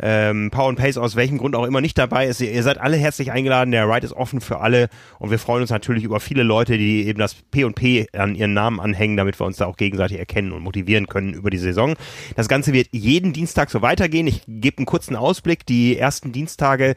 ähm, 0.00 0.50
Power 0.50 0.70
and 0.70 0.78
Pace 0.78 0.96
aus 0.96 1.16
welchem 1.16 1.36
Grund 1.36 1.54
auch 1.54 1.66
immer 1.66 1.82
nicht 1.82 1.98
dabei 1.98 2.26
ist. 2.26 2.40
Ihr 2.40 2.62
seid 2.62 2.78
alle 2.78 2.96
herzlich 2.96 3.30
eingeladen. 3.30 3.72
Der 3.72 3.86
Ride 3.86 4.06
ist 4.06 4.14
offen 4.14 4.40
für 4.40 4.60
alle 4.60 4.88
und 5.18 5.30
wir 5.30 5.38
freuen 5.38 5.60
uns 5.60 5.70
natürlich 5.70 6.04
über 6.04 6.18
viele 6.18 6.42
Leute, 6.42 6.78
die 6.78 7.06
eben 7.06 7.18
das 7.18 7.34
P 7.34 7.64
und 7.64 7.74
P 7.74 8.06
an 8.14 8.34
ihren 8.34 8.54
Namen 8.54 8.80
anhängen, 8.80 9.18
damit 9.18 9.38
wir 9.38 9.46
uns 9.46 9.58
da 9.58 9.66
auch 9.66 9.76
gegenseitig 9.76 10.18
erkennen 10.18 10.50
und 10.50 10.62
motivieren 10.62 11.08
können 11.08 11.34
über 11.34 11.50
die 11.50 11.58
Saison. 11.58 11.94
Das 12.36 12.48
Ganze 12.48 12.72
wird 12.72 12.88
jeden 12.92 13.34
Dienstag 13.34 13.70
so 13.70 13.82
weitergehen. 13.82 14.26
Ich 14.26 14.42
gebe 14.46 14.78
einen 14.78 14.86
kurzen 14.86 15.14
Ausblick. 15.14 15.66
Die 15.66 15.98
ersten 15.98 16.32
Dienstage 16.32 16.94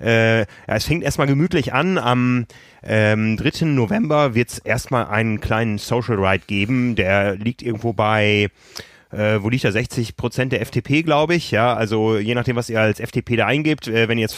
äh, 0.00 0.40
ja, 0.40 0.46
es 0.66 0.84
fängt 0.84 1.04
erstmal 1.04 1.26
gemütlich 1.26 1.72
an. 1.72 1.98
Am 1.98 2.46
ähm, 2.82 3.36
3. 3.36 3.66
November 3.66 4.34
wird 4.34 4.50
es 4.50 4.58
erstmal 4.58 5.06
einen 5.06 5.40
kleinen 5.40 5.78
Social 5.78 6.16
Ride 6.16 6.44
geben. 6.46 6.94
Der 6.96 7.36
liegt 7.36 7.62
irgendwo 7.62 7.92
bei 7.92 8.48
äh, 9.10 9.38
wo 9.40 9.48
liegt 9.48 9.64
da 9.64 9.72
60 9.72 10.16
Prozent 10.16 10.52
der 10.52 10.60
FDP, 10.60 11.02
glaube 11.02 11.34
ich. 11.34 11.50
Ja, 11.50 11.74
also 11.74 12.18
je 12.18 12.34
nachdem, 12.34 12.56
was 12.56 12.68
ihr 12.68 12.80
als 12.80 13.00
FDP 13.00 13.36
da 13.36 13.46
eingebt, 13.46 13.88
äh, 13.88 14.08
wenn 14.08 14.18
ihr 14.18 14.22
jetzt 14.22 14.36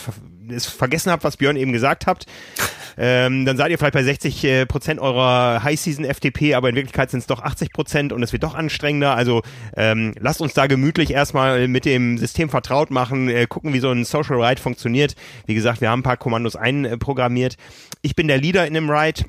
es 0.48 0.66
vergessen 0.66 1.12
habt, 1.12 1.22
was 1.22 1.36
Björn 1.36 1.56
eben 1.56 1.72
gesagt 1.72 2.06
habt, 2.06 2.26
ähm, 2.98 3.44
dann 3.44 3.56
seid 3.56 3.70
ihr 3.70 3.78
vielleicht 3.78 3.94
bei 3.94 4.02
60 4.02 4.44
äh, 4.44 4.66
Prozent 4.66 5.00
eurer 5.00 5.62
High 5.62 5.78
Season 5.78 6.04
FDP, 6.04 6.54
aber 6.54 6.68
in 6.68 6.74
Wirklichkeit 6.74 7.10
sind 7.10 7.20
es 7.20 7.26
doch 7.26 7.42
80 7.42 7.72
Prozent 7.72 8.12
und 8.12 8.22
es 8.22 8.32
wird 8.32 8.42
doch 8.42 8.54
anstrengender. 8.54 9.14
Also 9.14 9.42
ähm, 9.76 10.14
lasst 10.18 10.40
uns 10.40 10.54
da 10.54 10.66
gemütlich 10.66 11.10
erstmal 11.10 11.68
mit 11.68 11.84
dem 11.84 12.18
System 12.18 12.48
vertraut 12.48 12.90
machen, 12.90 13.28
äh, 13.28 13.46
gucken, 13.46 13.72
wie 13.72 13.80
so 13.80 13.90
ein 13.90 14.04
Social 14.04 14.42
Ride 14.42 14.60
funktioniert. 14.60 15.14
Wie 15.46 15.54
gesagt, 15.54 15.80
wir 15.80 15.90
haben 15.90 16.00
ein 16.00 16.04
paar 16.04 16.16
Kommandos 16.16 16.56
einprogrammiert. 16.56 17.56
Ich 18.02 18.16
bin 18.16 18.28
der 18.28 18.38
Leader 18.38 18.66
in 18.66 18.74
dem 18.74 18.90
Ride. 18.90 19.24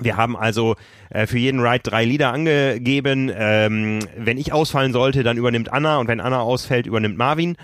Wir 0.00 0.16
haben 0.16 0.36
also 0.36 0.76
äh, 1.10 1.26
für 1.26 1.38
jeden 1.38 1.60
Ride 1.60 1.82
drei 1.82 2.04
Lieder 2.04 2.32
angegeben. 2.32 3.30
Ähm, 3.34 4.00
wenn 4.16 4.38
ich 4.38 4.52
ausfallen 4.52 4.92
sollte, 4.92 5.22
dann 5.22 5.36
übernimmt 5.36 5.72
Anna 5.72 5.98
und 5.98 6.08
wenn 6.08 6.20
Anna 6.20 6.40
ausfällt, 6.40 6.86
übernimmt 6.86 7.16
Marvin. 7.16 7.56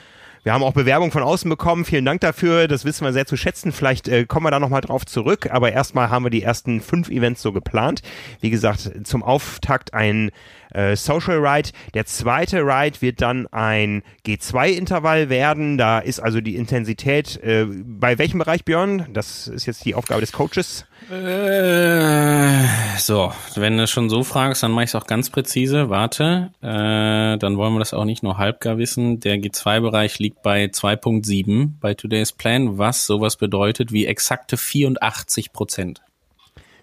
Wir 0.46 0.52
haben 0.52 0.62
auch 0.62 0.74
Bewerbung 0.74 1.10
von 1.10 1.24
außen 1.24 1.48
bekommen. 1.48 1.84
Vielen 1.84 2.04
Dank 2.04 2.20
dafür. 2.20 2.68
Das 2.68 2.84
wissen 2.84 3.04
wir 3.04 3.12
sehr 3.12 3.26
zu 3.26 3.36
schätzen. 3.36 3.72
Vielleicht 3.72 4.06
äh, 4.06 4.26
kommen 4.26 4.46
wir 4.46 4.52
da 4.52 4.60
nochmal 4.60 4.80
drauf 4.80 5.04
zurück. 5.04 5.48
Aber 5.50 5.72
erstmal 5.72 6.08
haben 6.08 6.24
wir 6.24 6.30
die 6.30 6.44
ersten 6.44 6.80
fünf 6.80 7.08
Events 7.10 7.42
so 7.42 7.50
geplant. 7.50 8.02
Wie 8.40 8.50
gesagt, 8.50 8.92
zum 9.02 9.24
Auftakt 9.24 9.92
ein 9.92 10.30
äh, 10.72 10.96
Social 10.96 11.38
Ride. 11.44 11.70
Der 11.94 12.06
zweite 12.06 12.60
Ride 12.62 13.00
wird 13.00 13.20
dann 13.20 13.46
ein 13.48 14.02
G2-Intervall 14.26 15.28
werden. 15.28 15.78
Da 15.78 15.98
ist 15.98 16.20
also 16.20 16.40
die 16.40 16.56
Intensität 16.56 17.36
äh, 17.42 17.66
bei 17.66 18.18
welchem 18.18 18.38
Bereich, 18.38 18.64
Björn? 18.64 19.06
Das 19.12 19.48
ist 19.48 19.66
jetzt 19.66 19.84
die 19.84 19.94
Aufgabe 19.94 20.20
des 20.20 20.32
Coaches. 20.32 20.86
Äh, 21.10 22.66
so, 22.98 23.32
wenn 23.54 23.78
du 23.78 23.86
schon 23.86 24.08
so 24.08 24.24
fragst, 24.24 24.62
dann 24.62 24.72
mache 24.72 24.84
ich 24.84 24.90
es 24.90 24.94
auch 24.94 25.06
ganz 25.06 25.30
präzise. 25.30 25.88
Warte, 25.88 26.50
äh, 26.62 27.38
dann 27.38 27.56
wollen 27.56 27.74
wir 27.74 27.78
das 27.78 27.94
auch 27.94 28.04
nicht 28.04 28.22
nur 28.22 28.38
halbgar 28.38 28.78
wissen. 28.78 29.20
Der 29.20 29.36
G2-Bereich 29.36 30.18
liegt 30.18 30.42
bei 30.42 30.64
2.7 30.64 31.70
bei 31.80 31.94
Today's 31.94 32.32
Plan, 32.32 32.78
was 32.78 33.06
sowas 33.06 33.36
bedeutet 33.36 33.92
wie 33.92 34.06
exakte 34.06 34.56
84 34.56 35.52
Prozent. 35.52 36.02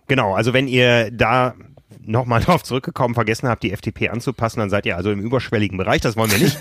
Genau, 0.07 0.34
also 0.36 0.53
wenn 0.53 0.67
ihr 0.67 1.11
da 1.11 1.55
nochmal 2.06 2.41
darauf 2.41 2.64
zurückgekommen, 2.64 3.14
vergessen 3.14 3.48
habt, 3.48 3.64
die 3.64 3.72
FDP 3.72 4.10
anzupassen, 4.10 4.60
dann 4.60 4.70
seid 4.70 4.86
ihr 4.86 4.98
also 4.98 5.12
im 5.12 5.20
überschwelligen 5.20 5.78
Bereich. 5.78 6.02
Das 6.02 6.16
wollen 6.16 6.32
wir 6.32 6.39
nicht. 6.39 6.58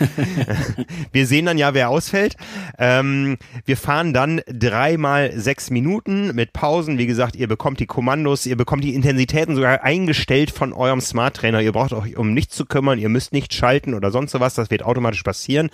wir 1.12 1.26
sehen 1.26 1.46
dann 1.46 1.58
ja, 1.58 1.74
wer 1.74 1.88
ausfällt. 1.88 2.36
Ähm, 2.78 3.38
wir 3.64 3.76
fahren 3.76 4.12
dann 4.12 4.40
dreimal 4.46 5.32
sechs 5.34 5.70
Minuten 5.70 6.34
mit 6.34 6.52
Pausen. 6.52 6.98
Wie 6.98 7.06
gesagt, 7.06 7.36
ihr 7.36 7.48
bekommt 7.48 7.80
die 7.80 7.86
Kommandos, 7.86 8.46
ihr 8.46 8.56
bekommt 8.56 8.84
die 8.84 8.94
Intensitäten 8.94 9.54
sogar 9.54 9.82
eingestellt 9.82 10.50
von 10.50 10.72
eurem 10.72 11.00
Smart 11.00 11.36
Trainer. 11.36 11.60
Ihr 11.60 11.72
braucht 11.72 11.92
euch 11.92 12.16
um 12.16 12.32
nichts 12.34 12.56
zu 12.56 12.66
kümmern, 12.66 12.98
ihr 12.98 13.08
müsst 13.08 13.32
nicht 13.32 13.54
schalten 13.54 13.94
oder 13.94 14.10
sonst 14.10 14.32
sowas. 14.32 14.54
Das 14.54 14.70
wird 14.70 14.82
automatisch 14.82 15.22
passieren. 15.22 15.70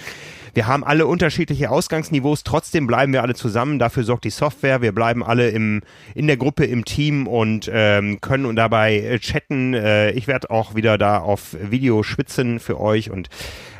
Wir 0.54 0.66
haben 0.66 0.84
alle 0.84 1.06
unterschiedliche 1.06 1.70
Ausgangsniveaus, 1.70 2.42
trotzdem 2.42 2.86
bleiben 2.86 3.12
wir 3.12 3.22
alle 3.22 3.34
zusammen. 3.34 3.78
Dafür 3.78 4.04
sorgt 4.04 4.24
die 4.24 4.30
Software. 4.30 4.82
Wir 4.82 4.92
bleiben 4.92 5.22
alle 5.22 5.50
im, 5.50 5.82
in 6.14 6.26
der 6.26 6.36
Gruppe, 6.36 6.64
im 6.64 6.84
Team 6.84 7.26
und 7.26 7.70
ähm, 7.72 8.20
können 8.20 8.56
dabei 8.56 8.96
äh, 8.96 9.18
chatten. 9.48 9.74
Äh, 9.74 10.10
ich 10.12 10.26
werde 10.26 10.50
auch 10.50 10.74
wieder 10.74 10.98
da 10.98 11.18
auf 11.18 11.56
Video 11.60 12.02
schwitzen 12.02 12.60
für 12.60 12.80
euch 12.80 13.10
und 13.10 13.28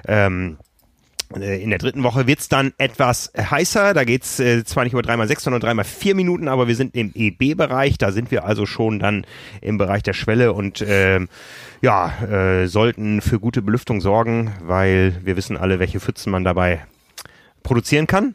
ähm, 0.06 0.58
äh, 1.36 1.62
in 1.62 1.70
der 1.70 1.78
dritten 1.78 2.02
Woche 2.02 2.26
wird's 2.26 2.48
dann 2.48 2.72
etwas 2.78 3.32
heißer. 3.36 3.94
Da 3.94 4.04
geht's 4.04 4.40
äh, 4.40 4.64
zwar 4.64 4.84
nicht 4.84 4.92
über 4.92 5.02
dreimal 5.02 5.28
sechs, 5.28 5.42
sondern 5.42 5.60
dreimal 5.60 5.84
vier 5.84 6.14
Minuten, 6.14 6.48
aber 6.48 6.68
wir 6.68 6.76
sind 6.76 6.94
im 6.94 7.12
EB-Bereich. 7.14 7.98
Da 7.98 8.12
sind 8.12 8.30
wir 8.30 8.44
also 8.44 8.66
schon 8.66 8.98
dann 8.98 9.26
im 9.60 9.78
Bereich 9.78 10.02
der 10.02 10.14
Schwelle 10.14 10.52
und 10.52 10.80
äh, 10.80 11.20
ja, 11.80 12.22
äh, 12.22 12.66
sollten 12.66 13.20
für 13.20 13.38
gute 13.38 13.62
Belüftung 13.62 14.00
sorgen, 14.00 14.54
weil 14.62 15.20
wir 15.24 15.36
wissen 15.36 15.56
alle, 15.56 15.78
welche 15.78 16.00
Pfützen 16.00 16.30
man 16.30 16.44
dabei 16.44 16.84
produzieren 17.62 18.06
kann. 18.06 18.34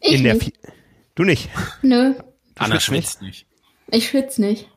Ich 0.00 0.14
in 0.14 0.24
der 0.24 0.34
nicht. 0.34 0.52
du 1.14 1.24
nicht? 1.24 1.50
Nö. 1.82 2.14
Du 2.14 2.22
Anna 2.64 2.80
schwitzt 2.80 3.20
nicht. 3.20 3.46
Ich 3.90 4.08
schwitze 4.08 4.40
nicht. 4.40 4.68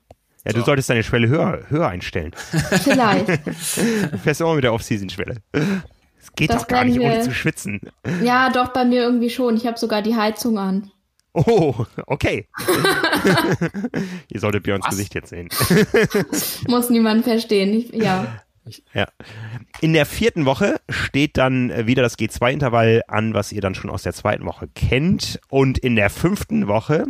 Ja, 0.45 0.51
du 0.51 0.59
so. 0.59 0.65
solltest 0.65 0.89
deine 0.89 1.03
Schwelle 1.03 1.27
höher, 1.27 1.61
höher 1.69 1.87
einstellen. 1.87 2.31
Vielleicht. 2.83 3.29
du 3.29 4.17
fährst 4.17 4.41
immer 4.41 4.55
mit 4.55 4.63
der 4.63 4.73
Off-Season-Schwelle. 4.73 5.37
Es 5.53 6.33
geht 6.35 6.49
das 6.49 6.61
doch 6.63 6.67
gar 6.67 6.83
nicht, 6.83 6.99
ohne 6.99 7.21
zu 7.21 7.33
schwitzen. 7.33 7.79
Ja, 8.21 8.49
doch, 8.49 8.69
bei 8.69 8.85
mir 8.85 9.03
irgendwie 9.03 9.29
schon. 9.29 9.55
Ich 9.55 9.65
habe 9.65 9.77
sogar 9.79 10.01
die 10.01 10.15
Heizung 10.15 10.57
an. 10.57 10.91
Oh, 11.33 11.73
okay. 12.05 12.47
Ihr 14.29 14.39
solltet 14.39 14.63
Björns 14.63 14.85
Was? 14.85 14.91
Gesicht 14.91 15.15
jetzt 15.15 15.29
sehen. 15.29 15.49
Muss 16.67 16.89
niemand 16.91 17.23
verstehen. 17.23 17.73
Ich, 17.73 17.91
ja. 17.91 18.43
Ja. 18.93 19.07
In 19.81 19.93
der 19.93 20.05
vierten 20.05 20.45
Woche 20.45 20.79
steht 20.87 21.37
dann 21.37 21.87
wieder 21.87 22.03
das 22.03 22.17
G2-Intervall 22.17 23.01
an, 23.07 23.33
was 23.33 23.51
ihr 23.51 23.61
dann 23.61 23.75
schon 23.75 23.89
aus 23.89 24.03
der 24.03 24.13
zweiten 24.13 24.45
Woche 24.45 24.69
kennt. 24.75 25.39
Und 25.49 25.79
in 25.79 25.95
der 25.95 26.09
fünften 26.09 26.67
Woche 26.67 27.05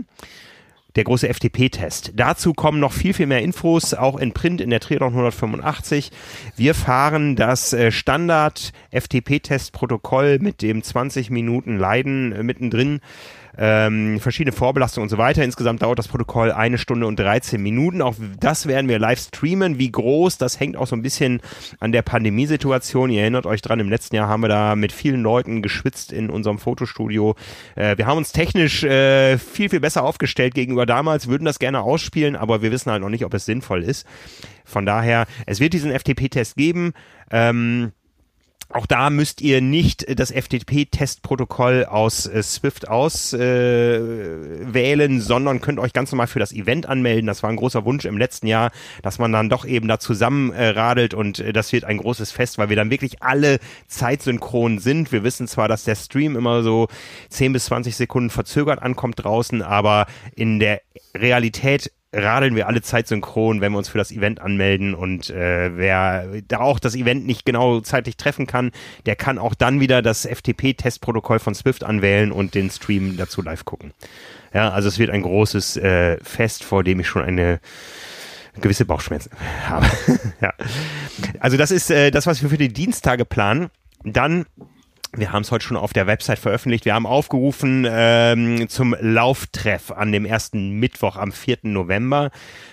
der 0.96 1.04
große 1.04 1.32
FTP-Test. 1.34 2.14
Dazu 2.16 2.54
kommen 2.54 2.80
noch 2.80 2.94
viel, 2.94 3.14
viel 3.14 3.26
mehr 3.26 3.42
Infos, 3.42 3.94
auch 3.94 4.18
in 4.18 4.34
Print 4.34 4.62
in 4.62 4.70
der 4.70 4.80
Triathlon 4.80 5.14
185. 5.14 6.12
Wir 6.56 6.76
fahren 6.76 7.36
das 7.36 7.74
äh, 7.74 7.92
Standard 7.92 8.74
FTP-Test-Protokoll 8.92 10.40
mit 10.40 10.62
dem 10.62 10.84
20 10.84 11.30
Minuten 11.30 11.78
Leiden 11.78 12.32
äh, 12.32 12.44
mittendrin 12.44 13.02
ähm, 13.58 14.20
verschiedene 14.20 14.52
Vorbelastungen 14.52 15.06
und 15.06 15.10
so 15.10 15.18
weiter. 15.18 15.44
Insgesamt 15.44 15.82
dauert 15.82 16.00
das 16.00 16.08
Protokoll 16.08 16.52
eine 16.52 16.78
Stunde 16.78 17.08
und 17.08 17.20
13 17.20 17.62
Minuten. 17.62 18.02
Auch 18.02 18.16
das 18.40 18.68
werden 18.68 18.88
wir 18.88 19.00
live 19.00 19.20
streamen. 19.20 19.78
Wie 19.80 19.92
groß, 19.92 20.38
das 20.38 20.60
hängt 20.60 20.78
auch 20.78 20.88
so 20.88 20.96
ein 20.96 21.02
bisschen 21.02 21.42
an 21.80 21.92
der 21.92 22.02
Pandemiesituation. 22.02 23.10
Ihr 23.10 23.22
erinnert 23.22 23.46
euch 23.46 23.62
dran, 23.62 23.80
im 23.80 23.90
letzten 23.90 24.16
Jahr 24.16 24.28
haben 24.28 24.42
wir 24.42 24.50
da 24.50 24.76
mit 24.76 24.92
vielen 24.92 25.22
Leuten 25.22 25.62
geschwitzt 25.62 26.12
in 26.12 26.30
unserem 26.30 26.58
Fotostudio. 26.58 27.36
Äh, 27.76 27.98
wir 27.98 28.08
haben 28.08 28.18
uns 28.18 28.32
technisch 28.32 28.84
äh, 28.84 29.38
viel, 29.38 29.70
viel 29.70 29.80
besser 29.80 30.04
aufgestellt 30.04 30.56
gegenüber 30.56 30.86
damals, 30.86 31.28
würden 31.28 31.46
das 31.46 31.60
gerne 31.60 31.82
ausspielen, 31.82 32.36
aber 32.36 32.62
wir 32.62 32.72
wissen 32.72 32.92
halt 32.92 33.02
noch 33.02 33.10
nicht, 33.10 33.26
ob 33.26 33.34
es 33.34 33.46
sinnvoll 33.46 33.84
ist. 33.84 34.08
Von 34.66 34.86
daher, 34.86 35.26
es 35.46 35.60
wird 35.60 35.74
diesen 35.74 35.92
FTP-Test 35.92 36.56
geben. 36.56 36.94
Ähm, 37.32 37.92
auch 38.74 38.86
da 38.86 39.10
müsst 39.10 39.42
ihr 39.42 39.62
nicht 39.62 40.20
das 40.20 40.32
FTP-Testprotokoll 40.32 41.86
aus 41.86 42.26
äh, 42.26 42.42
Swift 42.42 42.88
auswählen, 42.88 45.18
äh, 45.18 45.20
sondern 45.20 45.62
könnt 45.62 45.80
euch 45.80 45.94
ganz 45.94 46.12
normal 46.12 46.28
für 46.28 46.40
das 46.40 46.52
Event 46.52 46.88
anmelden. 46.88 47.28
Das 47.28 47.44
war 47.44 47.50
ein 47.50 47.56
großer 47.56 47.86
Wunsch 47.86 48.06
im 48.06 48.18
letzten 48.18 48.48
Jahr, 48.48 48.72
dass 49.02 49.20
man 49.20 49.32
dann 49.32 49.50
doch 49.50 49.66
eben 49.66 49.88
da 49.88 50.00
zusammen 50.00 50.52
äh, 50.52 50.74
und 51.16 51.40
äh, 51.40 51.54
das 51.54 51.72
wird 51.72 51.86
ein 51.86 51.98
großes 51.98 52.32
Fest, 52.32 52.58
weil 52.58 52.70
wir 52.70 52.76
dann 52.76 52.92
wirklich 52.92 53.22
alle 53.22 53.60
zeitsynchron 53.88 54.80
sind. 54.80 55.12
Wir 55.12 55.24
wissen 55.24 55.48
zwar, 55.48 55.68
dass 55.68 55.84
der 55.84 55.96
Stream 55.96 56.36
immer 56.36 56.64
so 56.64 56.88
10 57.30 57.54
bis 57.54 57.66
20 57.66 57.96
Sekunden 57.96 58.30
verzögert 58.30 58.82
ankommt 58.82 59.24
draußen, 59.24 59.62
aber 59.62 60.08
in 60.36 60.60
der 60.60 60.82
Realität 61.16 61.92
radeln 62.14 62.56
wir 62.56 62.68
alle 62.68 62.82
Zeit 62.82 63.08
synchron, 63.08 63.60
wenn 63.60 63.72
wir 63.72 63.78
uns 63.80 63.90
für 63.90 63.98
das 63.98 64.12
Event 64.12 64.40
anmelden 64.40 64.94
und 64.94 65.30
äh, 65.30 65.76
wer 65.76 66.28
da 66.48 66.60
auch 66.60 66.80
das 66.80 66.96
Event 66.96 67.26
nicht 67.26 67.46
genau 67.46 67.82
zeitlich 67.82 68.18
treffen 68.18 68.48
kann, 68.48 68.72
der 69.06 69.16
kann 69.16 69.40
auch 69.40 69.56
dann 69.56 69.80
wieder 69.80 70.02
das 70.02 70.26
FTP-Testprotokoll 70.26 71.40
von 71.40 71.56
Swift 71.56 71.84
anwählen 71.84 72.32
und 72.32 72.54
den 72.54 72.70
Stream 72.70 73.18
dazu 73.18 73.42
live 73.42 73.66
gucken. 73.66 73.94
Ja, 74.54 74.70
also 74.70 74.88
es 74.88 75.00
wird 75.00 75.10
ein 75.10 75.24
großes 75.24 75.78
äh, 75.78 76.18
Fest, 76.24 76.64
vor 76.64 76.84
dem 76.84 77.00
ich 77.00 77.08
schon 77.08 77.24
eine 77.24 77.60
gewisse 78.62 78.86
Bauchschmerzen 78.86 79.32
habe. 79.68 79.88
ja. 80.42 80.54
Also 81.40 81.58
das 81.58 81.72
ist 81.72 81.90
äh, 81.90 82.12
das, 82.12 82.28
was 82.28 82.42
wir 82.44 82.50
für 82.50 82.58
die 82.58 82.72
Dienstage 82.72 83.26
planen. 83.26 83.70
Dann 84.04 84.46
wir 85.16 85.32
haben 85.32 85.44
es 85.44 85.52
heute 85.52 85.66
schon 85.66 85.78
auf 85.78 85.94
der 85.94 86.08
Website 86.08 86.40
veröffentlicht. 86.40 86.86
Wir 86.86 86.96
haben 86.96 87.06
aufgerufen 87.06 87.88
ähm, 87.90 88.68
zum 88.68 88.96
Lauftreff 89.00 89.92
an 89.92 90.12
dem 90.12 90.26
ersten 90.26 90.80
Mittwoch 90.80 91.18
am 91.18 91.32
4. 91.32 91.60
November. 91.64 92.32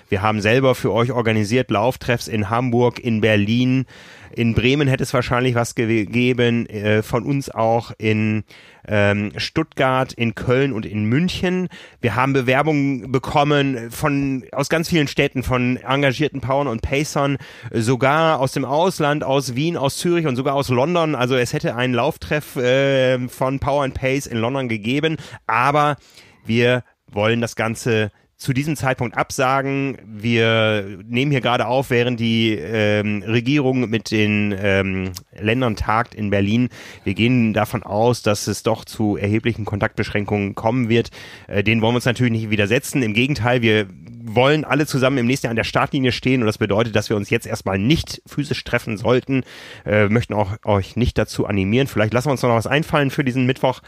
Wir 0.09 0.23
haben 0.23 0.41
selber 0.41 0.75
für 0.75 0.93
euch 0.93 1.13
organisiert 1.13 1.71
Lauftreffs 1.71 2.29
in 2.29 2.49
Hamburg, 2.49 2.99
in 2.99 3.21
Berlin, 3.21 3.87
in 4.33 4.55
Bremen 4.55 4.89
hätte 4.89 5.03
es 5.03 5.13
wahrscheinlich 5.13 5.55
was 5.55 5.75
gegeben, 5.75 6.67
äh, 6.67 7.03
von 7.03 7.25
uns 7.25 7.51
auch 7.51 7.93
in 7.99 8.45
ähm, 8.91 9.33
Stuttgart, 9.37 10.13
in 10.13 10.35
Köln 10.35 10.73
und 10.73 10.85
in 10.85 11.05
München. 11.05 11.69
Wir 12.01 12.17
haben 12.17 12.33
Bewerbungen 12.33 13.13
bekommen 13.13 13.91
von 13.91 14.45
aus 14.53 14.69
ganz 14.69 14.89
vielen 14.89 15.07
Städten, 15.07 15.43
von 15.45 15.77
engagierten 15.77 16.41
Powern 16.41 16.67
und 16.67 16.83
Pacern, 16.83 17.39
sogar 17.73 18.41
aus 18.41 18.53
dem 18.53 18.65
Ausland, 18.65 19.23
aus 19.23 19.55
Wien, 19.55 19.77
aus 19.77 19.97
Zürich 19.97 20.27
und 20.27 20.35
sogar 20.35 20.55
aus 20.55 20.69
London. 20.69 21.15
Also 21.15 21.37
es 21.37 21.53
hätte 21.53 21.77
einen 21.77 21.95
Lauftreff 21.95 22.57
äh, 22.57 23.29
von 23.29 23.61
Power 23.61 23.85
and 23.85 23.95
Pace 23.95 24.27
in 24.27 24.39
London 24.39 24.69
gegeben, 24.69 25.17
aber 25.47 25.97
wir 26.45 26.83
wollen 27.07 27.41
das 27.41 27.55
Ganze 27.55 28.11
zu 28.41 28.55
diesem 28.55 28.75
Zeitpunkt 28.75 29.19
absagen. 29.19 29.99
Wir 30.07 30.99
nehmen 31.07 31.31
hier 31.31 31.43
gerade 31.43 31.67
auf, 31.67 31.91
während 31.91 32.19
die 32.19 32.55
ähm, 32.55 33.23
Regierung 33.23 33.91
mit 33.91 34.11
den 34.11 34.57
ähm, 34.59 35.13
Ländern 35.39 35.77
tagt 35.77 36.15
in 36.15 36.31
Berlin. 36.31 36.71
Wir 37.05 37.13
gehen 37.13 37.53
davon 37.53 37.83
aus, 37.83 38.23
dass 38.23 38.47
es 38.47 38.63
doch 38.63 38.87
zu 38.87 39.19
erheblichen 39.19 39.67
Kontaktbeschränkungen 39.67 40.55
kommen 40.55 40.89
wird. 40.89 41.11
Äh, 41.49 41.63
denen 41.63 41.83
wollen 41.83 41.93
wir 41.93 41.97
uns 41.97 42.07
natürlich 42.07 42.33
nicht 42.33 42.49
widersetzen. 42.49 43.03
Im 43.03 43.13
Gegenteil, 43.13 43.61
wir 43.61 43.87
wollen 44.35 44.65
alle 44.65 44.87
zusammen 44.87 45.19
im 45.19 45.27
nächsten 45.27 45.47
Jahr 45.47 45.51
an 45.51 45.57
der 45.57 45.65
Startlinie 45.65 46.13
stehen 46.13 46.41
und 46.41 46.47
das 46.47 46.59
bedeutet, 46.59 46.97
dass 46.97 47.09
wir 47.09 47.17
uns 47.17 47.31
jetzt 47.31 47.47
erstmal 47.47 47.79
nicht 47.79 48.23
physisch 48.27 48.63
treffen 48.65 48.97
sollten. 48.97 49.45
Äh, 49.85 50.09
möchten 50.09 50.35
auch 50.35 50.57
euch 50.65 50.97
nicht 50.97 51.19
dazu 51.19 51.47
animieren. 51.47 51.87
Vielleicht 51.87 52.13
lassen 52.13 52.29
wir 52.29 52.33
uns 52.33 52.43
noch 52.43 52.51
was 52.51 52.67
einfallen 52.67 53.11
für 53.11 53.25
diesen 53.25 53.47
Mittwoch, 53.47 53.81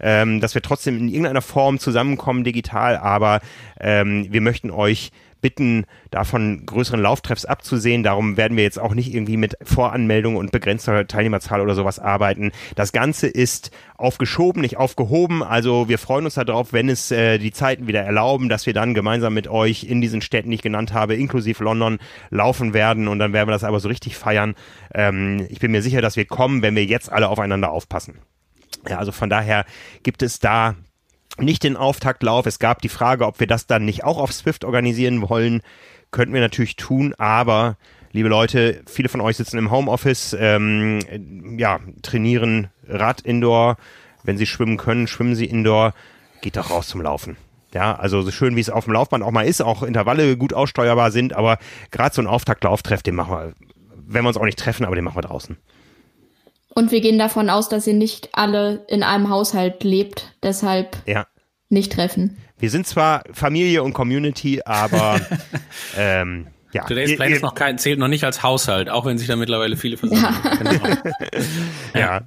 ähm, 0.00 0.40
dass 0.40 0.54
wir 0.54 0.62
trotzdem 0.62 0.98
in 0.98 1.08
irgendeiner 1.08 1.42
Form 1.42 1.78
zusammenkommen 1.78 2.44
digital, 2.44 2.96
aber 2.96 3.40
ähm, 3.80 4.26
wir 4.30 4.40
möchten 4.40 4.70
euch 4.70 5.10
bitten, 5.44 5.84
davon 6.10 6.64
größeren 6.64 7.02
Lauftreffs 7.02 7.44
abzusehen. 7.44 8.02
Darum 8.02 8.38
werden 8.38 8.56
wir 8.56 8.64
jetzt 8.64 8.78
auch 8.78 8.94
nicht 8.94 9.12
irgendwie 9.12 9.36
mit 9.36 9.58
Voranmeldung 9.62 10.36
und 10.36 10.52
begrenzter 10.52 11.06
Teilnehmerzahl 11.06 11.60
oder 11.60 11.74
sowas 11.74 11.98
arbeiten. 11.98 12.50
Das 12.76 12.92
Ganze 12.92 13.26
ist 13.26 13.70
aufgeschoben, 13.98 14.62
nicht 14.62 14.78
aufgehoben. 14.78 15.42
Also 15.42 15.86
wir 15.86 15.98
freuen 15.98 16.24
uns 16.24 16.36
darauf, 16.36 16.72
wenn 16.72 16.88
es 16.88 17.10
äh, 17.10 17.36
die 17.36 17.52
Zeiten 17.52 17.86
wieder 17.88 18.00
erlauben, 18.00 18.48
dass 18.48 18.64
wir 18.64 18.72
dann 18.72 18.94
gemeinsam 18.94 19.34
mit 19.34 19.46
euch 19.46 19.84
in 19.84 20.00
diesen 20.00 20.22
Städten, 20.22 20.48
die 20.48 20.54
ich 20.54 20.62
genannt 20.62 20.94
habe, 20.94 21.14
inklusive 21.14 21.62
London, 21.62 21.98
laufen 22.30 22.72
werden. 22.72 23.06
Und 23.06 23.18
dann 23.18 23.34
werden 23.34 23.46
wir 23.46 23.52
das 23.52 23.64
aber 23.64 23.80
so 23.80 23.88
richtig 23.88 24.16
feiern. 24.16 24.54
Ähm, 24.94 25.46
ich 25.50 25.60
bin 25.60 25.72
mir 25.72 25.82
sicher, 25.82 26.00
dass 26.00 26.16
wir 26.16 26.24
kommen, 26.24 26.62
wenn 26.62 26.74
wir 26.74 26.86
jetzt 26.86 27.12
alle 27.12 27.28
aufeinander 27.28 27.70
aufpassen. 27.70 28.20
Ja, 28.88 28.96
also 28.96 29.12
von 29.12 29.28
daher 29.28 29.66
gibt 30.02 30.22
es 30.22 30.38
da 30.38 30.74
nicht 31.38 31.62
den 31.62 31.76
Auftaktlauf. 31.76 32.46
Es 32.46 32.58
gab 32.58 32.82
die 32.82 32.88
Frage, 32.88 33.26
ob 33.26 33.40
wir 33.40 33.46
das 33.46 33.66
dann 33.66 33.84
nicht 33.84 34.04
auch 34.04 34.18
auf 34.18 34.32
Swift 34.32 34.64
organisieren 34.64 35.28
wollen. 35.28 35.62
Könnten 36.10 36.34
wir 36.34 36.40
natürlich 36.40 36.76
tun, 36.76 37.14
aber 37.18 37.76
liebe 38.12 38.28
Leute, 38.28 38.82
viele 38.86 39.08
von 39.08 39.20
euch 39.20 39.36
sitzen 39.36 39.58
im 39.58 39.70
Homeoffice, 39.70 40.36
ähm, 40.38 41.58
ja, 41.58 41.80
trainieren 42.02 42.68
Rad 42.86 43.20
indoor. 43.20 43.76
Wenn 44.22 44.38
sie 44.38 44.46
schwimmen 44.46 44.76
können, 44.76 45.06
schwimmen 45.06 45.34
sie 45.34 45.46
indoor. 45.46 45.92
Geht 46.40 46.56
doch 46.56 46.70
raus 46.70 46.88
zum 46.88 47.02
Laufen. 47.02 47.36
Ja, 47.74 47.96
also 47.96 48.22
so 48.22 48.30
schön 48.30 48.54
wie 48.54 48.60
es 48.60 48.70
auf 48.70 48.84
dem 48.84 48.92
Laufband 48.92 49.24
auch 49.24 49.32
mal 49.32 49.46
ist, 49.46 49.60
auch 49.60 49.82
Intervalle 49.82 50.36
gut 50.36 50.54
aussteuerbar 50.54 51.10
sind, 51.10 51.32
aber 51.32 51.58
gerade 51.90 52.14
so 52.14 52.22
ein 52.22 52.28
Auftaktlauftreff, 52.28 53.02
den 53.02 53.16
machen 53.16 53.34
wir, 53.34 53.52
wenn 54.06 54.22
wir 54.22 54.28
uns 54.28 54.36
auch 54.36 54.44
nicht 54.44 54.60
treffen, 54.60 54.86
aber 54.86 54.94
den 54.94 55.04
machen 55.04 55.16
wir 55.16 55.22
draußen. 55.22 55.56
Und 56.74 56.90
wir 56.90 57.00
gehen 57.00 57.18
davon 57.18 57.50
aus, 57.50 57.68
dass 57.68 57.86
ihr 57.86 57.94
nicht 57.94 58.30
alle 58.32 58.84
in 58.88 59.02
einem 59.02 59.28
Haushalt 59.28 59.84
lebt, 59.84 60.34
deshalb 60.42 60.96
ja. 61.06 61.26
nicht 61.68 61.92
treffen. 61.92 62.36
Wir 62.58 62.70
sind 62.70 62.86
zwar 62.86 63.22
Familie 63.32 63.82
und 63.82 63.92
Community, 63.92 64.60
aber 64.64 65.20
ähm, 65.96 66.48
ja. 66.72 66.84
Today's 66.84 67.14
Plan 67.14 67.32
ist 67.32 67.42
noch 67.42 67.54
kein, 67.54 67.78
zählt 67.78 67.98
noch 68.00 68.08
nicht 68.08 68.24
als 68.24 68.42
Haushalt, 68.42 68.90
auch 68.90 69.04
wenn 69.04 69.18
sich 69.18 69.28
da 69.28 69.36
mittlerweile 69.36 69.76
viele 69.76 69.96
versammeln. 69.96 70.34
Ja. 71.94 72.00
ja. 72.00 72.20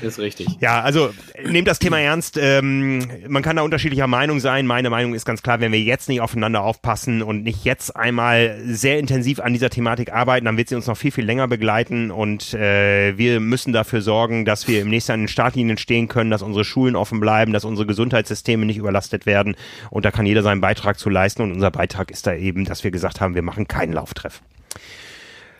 Ist 0.00 0.18
richtig. 0.18 0.48
Ja, 0.60 0.80
also 0.80 1.10
nehmt 1.44 1.68
das 1.68 1.78
Thema 1.78 2.00
ernst. 2.00 2.38
Ähm, 2.40 3.06
man 3.28 3.42
kann 3.42 3.56
da 3.56 3.62
unterschiedlicher 3.62 4.06
Meinung 4.06 4.40
sein. 4.40 4.66
Meine 4.66 4.90
Meinung 4.90 5.14
ist 5.14 5.24
ganz 5.24 5.42
klar, 5.42 5.60
wenn 5.60 5.72
wir 5.72 5.80
jetzt 5.80 6.08
nicht 6.08 6.20
aufeinander 6.20 6.62
aufpassen 6.62 7.22
und 7.22 7.42
nicht 7.42 7.64
jetzt 7.64 7.94
einmal 7.96 8.60
sehr 8.64 8.98
intensiv 8.98 9.40
an 9.40 9.52
dieser 9.52 9.70
Thematik 9.70 10.12
arbeiten, 10.12 10.46
dann 10.46 10.56
wird 10.56 10.68
sie 10.68 10.74
uns 10.74 10.86
noch 10.86 10.96
viel, 10.96 11.10
viel 11.10 11.24
länger 11.24 11.48
begleiten 11.48 12.10
und 12.10 12.54
äh, 12.54 13.16
wir 13.16 13.40
müssen 13.40 13.72
dafür 13.72 14.02
sorgen, 14.02 14.44
dass 14.44 14.68
wir 14.68 14.82
im 14.82 14.88
nächsten 14.88 15.12
Jahr 15.12 15.16
in 15.16 15.22
den 15.22 15.28
Startlinien 15.28 15.78
stehen 15.78 16.08
können, 16.08 16.30
dass 16.30 16.42
unsere 16.42 16.64
Schulen 16.64 16.96
offen 16.96 17.20
bleiben, 17.20 17.52
dass 17.52 17.64
unsere 17.64 17.86
Gesundheitssysteme 17.86 18.66
nicht 18.66 18.78
überlastet 18.78 19.26
werden 19.26 19.56
und 19.90 20.04
da 20.04 20.10
kann 20.10 20.26
jeder 20.26 20.42
seinen 20.42 20.60
Beitrag 20.60 20.98
zu 20.98 21.10
leisten 21.10 21.42
und 21.42 21.52
unser 21.52 21.70
Beitrag 21.70 22.10
ist 22.10 22.26
da 22.26 22.34
eben, 22.34 22.64
dass 22.64 22.84
wir 22.84 22.90
gesagt 22.90 23.20
haben, 23.20 23.34
wir 23.34 23.42
machen 23.42 23.68
keinen 23.68 23.92
Lauftreff. 23.92 24.42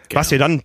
Genau. 0.09 0.21
Was 0.21 0.31
wir 0.31 0.39
dann 0.39 0.63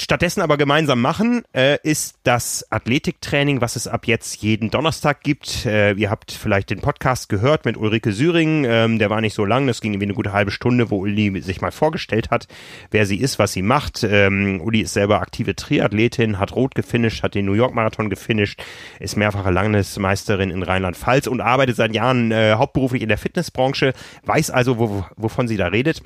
stattdessen 0.00 0.40
aber 0.40 0.56
gemeinsam 0.56 1.00
machen, 1.00 1.42
äh, 1.52 1.78
ist 1.82 2.16
das 2.24 2.66
Athletiktraining, 2.70 3.60
was 3.60 3.76
es 3.76 3.86
ab 3.86 4.06
jetzt 4.06 4.42
jeden 4.42 4.70
Donnerstag 4.70 5.22
gibt. 5.22 5.66
Äh, 5.66 5.92
ihr 5.92 6.10
habt 6.10 6.32
vielleicht 6.32 6.70
den 6.70 6.80
Podcast 6.80 7.28
gehört 7.28 7.64
mit 7.64 7.76
Ulrike 7.76 8.12
Süring, 8.12 8.64
ähm, 8.64 8.98
der 8.98 9.10
war 9.10 9.20
nicht 9.20 9.34
so 9.34 9.44
lang, 9.44 9.66
das 9.66 9.80
ging 9.80 9.92
irgendwie 9.92 10.06
eine 10.06 10.14
gute 10.14 10.32
halbe 10.32 10.50
Stunde, 10.50 10.90
wo 10.90 11.00
Uli 11.00 11.40
sich 11.42 11.60
mal 11.60 11.72
vorgestellt 11.72 12.30
hat, 12.30 12.48
wer 12.90 13.06
sie 13.06 13.20
ist, 13.20 13.38
was 13.38 13.52
sie 13.52 13.62
macht. 13.62 14.02
Ähm, 14.02 14.60
Uli 14.62 14.80
ist 14.80 14.94
selber 14.94 15.20
aktive 15.20 15.54
Triathletin, 15.54 16.38
hat 16.38 16.54
rot 16.56 16.74
gefinisht, 16.74 17.22
hat 17.22 17.34
den 17.34 17.44
New 17.44 17.52
York 17.52 17.74
Marathon 17.74 18.10
gefinisht, 18.10 18.62
ist 18.98 19.16
mehrfache 19.16 19.50
Landesmeisterin 19.50 20.50
in 20.50 20.62
Rheinland-Pfalz 20.62 21.26
und 21.26 21.40
arbeitet 21.40 21.76
seit 21.76 21.94
Jahren 21.94 22.32
äh, 22.32 22.54
hauptberuflich 22.54 23.02
in 23.02 23.08
der 23.08 23.18
Fitnessbranche, 23.18 23.92
weiß 24.24 24.50
also, 24.50 24.78
wo, 24.78 25.04
wovon 25.16 25.48
sie 25.48 25.56
da 25.56 25.66
redet. 25.66 26.02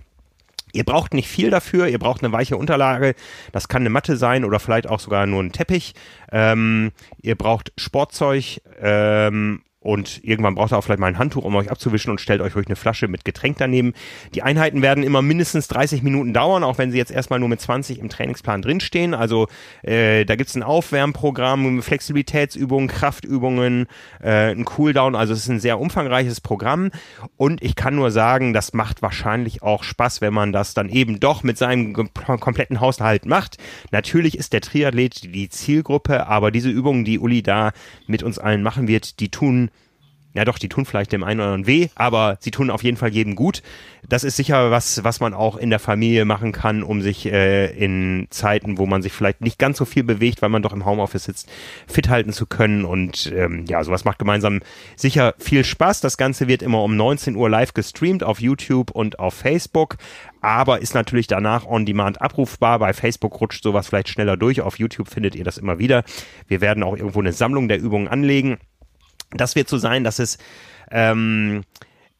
Ihr 0.76 0.84
braucht 0.84 1.14
nicht 1.14 1.28
viel 1.28 1.48
dafür, 1.48 1.88
ihr 1.88 1.98
braucht 1.98 2.22
eine 2.22 2.32
weiche 2.32 2.58
Unterlage, 2.58 3.14
das 3.50 3.68
kann 3.68 3.80
eine 3.80 3.88
Matte 3.88 4.18
sein 4.18 4.44
oder 4.44 4.60
vielleicht 4.60 4.86
auch 4.86 5.00
sogar 5.00 5.24
nur 5.24 5.42
ein 5.42 5.52
Teppich. 5.52 5.94
Ähm, 6.30 6.92
ihr 7.22 7.34
braucht 7.34 7.72
Sportzeug 7.78 8.60
ähm, 8.78 9.62
und 9.86 10.20
irgendwann 10.24 10.56
braucht 10.56 10.72
ihr 10.72 10.78
auch 10.78 10.82
vielleicht 10.82 10.98
mal 10.98 11.06
ein 11.06 11.18
Handtuch, 11.18 11.44
um 11.44 11.54
euch 11.54 11.70
abzuwischen 11.70 12.10
und 12.10 12.20
stellt 12.20 12.40
euch 12.40 12.56
ruhig 12.56 12.66
eine 12.66 12.74
Flasche 12.74 13.06
mit 13.06 13.24
Getränk 13.24 13.58
daneben. 13.58 13.94
Die 14.34 14.42
Einheiten 14.42 14.82
werden 14.82 15.04
immer 15.04 15.22
mindestens 15.22 15.68
30 15.68 16.02
Minuten 16.02 16.32
dauern, 16.32 16.64
auch 16.64 16.76
wenn 16.78 16.90
sie 16.90 16.98
jetzt 16.98 17.12
erstmal 17.12 17.38
nur 17.38 17.48
mit 17.48 17.60
20 17.60 18.00
im 18.00 18.08
Trainingsplan 18.08 18.62
drinstehen. 18.62 19.14
Also 19.14 19.46
äh, 19.82 20.24
da 20.24 20.34
gibt's 20.34 20.56
ein 20.56 20.64
Aufwärmprogramm, 20.64 21.82
Flexibilitätsübungen, 21.82 22.88
Kraftübungen, 22.88 23.86
äh, 24.20 24.50
ein 24.50 24.64
Cooldown. 24.64 25.14
Also 25.14 25.32
es 25.32 25.40
ist 25.40 25.48
ein 25.48 25.60
sehr 25.60 25.78
umfangreiches 25.78 26.40
Programm 26.40 26.90
und 27.36 27.62
ich 27.62 27.76
kann 27.76 27.94
nur 27.94 28.10
sagen, 28.10 28.52
das 28.52 28.72
macht 28.72 29.02
wahrscheinlich 29.02 29.62
auch 29.62 29.84
Spaß, 29.84 30.20
wenn 30.20 30.34
man 30.34 30.52
das 30.52 30.74
dann 30.74 30.88
eben 30.88 31.20
doch 31.20 31.44
mit 31.44 31.58
seinem 31.58 31.92
kompletten 31.94 32.80
Haushalt 32.80 33.24
macht. 33.24 33.58
Natürlich 33.92 34.36
ist 34.36 34.52
der 34.52 34.62
Triathlet 34.62 35.32
die 35.32 35.48
Zielgruppe, 35.48 36.26
aber 36.26 36.50
diese 36.50 36.70
Übungen, 36.70 37.04
die 37.04 37.20
Uli 37.20 37.44
da 37.44 37.70
mit 38.08 38.24
uns 38.24 38.40
allen 38.40 38.64
machen 38.64 38.88
wird, 38.88 39.20
die 39.20 39.28
tun 39.28 39.70
ja 40.36 40.44
doch, 40.44 40.58
die 40.58 40.68
tun 40.68 40.84
vielleicht 40.84 41.12
dem 41.12 41.24
einen 41.24 41.40
oder 41.40 41.48
anderen 41.50 41.66
weh, 41.66 41.88
aber 41.94 42.36
sie 42.40 42.50
tun 42.50 42.70
auf 42.70 42.82
jeden 42.82 42.96
Fall 42.96 43.10
jedem 43.10 43.34
gut. 43.34 43.62
Das 44.08 44.22
ist 44.22 44.36
sicher 44.36 44.70
was, 44.70 45.02
was 45.02 45.20
man 45.20 45.34
auch 45.34 45.56
in 45.56 45.70
der 45.70 45.78
Familie 45.78 46.24
machen 46.24 46.52
kann, 46.52 46.82
um 46.82 47.02
sich 47.02 47.26
äh, 47.26 47.66
in 47.76 48.28
Zeiten, 48.30 48.78
wo 48.78 48.86
man 48.86 49.02
sich 49.02 49.12
vielleicht 49.12 49.40
nicht 49.40 49.58
ganz 49.58 49.78
so 49.78 49.84
viel 49.84 50.04
bewegt, 50.04 50.42
weil 50.42 50.48
man 50.48 50.62
doch 50.62 50.72
im 50.72 50.84
Homeoffice 50.84 51.24
sitzt, 51.24 51.50
fit 51.88 52.08
halten 52.08 52.32
zu 52.32 52.46
können. 52.46 52.84
Und 52.84 53.32
ähm, 53.34 53.64
ja, 53.66 53.82
sowas 53.82 54.04
macht 54.04 54.18
gemeinsam 54.18 54.60
sicher 54.94 55.34
viel 55.38 55.64
Spaß. 55.64 56.00
Das 56.00 56.16
Ganze 56.16 56.46
wird 56.46 56.62
immer 56.62 56.82
um 56.82 56.96
19 56.96 57.34
Uhr 57.34 57.50
live 57.50 57.74
gestreamt 57.74 58.22
auf 58.22 58.40
YouTube 58.40 58.90
und 58.92 59.18
auf 59.18 59.34
Facebook 59.34 59.96
aber 60.46 60.80
ist 60.80 60.94
natürlich 60.94 61.26
danach 61.26 61.66
on 61.66 61.86
demand 61.86 62.22
abrufbar. 62.22 62.78
Bei 62.78 62.92
Facebook 62.92 63.40
rutscht 63.40 63.64
sowas 63.64 63.88
vielleicht 63.88 64.08
schneller 64.08 64.36
durch. 64.36 64.60
Auf 64.60 64.78
YouTube 64.78 65.08
findet 65.08 65.34
ihr 65.34 65.42
das 65.42 65.58
immer 65.58 65.80
wieder. 65.80 66.04
Wir 66.46 66.60
werden 66.60 66.84
auch 66.84 66.96
irgendwo 66.96 67.18
eine 67.18 67.32
Sammlung 67.32 67.66
der 67.66 67.80
Übungen 67.80 68.06
anlegen. 68.06 68.56
Das 69.30 69.56
wird 69.56 69.68
so 69.68 69.78
sein, 69.78 70.04
dass 70.04 70.18
es 70.18 70.38
ähm, 70.90 71.62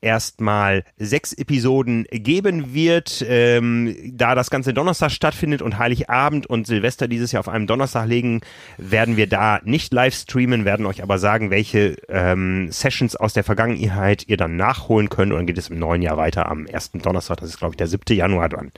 erstmal 0.00 0.84
sechs 0.98 1.32
Episoden 1.32 2.04
geben 2.11 2.74
wird, 2.74 3.24
ähm, 3.28 3.96
da 4.12 4.34
das 4.34 4.50
ganze 4.50 4.74
Donnerstag 4.74 5.11
stattfindet 5.11 5.62
und 5.62 5.78
Heiligabend 5.78 6.46
und 6.46 6.66
Silvester 6.66 7.09
dieses 7.09 7.32
Jahr 7.32 7.40
auf 7.40 7.48
einem 7.48 7.66
Donnerstag 7.66 8.07
legen, 8.07 8.40
werden 8.76 9.16
wir 9.16 9.26
da 9.26 9.61
nicht 9.64 9.92
live 9.92 10.14
streamen, 10.14 10.64
werden 10.64 10.86
euch 10.86 11.02
aber 11.02 11.18
sagen, 11.18 11.50
welche 11.50 11.96
ähm, 12.09 12.70
Sessions 12.70 13.16
aus 13.16 13.32
der 13.32 13.44
Vergangenheit 13.44 14.24
ihr 14.28 14.36
dann 14.36 14.57
nachholen 14.57 15.09
könnt 15.09 15.32
und 15.32 15.38
dann 15.38 15.46
geht 15.46 15.59
es 15.59 15.70
im 15.70 15.78
neuen 15.78 16.02
Jahr 16.02 16.16
weiter 16.16 16.48
am 16.48 16.66
ersten 16.66 17.00
Donnerstag, 17.00 17.38
das 17.38 17.50
ist 17.50 17.59
glaube 17.59 17.72
ich 17.72 17.78
der 17.78 17.88
7. 17.88 18.16
Januar 18.16 18.48
dann. 18.48 18.72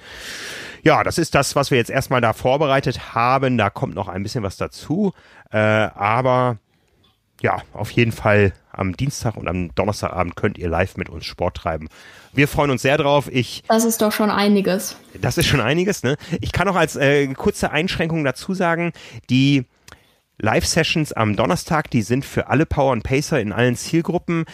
Ja, 0.85 1.03
das 1.03 1.19
ist 1.19 1.35
das, 1.35 1.57
was 1.57 1.71
wir 1.71 1.79
jetzt 1.79 1.91
erstmal 1.91 2.21
da 2.21 2.33
vorbereitet 2.33 3.15
haben, 3.15 3.59
da 3.59 3.69
kommt 3.69 3.95
noch 3.95 4.09
ein 4.09 4.23
bisschen 4.23 4.45
was 4.45 4.57
dazu, 4.57 5.13
äh, 5.51 5.59
aber 5.59 6.59
ja, 7.41 7.63
auf 7.73 7.91
jeden 7.91 8.13
Fall 8.13 8.53
am 8.73 8.97
Dienstag 8.97 9.37
und 9.37 9.49
am 9.49 9.75
Donnerstagabend 9.75 10.37
könnt 10.37 10.59
ihr 10.59 10.69
live 10.69 10.97
mit 10.97 11.09
uns 11.09 11.25
Sport 11.25 11.57
treiben. 11.57 11.89
Wir 12.33 12.49
freuen 12.49 12.71
uns 12.71 12.83
sehr 12.83 12.99
drauf. 12.99 13.29
Ich, 13.31 13.63
das 13.69 13.85
ist 13.85 14.03
doch 14.03 14.13
schon 14.13 14.31
einiges. 14.31 14.97
Das 15.21 15.39
ist 15.39 15.47
schon 15.47 15.61
einiges, 15.61 16.03
ne? 16.03 16.17
Ich 16.41 16.53
kann 16.53 16.67
noch 16.67 16.77
als 16.77 16.97
äh, 16.97 17.27
kurze 17.35 17.71
Einschränkung 17.71 18.25
dazu 18.25 18.55
sagen, 18.55 18.93
die 19.31 19.65
Live-Sessions 20.39 21.13
am 21.13 21.35
Donnerstag, 21.35 21.91
die 21.91 22.03
sind 22.03 22.25
für 22.25 22.49
alle 22.49 22.67
Power 22.67 22.93
und 22.93 23.03
Pacer 23.03 23.41
in 23.41 23.53
allen 23.53 23.75
Zielgruppen. 23.75 24.45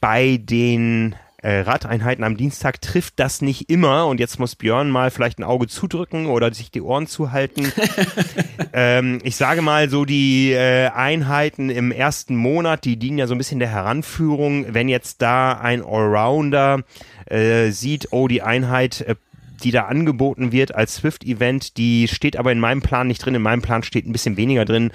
Bei 0.00 0.38
den 0.38 1.16
äh, 1.44 1.60
Radeinheiten 1.60 2.24
am 2.24 2.38
Dienstag 2.38 2.80
trifft 2.80 3.20
das 3.20 3.42
nicht 3.42 3.68
immer 3.68 4.06
und 4.06 4.18
jetzt 4.18 4.38
muss 4.40 4.56
Björn 4.56 4.88
mal 4.88 5.10
vielleicht 5.10 5.38
ein 5.38 5.44
Auge 5.44 5.66
zudrücken 5.66 6.24
oder 6.24 6.52
sich 6.54 6.70
die 6.70 6.80
Ohren 6.80 7.06
zuhalten. 7.06 7.70
ähm, 8.72 9.18
ich 9.24 9.36
sage 9.36 9.60
mal 9.60 9.90
so 9.90 10.06
die 10.06 10.52
äh, 10.52 10.88
Einheiten 10.88 11.68
im 11.68 11.92
ersten 11.92 12.34
Monat, 12.34 12.86
die 12.86 12.96
dienen 12.96 13.18
ja 13.18 13.26
so 13.26 13.34
ein 13.34 13.38
bisschen 13.38 13.58
der 13.58 13.68
Heranführung. 13.68 14.72
Wenn 14.72 14.88
jetzt 14.88 15.20
da 15.20 15.52
ein 15.52 15.84
Allrounder 15.84 16.80
äh, 17.26 17.68
sieht, 17.72 18.08
oh 18.10 18.26
die 18.26 18.40
Einheit 18.40 19.02
äh, 19.02 19.14
die 19.62 19.70
da 19.70 19.84
angeboten 19.84 20.50
wird 20.50 20.74
als 20.74 20.96
Swift-Event, 20.96 21.76
die 21.76 22.08
steht 22.08 22.36
aber 22.36 22.52
in 22.52 22.58
meinem 22.58 22.80
Plan 22.80 23.06
nicht 23.06 23.24
drin. 23.24 23.34
In 23.34 23.42
meinem 23.42 23.62
Plan 23.62 23.82
steht 23.82 24.06
ein 24.06 24.12
bisschen 24.12 24.36
weniger 24.38 24.64
drin. 24.64 24.92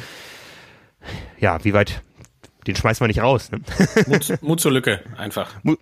Ja, 1.40 1.64
wie 1.64 1.74
weit? 1.74 2.02
Den 2.68 2.76
schmeißen 2.76 3.04
wir 3.04 3.08
nicht 3.08 3.22
raus. 3.22 3.52
Ne? 3.52 3.62
Mut, 4.08 4.42
Mut 4.42 4.60
zur 4.60 4.72
Lücke, 4.72 5.02
einfach. 5.16 5.64
Mut, 5.64 5.80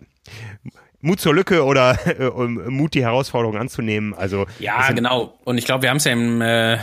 Mut 1.01 1.19
zur 1.19 1.33
Lücke 1.33 1.63
oder 1.63 1.97
äh, 2.19 2.29
Mut, 2.29 2.93
die 2.93 3.03
Herausforderung 3.03 3.57
anzunehmen. 3.57 4.13
Also 4.13 4.45
ja, 4.59 4.91
genau. 4.91 5.37
Und 5.43 5.57
ich 5.57 5.65
glaube, 5.65 5.83
wir 5.83 5.89
haben 5.89 5.97
es 5.97 6.05
ja 6.05 6.11
im, 6.11 6.41
äh, 6.41 6.77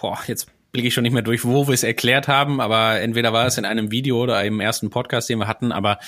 boah, 0.00 0.18
jetzt 0.26 0.48
blicke 0.70 0.88
ich 0.88 0.94
schon 0.94 1.02
nicht 1.02 1.14
mehr 1.14 1.22
durch, 1.22 1.44
wo 1.44 1.66
wir 1.66 1.74
es 1.74 1.82
erklärt 1.82 2.28
haben, 2.28 2.60
aber 2.60 3.00
entweder 3.00 3.32
war 3.32 3.46
es 3.46 3.56
in 3.56 3.64
einem 3.64 3.90
Video 3.90 4.22
oder 4.22 4.44
im 4.44 4.60
ersten 4.60 4.90
Podcast, 4.90 5.28
den 5.28 5.38
wir 5.38 5.48
hatten, 5.48 5.72
aber 5.72 5.98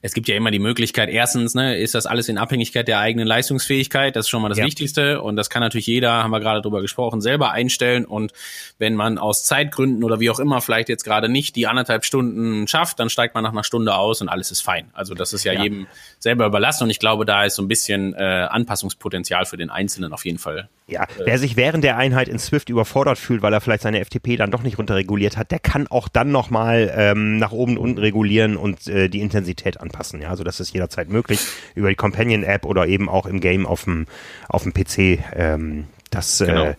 es 0.00 0.14
gibt 0.14 0.26
ja 0.26 0.36
immer 0.36 0.50
die 0.50 0.58
Möglichkeit, 0.58 1.10
erstens, 1.10 1.54
ne, 1.54 1.76
ist 1.76 1.94
das 1.94 2.06
alles 2.06 2.28
in 2.30 2.38
Abhängigkeit 2.38 2.88
der 2.88 2.98
eigenen 2.98 3.26
Leistungsfähigkeit, 3.26 4.16
das 4.16 4.26
ist 4.26 4.30
schon 4.30 4.40
mal 4.40 4.48
das 4.48 4.58
ja. 4.58 4.64
Wichtigste 4.64 5.20
und 5.20 5.36
das 5.36 5.50
kann 5.50 5.60
natürlich 5.60 5.86
jeder, 5.86 6.22
haben 6.22 6.30
wir 6.30 6.40
gerade 6.40 6.62
drüber 6.62 6.80
gesprochen, 6.80 7.20
selber 7.20 7.50
einstellen 7.50 8.06
und 8.06 8.32
wenn 8.78 8.94
man 8.94 9.18
aus 9.18 9.44
Zeitgründen 9.44 10.02
oder 10.02 10.18
wie 10.18 10.30
auch 10.30 10.38
immer 10.38 10.62
vielleicht 10.62 10.88
jetzt 10.88 11.04
gerade 11.04 11.28
nicht 11.28 11.54
die 11.54 11.66
anderthalb 11.66 12.04
Stunden 12.06 12.66
schafft, 12.68 12.98
dann 12.98 13.10
steigt 13.10 13.34
man 13.34 13.44
nach 13.44 13.52
einer 13.52 13.64
Stunde 13.64 13.94
aus 13.96 14.22
und 14.22 14.30
alles 14.30 14.50
ist 14.50 14.62
fein. 14.62 14.88
Also 14.94 15.14
das 15.14 15.34
ist 15.34 15.44
ja, 15.44 15.52
ja. 15.52 15.62
jedem 15.62 15.86
selber 16.18 16.46
überlassen 16.46 16.84
und 16.84 16.90
ich 16.90 16.98
glaube, 16.98 17.26
da 17.26 17.44
ist 17.44 17.56
so 17.56 17.62
ein 17.62 17.68
bisschen 17.68 18.14
äh, 18.14 18.46
Anpassungspotenzial 18.50 19.44
für 19.44 19.58
den 19.58 19.68
Einzelnen 19.68 20.14
auf 20.14 20.24
jeden 20.24 20.38
Fall. 20.38 20.70
Ja, 20.86 21.02
äh, 21.02 21.24
wer 21.24 21.38
sich 21.38 21.56
während 21.56 21.84
der 21.84 21.96
Einheit 21.96 22.28
in 22.28 22.38
Swift 22.38 22.70
überfordert 22.70 23.18
fühlt, 23.18 23.42
weil 23.42 23.52
er 23.52 23.60
vielleicht 23.60 23.82
seine 23.82 24.05
FTP 24.06 24.36
dann 24.36 24.50
doch 24.50 24.62
nicht 24.62 24.78
runterreguliert 24.78 25.36
hat, 25.36 25.50
der 25.50 25.58
kann 25.58 25.86
auch 25.86 26.08
dann 26.08 26.30
nochmal 26.30 26.92
ähm, 26.96 27.38
nach 27.38 27.52
oben 27.52 27.76
und 27.76 27.86
unten 27.86 27.98
regulieren 27.98 28.56
und 28.56 28.86
äh, 28.88 29.08
die 29.08 29.20
Intensität 29.20 29.80
anpassen. 29.80 30.20
Ja, 30.22 30.30
also 30.30 30.44
das 30.44 30.60
ist 30.60 30.72
jederzeit 30.72 31.08
möglich 31.08 31.40
über 31.74 31.88
die 31.88 31.94
Companion 31.94 32.42
App 32.42 32.64
oder 32.64 32.86
eben 32.86 33.08
auch 33.08 33.26
im 33.26 33.40
Game 33.40 33.66
auf 33.66 33.84
dem 33.84 34.06
auf 34.48 34.62
dem 34.62 34.72
PC. 34.72 35.20
Ähm, 35.34 35.84
das 36.10 36.40
äh, 36.40 36.46
genau. 36.46 36.64
äh, 36.64 36.76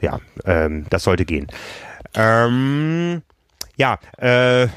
ja, 0.00 0.20
ähm, 0.44 0.86
das 0.90 1.04
sollte 1.04 1.24
gehen. 1.24 1.46
Ähm, 2.14 3.22
ja, 3.76 3.98
äh, 4.18 4.68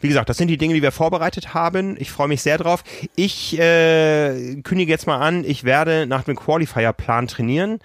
wie 0.00 0.08
gesagt, 0.08 0.28
das 0.28 0.36
sind 0.36 0.48
die 0.48 0.58
Dinge, 0.58 0.74
die 0.74 0.82
wir 0.82 0.92
vorbereitet 0.92 1.54
haben. 1.54 1.96
Ich 1.98 2.10
freue 2.10 2.28
mich 2.28 2.42
sehr 2.42 2.58
drauf. 2.58 2.84
Ich 3.16 3.58
äh, 3.58 4.56
kündige 4.62 4.92
jetzt 4.92 5.06
mal 5.06 5.18
an, 5.18 5.44
ich 5.44 5.64
werde 5.64 6.06
nach 6.06 6.24
dem 6.24 6.36
Qualifier-Plan 6.36 7.26
trainieren. 7.26 7.78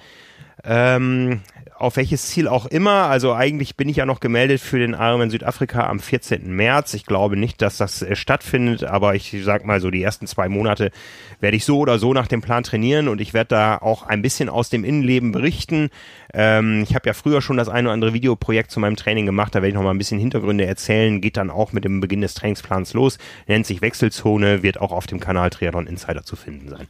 Ähm, 0.63 1.41
auf 1.79 1.95
welches 1.95 2.27
Ziel 2.27 2.47
auch 2.47 2.65
immer. 2.65 3.07
Also 3.09 3.33
eigentlich 3.33 3.75
bin 3.75 3.87
ich 3.87 3.97
ja 3.97 4.05
noch 4.05 4.19
gemeldet 4.19 4.59
für 4.59 4.79
den 4.79 4.93
Ironman 4.93 5.29
Südafrika 5.29 5.87
am 5.87 5.99
14. 5.99 6.53
März. 6.53 6.93
Ich 6.93 7.05
glaube 7.05 7.37
nicht, 7.37 7.61
dass 7.61 7.77
das 7.77 8.01
äh, 8.01 8.15
stattfindet, 8.15 8.83
aber 8.83 9.15
ich 9.15 9.35
sag 9.43 9.65
mal 9.65 9.79
so, 9.79 9.89
die 9.89 10.03
ersten 10.03 10.27
zwei 10.27 10.49
Monate 10.49 10.91
werde 11.39 11.55
ich 11.55 11.65
so 11.65 11.79
oder 11.79 11.97
so 11.97 12.13
nach 12.13 12.27
dem 12.27 12.41
Plan 12.41 12.63
trainieren 12.63 13.07
und 13.07 13.21
ich 13.21 13.33
werde 13.33 13.49
da 13.49 13.77
auch 13.77 14.03
ein 14.03 14.21
bisschen 14.21 14.49
aus 14.49 14.69
dem 14.69 14.83
Innenleben 14.83 15.31
berichten. 15.31 15.89
Ähm, 16.33 16.83
ich 16.83 16.95
habe 16.95 17.07
ja 17.07 17.13
früher 17.13 17.41
schon 17.41 17.57
das 17.57 17.69
eine 17.69 17.87
oder 17.87 17.93
andere 17.93 18.13
Videoprojekt 18.13 18.71
zu 18.71 18.79
meinem 18.79 18.97
Training 18.97 19.25
gemacht, 19.25 19.55
da 19.55 19.59
werde 19.59 19.69
ich 19.69 19.75
noch 19.75 19.83
mal 19.83 19.91
ein 19.91 19.97
bisschen 19.97 20.19
Hintergründe 20.19 20.65
erzählen. 20.65 21.21
Geht 21.21 21.37
dann 21.37 21.49
auch 21.49 21.71
mit 21.71 21.85
dem 21.85 22.01
Beginn 22.01 22.21
des 22.21 22.33
Trainingsplans 22.33 22.93
los. 22.93 23.17
Nennt 23.47 23.65
sich 23.65 23.81
Wechselzone, 23.81 24.63
wird 24.63 24.81
auch 24.81 24.91
auf 24.91 25.07
dem 25.07 25.19
Kanal 25.19 25.49
Triathlon 25.49 25.87
Insider 25.87 26.23
zu 26.23 26.35
finden 26.35 26.69
sein. 26.69 26.87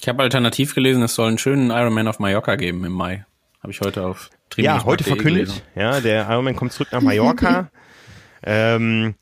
Ich 0.00 0.08
habe 0.08 0.22
alternativ 0.22 0.74
gelesen, 0.74 1.02
es 1.02 1.14
soll 1.14 1.28
einen 1.28 1.38
schönen 1.38 1.70
Ironman 1.70 2.08
auf 2.08 2.18
Mallorca 2.18 2.56
geben 2.56 2.84
im 2.84 2.92
Mai. 2.92 3.24
Habe 3.64 3.72
ich 3.72 3.80
heute 3.80 4.04
auf 4.04 4.28
Triathlon 4.50 4.78
Ja, 4.78 4.84
heute 4.84 5.04
verkündet. 5.04 5.64
Ja, 5.74 6.02
der 6.02 6.28
Ironman 6.28 6.54
kommt 6.54 6.74
zurück 6.74 6.88
nach 6.92 7.00
Mallorca. 7.00 7.70
ähm, 8.44 9.14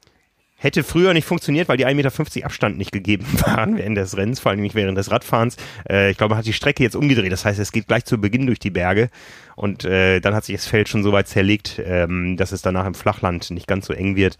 hätte 0.57 0.82
früher 0.82 1.14
nicht 1.14 1.26
funktioniert, 1.26 1.68
weil 1.68 1.76
die 1.76 1.86
1,50 1.86 1.95
Meter 1.95 2.47
Abstand 2.47 2.76
nicht 2.76 2.90
gegeben 2.90 3.24
waren 3.47 3.78
während 3.78 3.97
des 3.97 4.16
Rennens, 4.16 4.40
vor 4.40 4.51
allem 4.51 4.61
nicht 4.61 4.74
während 4.74 4.99
des 4.99 5.12
Radfahrens. 5.12 5.59
Äh, 5.88 6.11
ich 6.11 6.18
glaube, 6.18 6.30
man 6.30 6.38
hat 6.38 6.47
die 6.47 6.53
Strecke 6.53 6.82
jetzt 6.82 6.97
umgedreht. 6.97 7.30
Das 7.30 7.45
heißt, 7.45 7.61
es 7.61 7.70
geht 7.70 7.86
gleich 7.86 8.05
zu 8.05 8.20
Beginn 8.20 8.47
durch 8.47 8.59
die 8.59 8.70
Berge 8.70 9.11
und 9.55 9.84
äh, 9.84 10.18
dann 10.18 10.34
hat 10.34 10.45
sich 10.45 10.57
das 10.57 10.66
Feld 10.66 10.88
schon 10.88 11.05
so 11.05 11.12
weit 11.12 11.28
zerlegt, 11.28 11.80
ähm, 11.84 12.36
dass 12.36 12.51
es 12.51 12.62
danach 12.62 12.86
im 12.86 12.95
Flachland 12.95 13.49
nicht 13.53 13.68
ganz 13.68 13.86
so 13.86 13.93
eng 13.93 14.16
wird. 14.16 14.38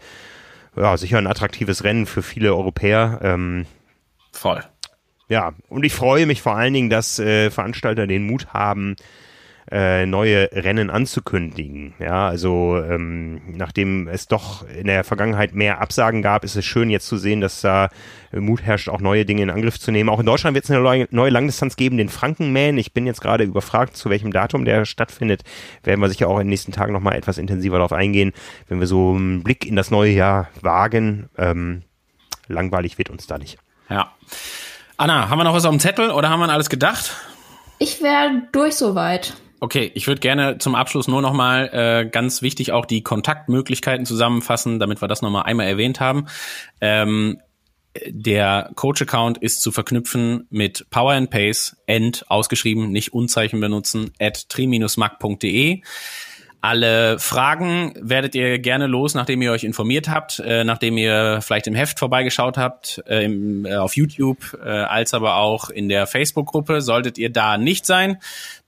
Ja, 0.75 0.97
sicher 0.97 1.17
ein 1.17 1.27
attraktives 1.27 1.85
Rennen 1.85 2.07
für 2.07 2.23
viele 2.23 2.53
Europäer. 2.53 3.21
Ähm, 3.23 3.67
Voll. 4.33 4.65
Ja, 5.29 5.53
und 5.69 5.85
ich 5.85 5.93
freue 5.93 6.25
mich 6.25 6.41
vor 6.41 6.57
allen 6.57 6.73
Dingen, 6.73 6.89
dass 6.89 7.19
äh, 7.19 7.49
Veranstalter 7.51 8.05
den 8.05 8.27
Mut 8.27 8.47
haben, 8.47 8.97
äh, 9.71 10.05
neue 10.05 10.49
Rennen 10.51 10.89
anzukündigen. 10.89 11.93
Ja, 11.99 12.27
also 12.27 12.77
ähm, 12.77 13.41
nachdem 13.55 14.07
es 14.07 14.27
doch 14.27 14.67
in 14.67 14.87
der 14.87 15.03
Vergangenheit 15.03 15.53
mehr 15.53 15.81
Absagen 15.81 16.21
gab, 16.21 16.43
ist 16.43 16.55
es 16.55 16.65
schön 16.65 16.89
jetzt 16.89 17.07
zu 17.07 17.17
sehen, 17.17 17.41
dass 17.41 17.61
da 17.61 17.89
Mut 18.31 18.63
herrscht, 18.63 18.89
auch 18.89 18.99
neue 18.99 19.25
Dinge 19.25 19.43
in 19.43 19.49
Angriff 19.49 19.79
zu 19.79 19.91
nehmen. 19.91 20.09
Auch 20.09 20.19
in 20.19 20.25
Deutschland 20.25 20.55
wird 20.55 20.65
es 20.65 20.71
eine 20.71 21.07
neue 21.11 21.29
Langdistanz 21.29 21.75
geben, 21.75 21.97
den 21.97 22.09
Frankenman. 22.09 22.77
Ich 22.77 22.93
bin 22.93 23.05
jetzt 23.05 23.21
gerade 23.21 23.43
überfragt, 23.43 23.95
zu 23.95 24.09
welchem 24.09 24.31
Datum 24.31 24.65
der 24.65 24.85
stattfindet. 24.85 25.43
Werden 25.83 26.01
wir 26.01 26.09
sicher 26.09 26.27
auch 26.27 26.37
in 26.39 26.45
den 26.45 26.49
nächsten 26.49 26.71
Tagen 26.71 26.93
nochmal 26.93 27.15
etwas 27.15 27.37
intensiver 27.37 27.77
darauf 27.77 27.93
eingehen, 27.93 28.33
wenn 28.67 28.79
wir 28.79 28.87
so 28.87 29.13
einen 29.13 29.43
Blick 29.43 29.65
in 29.65 29.75
das 29.75 29.91
neue 29.91 30.11
Jahr 30.11 30.49
wagen. 30.61 31.29
Ähm, 31.37 31.83
langweilig 32.47 32.97
wird 32.97 33.09
uns 33.09 33.27
da 33.27 33.37
nicht. 33.37 33.57
Ja. 33.89 34.11
Anna, 34.97 35.29
haben 35.29 35.39
wir 35.39 35.43
noch 35.43 35.53
was 35.53 35.65
auf 35.65 35.71
dem 35.71 35.79
Zettel 35.79 36.11
oder 36.11 36.29
haben 36.29 36.39
wir 36.39 36.45
an 36.45 36.49
alles 36.49 36.69
gedacht? 36.69 37.15
Ich 37.79 38.01
wäre 38.01 38.43
durch 38.51 38.75
soweit. 38.75 39.33
Okay, 39.63 39.89
ich 39.95 40.07
würde 40.07 40.19
gerne 40.19 40.57
zum 40.57 40.75
Abschluss 40.75 41.07
nur 41.07 41.21
noch 41.21 41.31
mal 41.31 41.69
äh, 41.71 42.05
ganz 42.05 42.41
wichtig 42.41 42.73
auch 42.73 42.85
die 42.85 43.01
Kontaktmöglichkeiten 43.01 44.05
zusammenfassen, 44.05 44.77
damit 44.77 45.01
wir 45.01 45.07
das 45.07 45.21
noch 45.21 45.29
mal 45.29 45.43
einmal 45.43 45.67
erwähnt 45.67 46.01
haben. 46.01 46.25
Ähm, 46.81 47.39
der 48.05 48.71
Coach-Account 48.75 49.37
ist 49.37 49.61
zu 49.61 49.71
verknüpfen 49.71 50.47
mit 50.49 50.89
Power 50.89 51.13
and 51.13 51.29
Pace, 51.29 51.77
end 51.85 52.25
ausgeschrieben, 52.27 52.91
nicht 52.91 53.13
Unzeichen 53.13 53.61
benutzen, 53.61 54.11
at 54.19 54.49
tri-mac.de. 54.49 55.81
Alle 56.65 57.19
Fragen 57.19 57.93
werdet 57.99 58.35
ihr 58.35 58.57
gerne 58.57 58.87
los, 58.87 59.15
nachdem 59.15 59.41
ihr 59.41 59.51
euch 59.51 59.65
informiert 59.65 60.07
habt, 60.07 60.39
äh, 60.39 60.63
nachdem 60.63 60.97
ihr 60.97 61.39
vielleicht 61.41 61.67
im 61.67 61.75
Heft 61.75 61.99
vorbeigeschaut 61.99 62.57
habt, 62.57 63.03
äh, 63.05 63.25
im, 63.25 63.65
äh, 63.65 63.75
auf 63.75 63.97
YouTube, 63.97 64.57
äh, 64.63 64.69
als 64.69 65.13
aber 65.13 65.35
auch 65.35 65.69
in 65.69 65.89
der 65.89 66.07
Facebook-Gruppe. 66.07 66.79
Solltet 66.79 67.17
ihr 67.17 67.29
da 67.29 67.57
nicht 67.57 67.85
sein, 67.85 68.17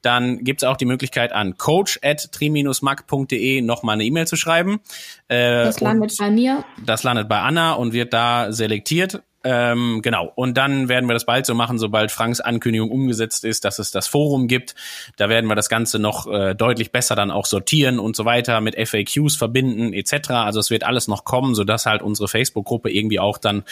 dann 0.05 0.43
gibt's 0.43 0.63
auch 0.63 0.77
die 0.77 0.85
Möglichkeit 0.85 1.31
an 1.31 1.57
coach 1.57 1.99
at 2.03 2.31
tri-mac.de 2.31 3.61
nochmal 3.61 3.93
eine 3.93 4.03
E-Mail 4.03 4.27
zu 4.27 4.35
schreiben. 4.35 4.79
Äh, 5.27 5.65
das 5.65 5.79
landet 5.79 6.15
bei 6.17 6.29
mir. 6.29 6.63
Das 6.85 7.03
landet 7.03 7.27
bei 7.27 7.39
Anna 7.39 7.73
und 7.73 7.93
wird 7.93 8.13
da 8.13 8.51
selektiert 8.51 9.21
ähm, 9.45 10.01
genau. 10.01 10.31
Und 10.33 10.57
dann 10.57 10.89
werden 10.89 11.07
wir 11.07 11.13
das 11.13 11.25
bald 11.25 11.45
so 11.45 11.53
machen, 11.53 11.77
sobald 11.77 12.11
Franks 12.11 12.41
Ankündigung 12.41 12.89
umgesetzt 12.89 13.45
ist, 13.45 13.63
dass 13.63 13.77
es 13.77 13.91
das 13.91 14.07
Forum 14.07 14.47
gibt. 14.47 14.73
Da 15.17 15.29
werden 15.29 15.45
wir 15.45 15.53
das 15.53 15.69
Ganze 15.69 15.99
noch 15.99 16.25
äh, 16.25 16.55
deutlich 16.55 16.91
besser 16.91 17.15
dann 17.15 17.29
auch 17.29 17.45
sortieren 17.45 17.99
und 17.99 18.15
so 18.15 18.25
weiter, 18.25 18.59
mit 18.59 18.75
FAQs 18.75 19.35
verbinden 19.35 19.93
etc. 19.93 20.31
Also 20.31 20.59
es 20.59 20.71
wird 20.71 20.83
alles 20.83 21.07
noch 21.07 21.25
kommen, 21.25 21.53
sodass 21.53 21.85
halt 21.85 22.01
unsere 22.01 22.27
Facebook-Gruppe 22.27 22.89
irgendwie 22.89 23.19
auch 23.19 23.37
dann 23.37 23.63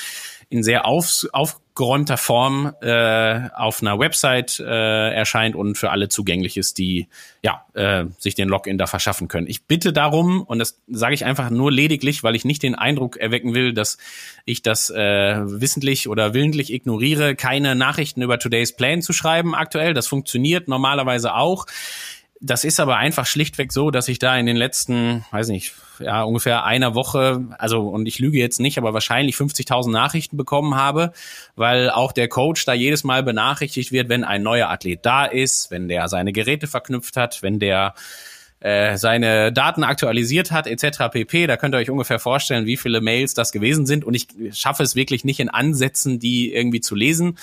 in 0.50 0.64
sehr 0.64 0.86
auf, 0.86 1.26
aufgeräumter 1.32 2.18
Form 2.18 2.74
äh, 2.82 3.50
auf 3.56 3.82
einer 3.82 4.00
Website 4.00 4.60
äh, 4.60 5.14
erscheint 5.14 5.56
und 5.56 5.78
für 5.78 5.92
alle 5.92 6.10
zugänglich 6.10 6.58
ist, 6.58 6.78
die 6.78 7.08
ja 7.42 7.66
äh, 7.74 8.06
sich 8.20 8.36
den 8.36 8.50
Login 8.50 8.78
da 8.78 8.88
verschaffen 8.88 9.28
können. 9.28 9.48
Ich 9.48 9.66
bitte 9.66 9.94
darum, 9.94 10.42
und 10.44 10.60
das 10.60 10.82
sage 10.88 11.14
ich 11.14 11.26
einfach 11.26 11.50
nur 11.50 11.72
lediglich, 11.72 12.24
weil 12.24 12.36
ich 12.36 12.46
nicht 12.46 12.64
den 12.64 12.76
Eindruck 12.76 13.18
erwecken 13.18 13.54
will, 13.54 13.74
dass 13.74 13.98
ich 14.46 14.62
das 14.62 14.90
äh, 14.90 15.40
wissentlich 15.46 16.08
oder 16.08 16.34
willentlich 16.34 16.72
ignoriere, 16.72 17.36
keine 17.36 17.76
Nachrichten 17.76 18.22
über 18.22 18.40
Today's 18.40 18.76
Plan 18.76 19.02
zu 19.02 19.14
schreiben 19.14 19.56
aktuell. 19.56 19.94
Das 19.94 20.08
funktioniert 20.08 20.68
normalerweise 20.68 21.34
auch. 21.34 21.66
Das 22.46 22.66
ist 22.66 22.82
aber 22.82 22.98
einfach 22.98 23.26
schlichtweg 23.26 23.72
so, 23.72 23.90
dass 23.90 24.10
ich 24.10 24.20
da 24.20 24.38
in 24.38 24.46
den 24.46 24.58
letzten, 24.58 25.24
weiß 25.32 25.48
nicht, 25.48 25.74
ja, 26.00 26.24
ungefähr 26.24 26.66
einer 26.66 26.94
Woche, 26.94 27.46
also 27.58 27.88
und 27.88 28.06
ich 28.06 28.20
lüge 28.20 28.38
jetzt 28.38 28.60
nicht, 28.60 28.78
aber 28.78 28.94
wahrscheinlich 28.94 29.38
50.000 29.38 29.90
Nachrichten 29.90 30.36
bekommen 30.36 30.76
habe, 30.76 31.14
weil 31.56 31.90
auch 31.90 32.12
der 32.12 32.28
Coach 32.28 32.66
da 32.66 32.74
jedes 32.74 33.06
Mal 33.06 33.24
benachrichtigt 33.24 33.94
wird, 33.94 34.10
wenn 34.10 34.26
ein 34.26 34.44
neuer 34.44 34.70
Athlet 34.70 35.06
da 35.06 35.24
ist, 35.24 35.72
wenn 35.72 35.88
der 35.88 36.10
seine 36.10 36.34
Geräte 36.34 36.68
verknüpft 36.68 37.16
hat, 37.16 37.42
wenn 37.44 37.60
der 37.60 37.94
äh, 38.64 38.98
seine 38.98 39.52
Daten 39.52 39.84
aktualisiert 39.84 40.52
hat, 40.52 40.68
etc. 40.68 41.10
pp. 41.12 41.48
Da 41.48 41.58
könnt 41.58 41.76
ihr 41.76 41.80
euch 41.80 41.90
ungefähr 41.90 42.18
vorstellen, 42.18 42.66
wie 42.66 42.78
viele 42.78 43.02
Mails 43.02 43.34
das 43.34 43.52
gewesen 43.52 43.86
sind. 43.86 44.06
Und 44.06 44.14
ich 44.14 44.28
schaffe 44.54 44.84
es 44.84 44.96
wirklich 44.96 45.26
nicht 45.26 45.42
in 45.42 45.50
Ansätzen, 45.50 46.18
die 46.18 46.54
irgendwie 46.54 46.80
zu 46.80 46.96
lesen. 46.96 47.38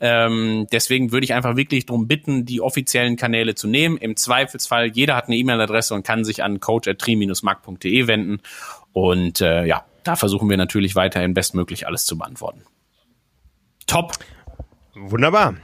Ähm, 0.00 0.66
deswegen 0.70 1.12
würde 1.12 1.24
ich 1.24 1.32
einfach 1.32 1.56
wirklich 1.56 1.86
darum 1.86 2.06
bitten, 2.06 2.44
die 2.44 2.60
offiziellen 2.60 3.16
Kanäle 3.16 3.54
zu 3.54 3.68
nehmen. 3.68 3.96
Im 3.96 4.16
Zweifelsfall, 4.16 4.88
jeder 4.88 5.16
hat 5.16 5.28
eine 5.28 5.36
E-Mail-Adresse 5.36 5.94
und 5.94 6.06
kann 6.06 6.24
sich 6.24 6.42
an 6.42 6.60
coach.tri-mark.de 6.60 8.06
wenden. 8.06 8.42
Und 8.92 9.40
äh, 9.40 9.64
ja, 9.64 9.86
da 10.04 10.14
versuchen 10.14 10.50
wir 10.50 10.58
natürlich 10.58 10.94
weiterhin 10.94 11.32
bestmöglich 11.32 11.86
alles 11.86 12.04
zu 12.04 12.18
beantworten. 12.18 12.64
Top. 13.86 14.12
Wunderbar. 14.94 15.54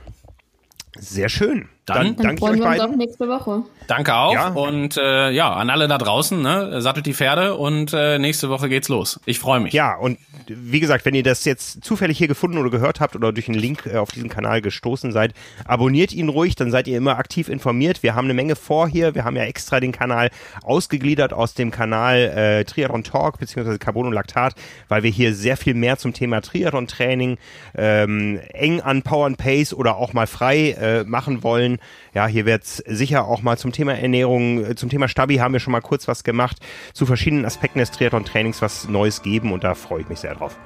Sehr 0.98 1.28
schön. 1.28 1.68
Dann, 1.86 2.16
dann 2.16 2.36
danke 2.36 2.44
ich 2.44 2.50
euch 2.50 2.60
beiden. 2.60 2.96
nächste 2.96 3.28
Woche. 3.28 3.62
Danke 3.88 4.14
auch. 4.14 4.32
Ja. 4.32 4.48
Und 4.48 4.96
äh, 4.96 5.30
ja, 5.30 5.52
an 5.52 5.68
alle 5.68 5.88
da 5.88 5.98
draußen, 5.98 6.40
ne, 6.40 6.80
sattelt 6.80 7.06
die 7.06 7.14
Pferde 7.14 7.56
und 7.56 7.92
äh, 7.92 8.20
nächste 8.20 8.48
Woche 8.50 8.68
geht's 8.68 8.88
los. 8.88 9.18
Ich 9.26 9.40
freue 9.40 9.58
mich. 9.58 9.72
Ja, 9.72 9.96
und 9.96 10.18
wie 10.46 10.80
gesagt, 10.80 11.04
wenn 11.04 11.14
ihr 11.14 11.22
das 11.22 11.44
jetzt 11.44 11.84
zufällig 11.84 12.18
hier 12.18 12.28
gefunden 12.28 12.58
oder 12.58 12.70
gehört 12.70 13.00
habt 13.00 13.16
oder 13.16 13.32
durch 13.32 13.48
einen 13.48 13.58
Link 13.58 13.86
äh, 13.86 13.96
auf 13.96 14.12
diesen 14.12 14.28
Kanal 14.28 14.62
gestoßen 14.62 15.12
seid, 15.12 15.34
abonniert 15.64 16.12
ihn 16.12 16.28
ruhig, 16.28 16.54
dann 16.54 16.70
seid 16.70 16.86
ihr 16.86 16.96
immer 16.96 17.18
aktiv 17.18 17.48
informiert. 17.48 18.02
Wir 18.02 18.14
haben 18.14 18.24
eine 18.26 18.34
Menge 18.34 18.54
vor 18.54 18.88
hier. 18.88 19.14
Wir 19.14 19.24
haben 19.24 19.36
ja 19.36 19.44
extra 19.44 19.80
den 19.80 19.92
Kanal 19.92 20.30
ausgegliedert 20.62 21.32
aus 21.32 21.54
dem 21.54 21.70
Kanal 21.70 22.16
äh, 22.18 22.64
Triathlon 22.64 23.02
Talk 23.04 23.38
bzw. 23.38 23.78
Carbon 23.78 24.06
und 24.06 24.12
Laktat, 24.12 24.54
weil 24.88 25.02
wir 25.02 25.10
hier 25.10 25.34
sehr 25.34 25.56
viel 25.56 25.74
mehr 25.74 25.96
zum 25.98 26.12
Thema 26.12 26.40
Triathlon-Training 26.40 27.38
ähm, 27.76 28.40
eng 28.52 28.80
an 28.80 29.02
Power 29.02 29.26
and 29.26 29.36
Pace 29.36 29.74
oder 29.74 29.96
auch 29.96 30.12
mal 30.12 30.26
frei 30.26 30.70
äh, 30.70 31.04
machen 31.04 31.42
wollen. 31.42 31.71
Ja, 32.14 32.26
hier 32.26 32.46
wird's 32.46 32.78
sicher 32.86 33.26
auch 33.26 33.42
mal 33.42 33.58
zum 33.58 33.72
Thema 33.72 33.94
Ernährung, 33.94 34.64
äh, 34.64 34.74
zum 34.74 34.88
Thema 34.88 35.08
Stabi 35.08 35.36
haben 35.36 35.52
wir 35.52 35.60
schon 35.60 35.72
mal 35.72 35.80
kurz 35.80 36.08
was 36.08 36.24
gemacht, 36.24 36.58
zu 36.92 37.06
verschiedenen 37.06 37.44
Aspekten 37.44 37.78
des 37.78 37.90
Triathlon-Trainings 37.90 38.62
was 38.62 38.88
Neues 38.88 39.22
geben 39.22 39.52
und 39.52 39.64
da 39.64 39.74
freue 39.74 40.02
ich 40.02 40.08
mich 40.08 40.20
sehr 40.20 40.34
drauf. 40.34 40.56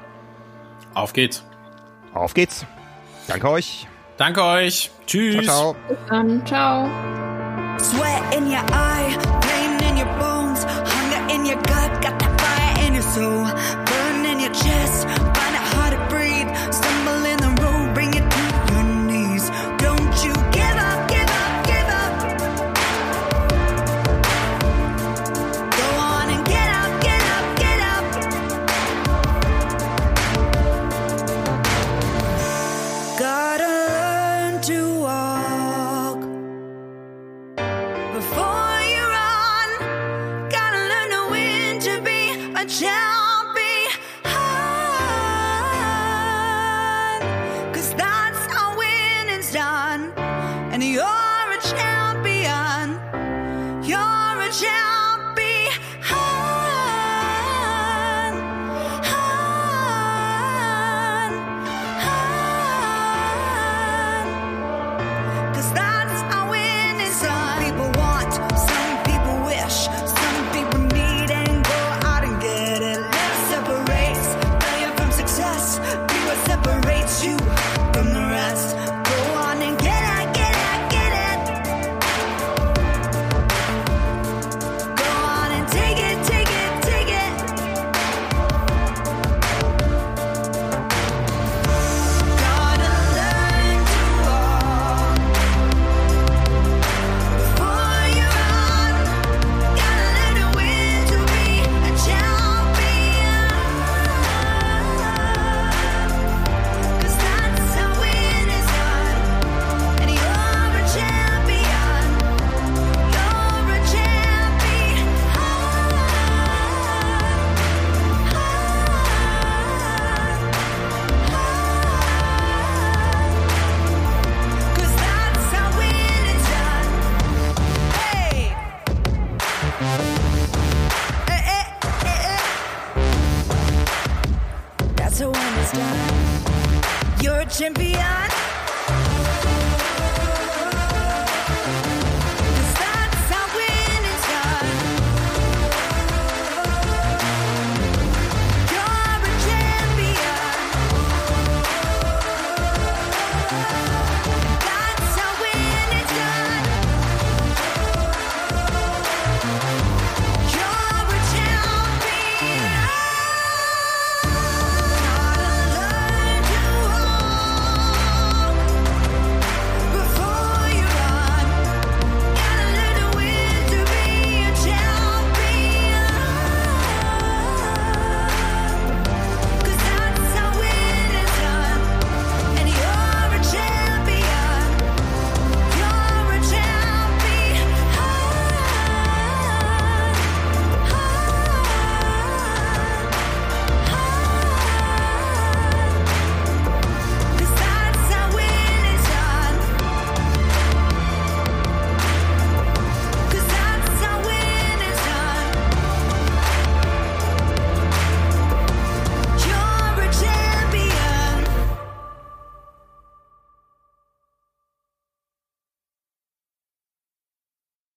Auf 0.95 1.13
geht's. 1.13 1.45
Auf 2.15 2.35
geht's. 2.35 2.65
Danke 3.29 3.51
euch. 3.51 3.87
Danke 4.17 4.43
euch. 4.43 4.91
Tschüss. 5.07 5.45
Ciao, 5.45 5.75
ciao. 5.75 5.77
Bis 5.89 5.99
dann. 6.09 6.47
Ciao. 6.47 6.89
Sweat 7.79 8.35
in 8.35 8.47
your 8.47 8.65
eye, 8.73 9.17
pain 9.43 9.79
in 9.89 9.99
your 9.99 10.13
bones, 10.19 10.65
hunger 10.65 11.35
in 11.35 11.45
your 11.45 11.57
gut, 11.57 12.01
got 12.01 12.19
that 12.19 12.41
fire 12.41 12.87
in 12.87 12.95
your 12.95 13.03
soul, 13.03 13.45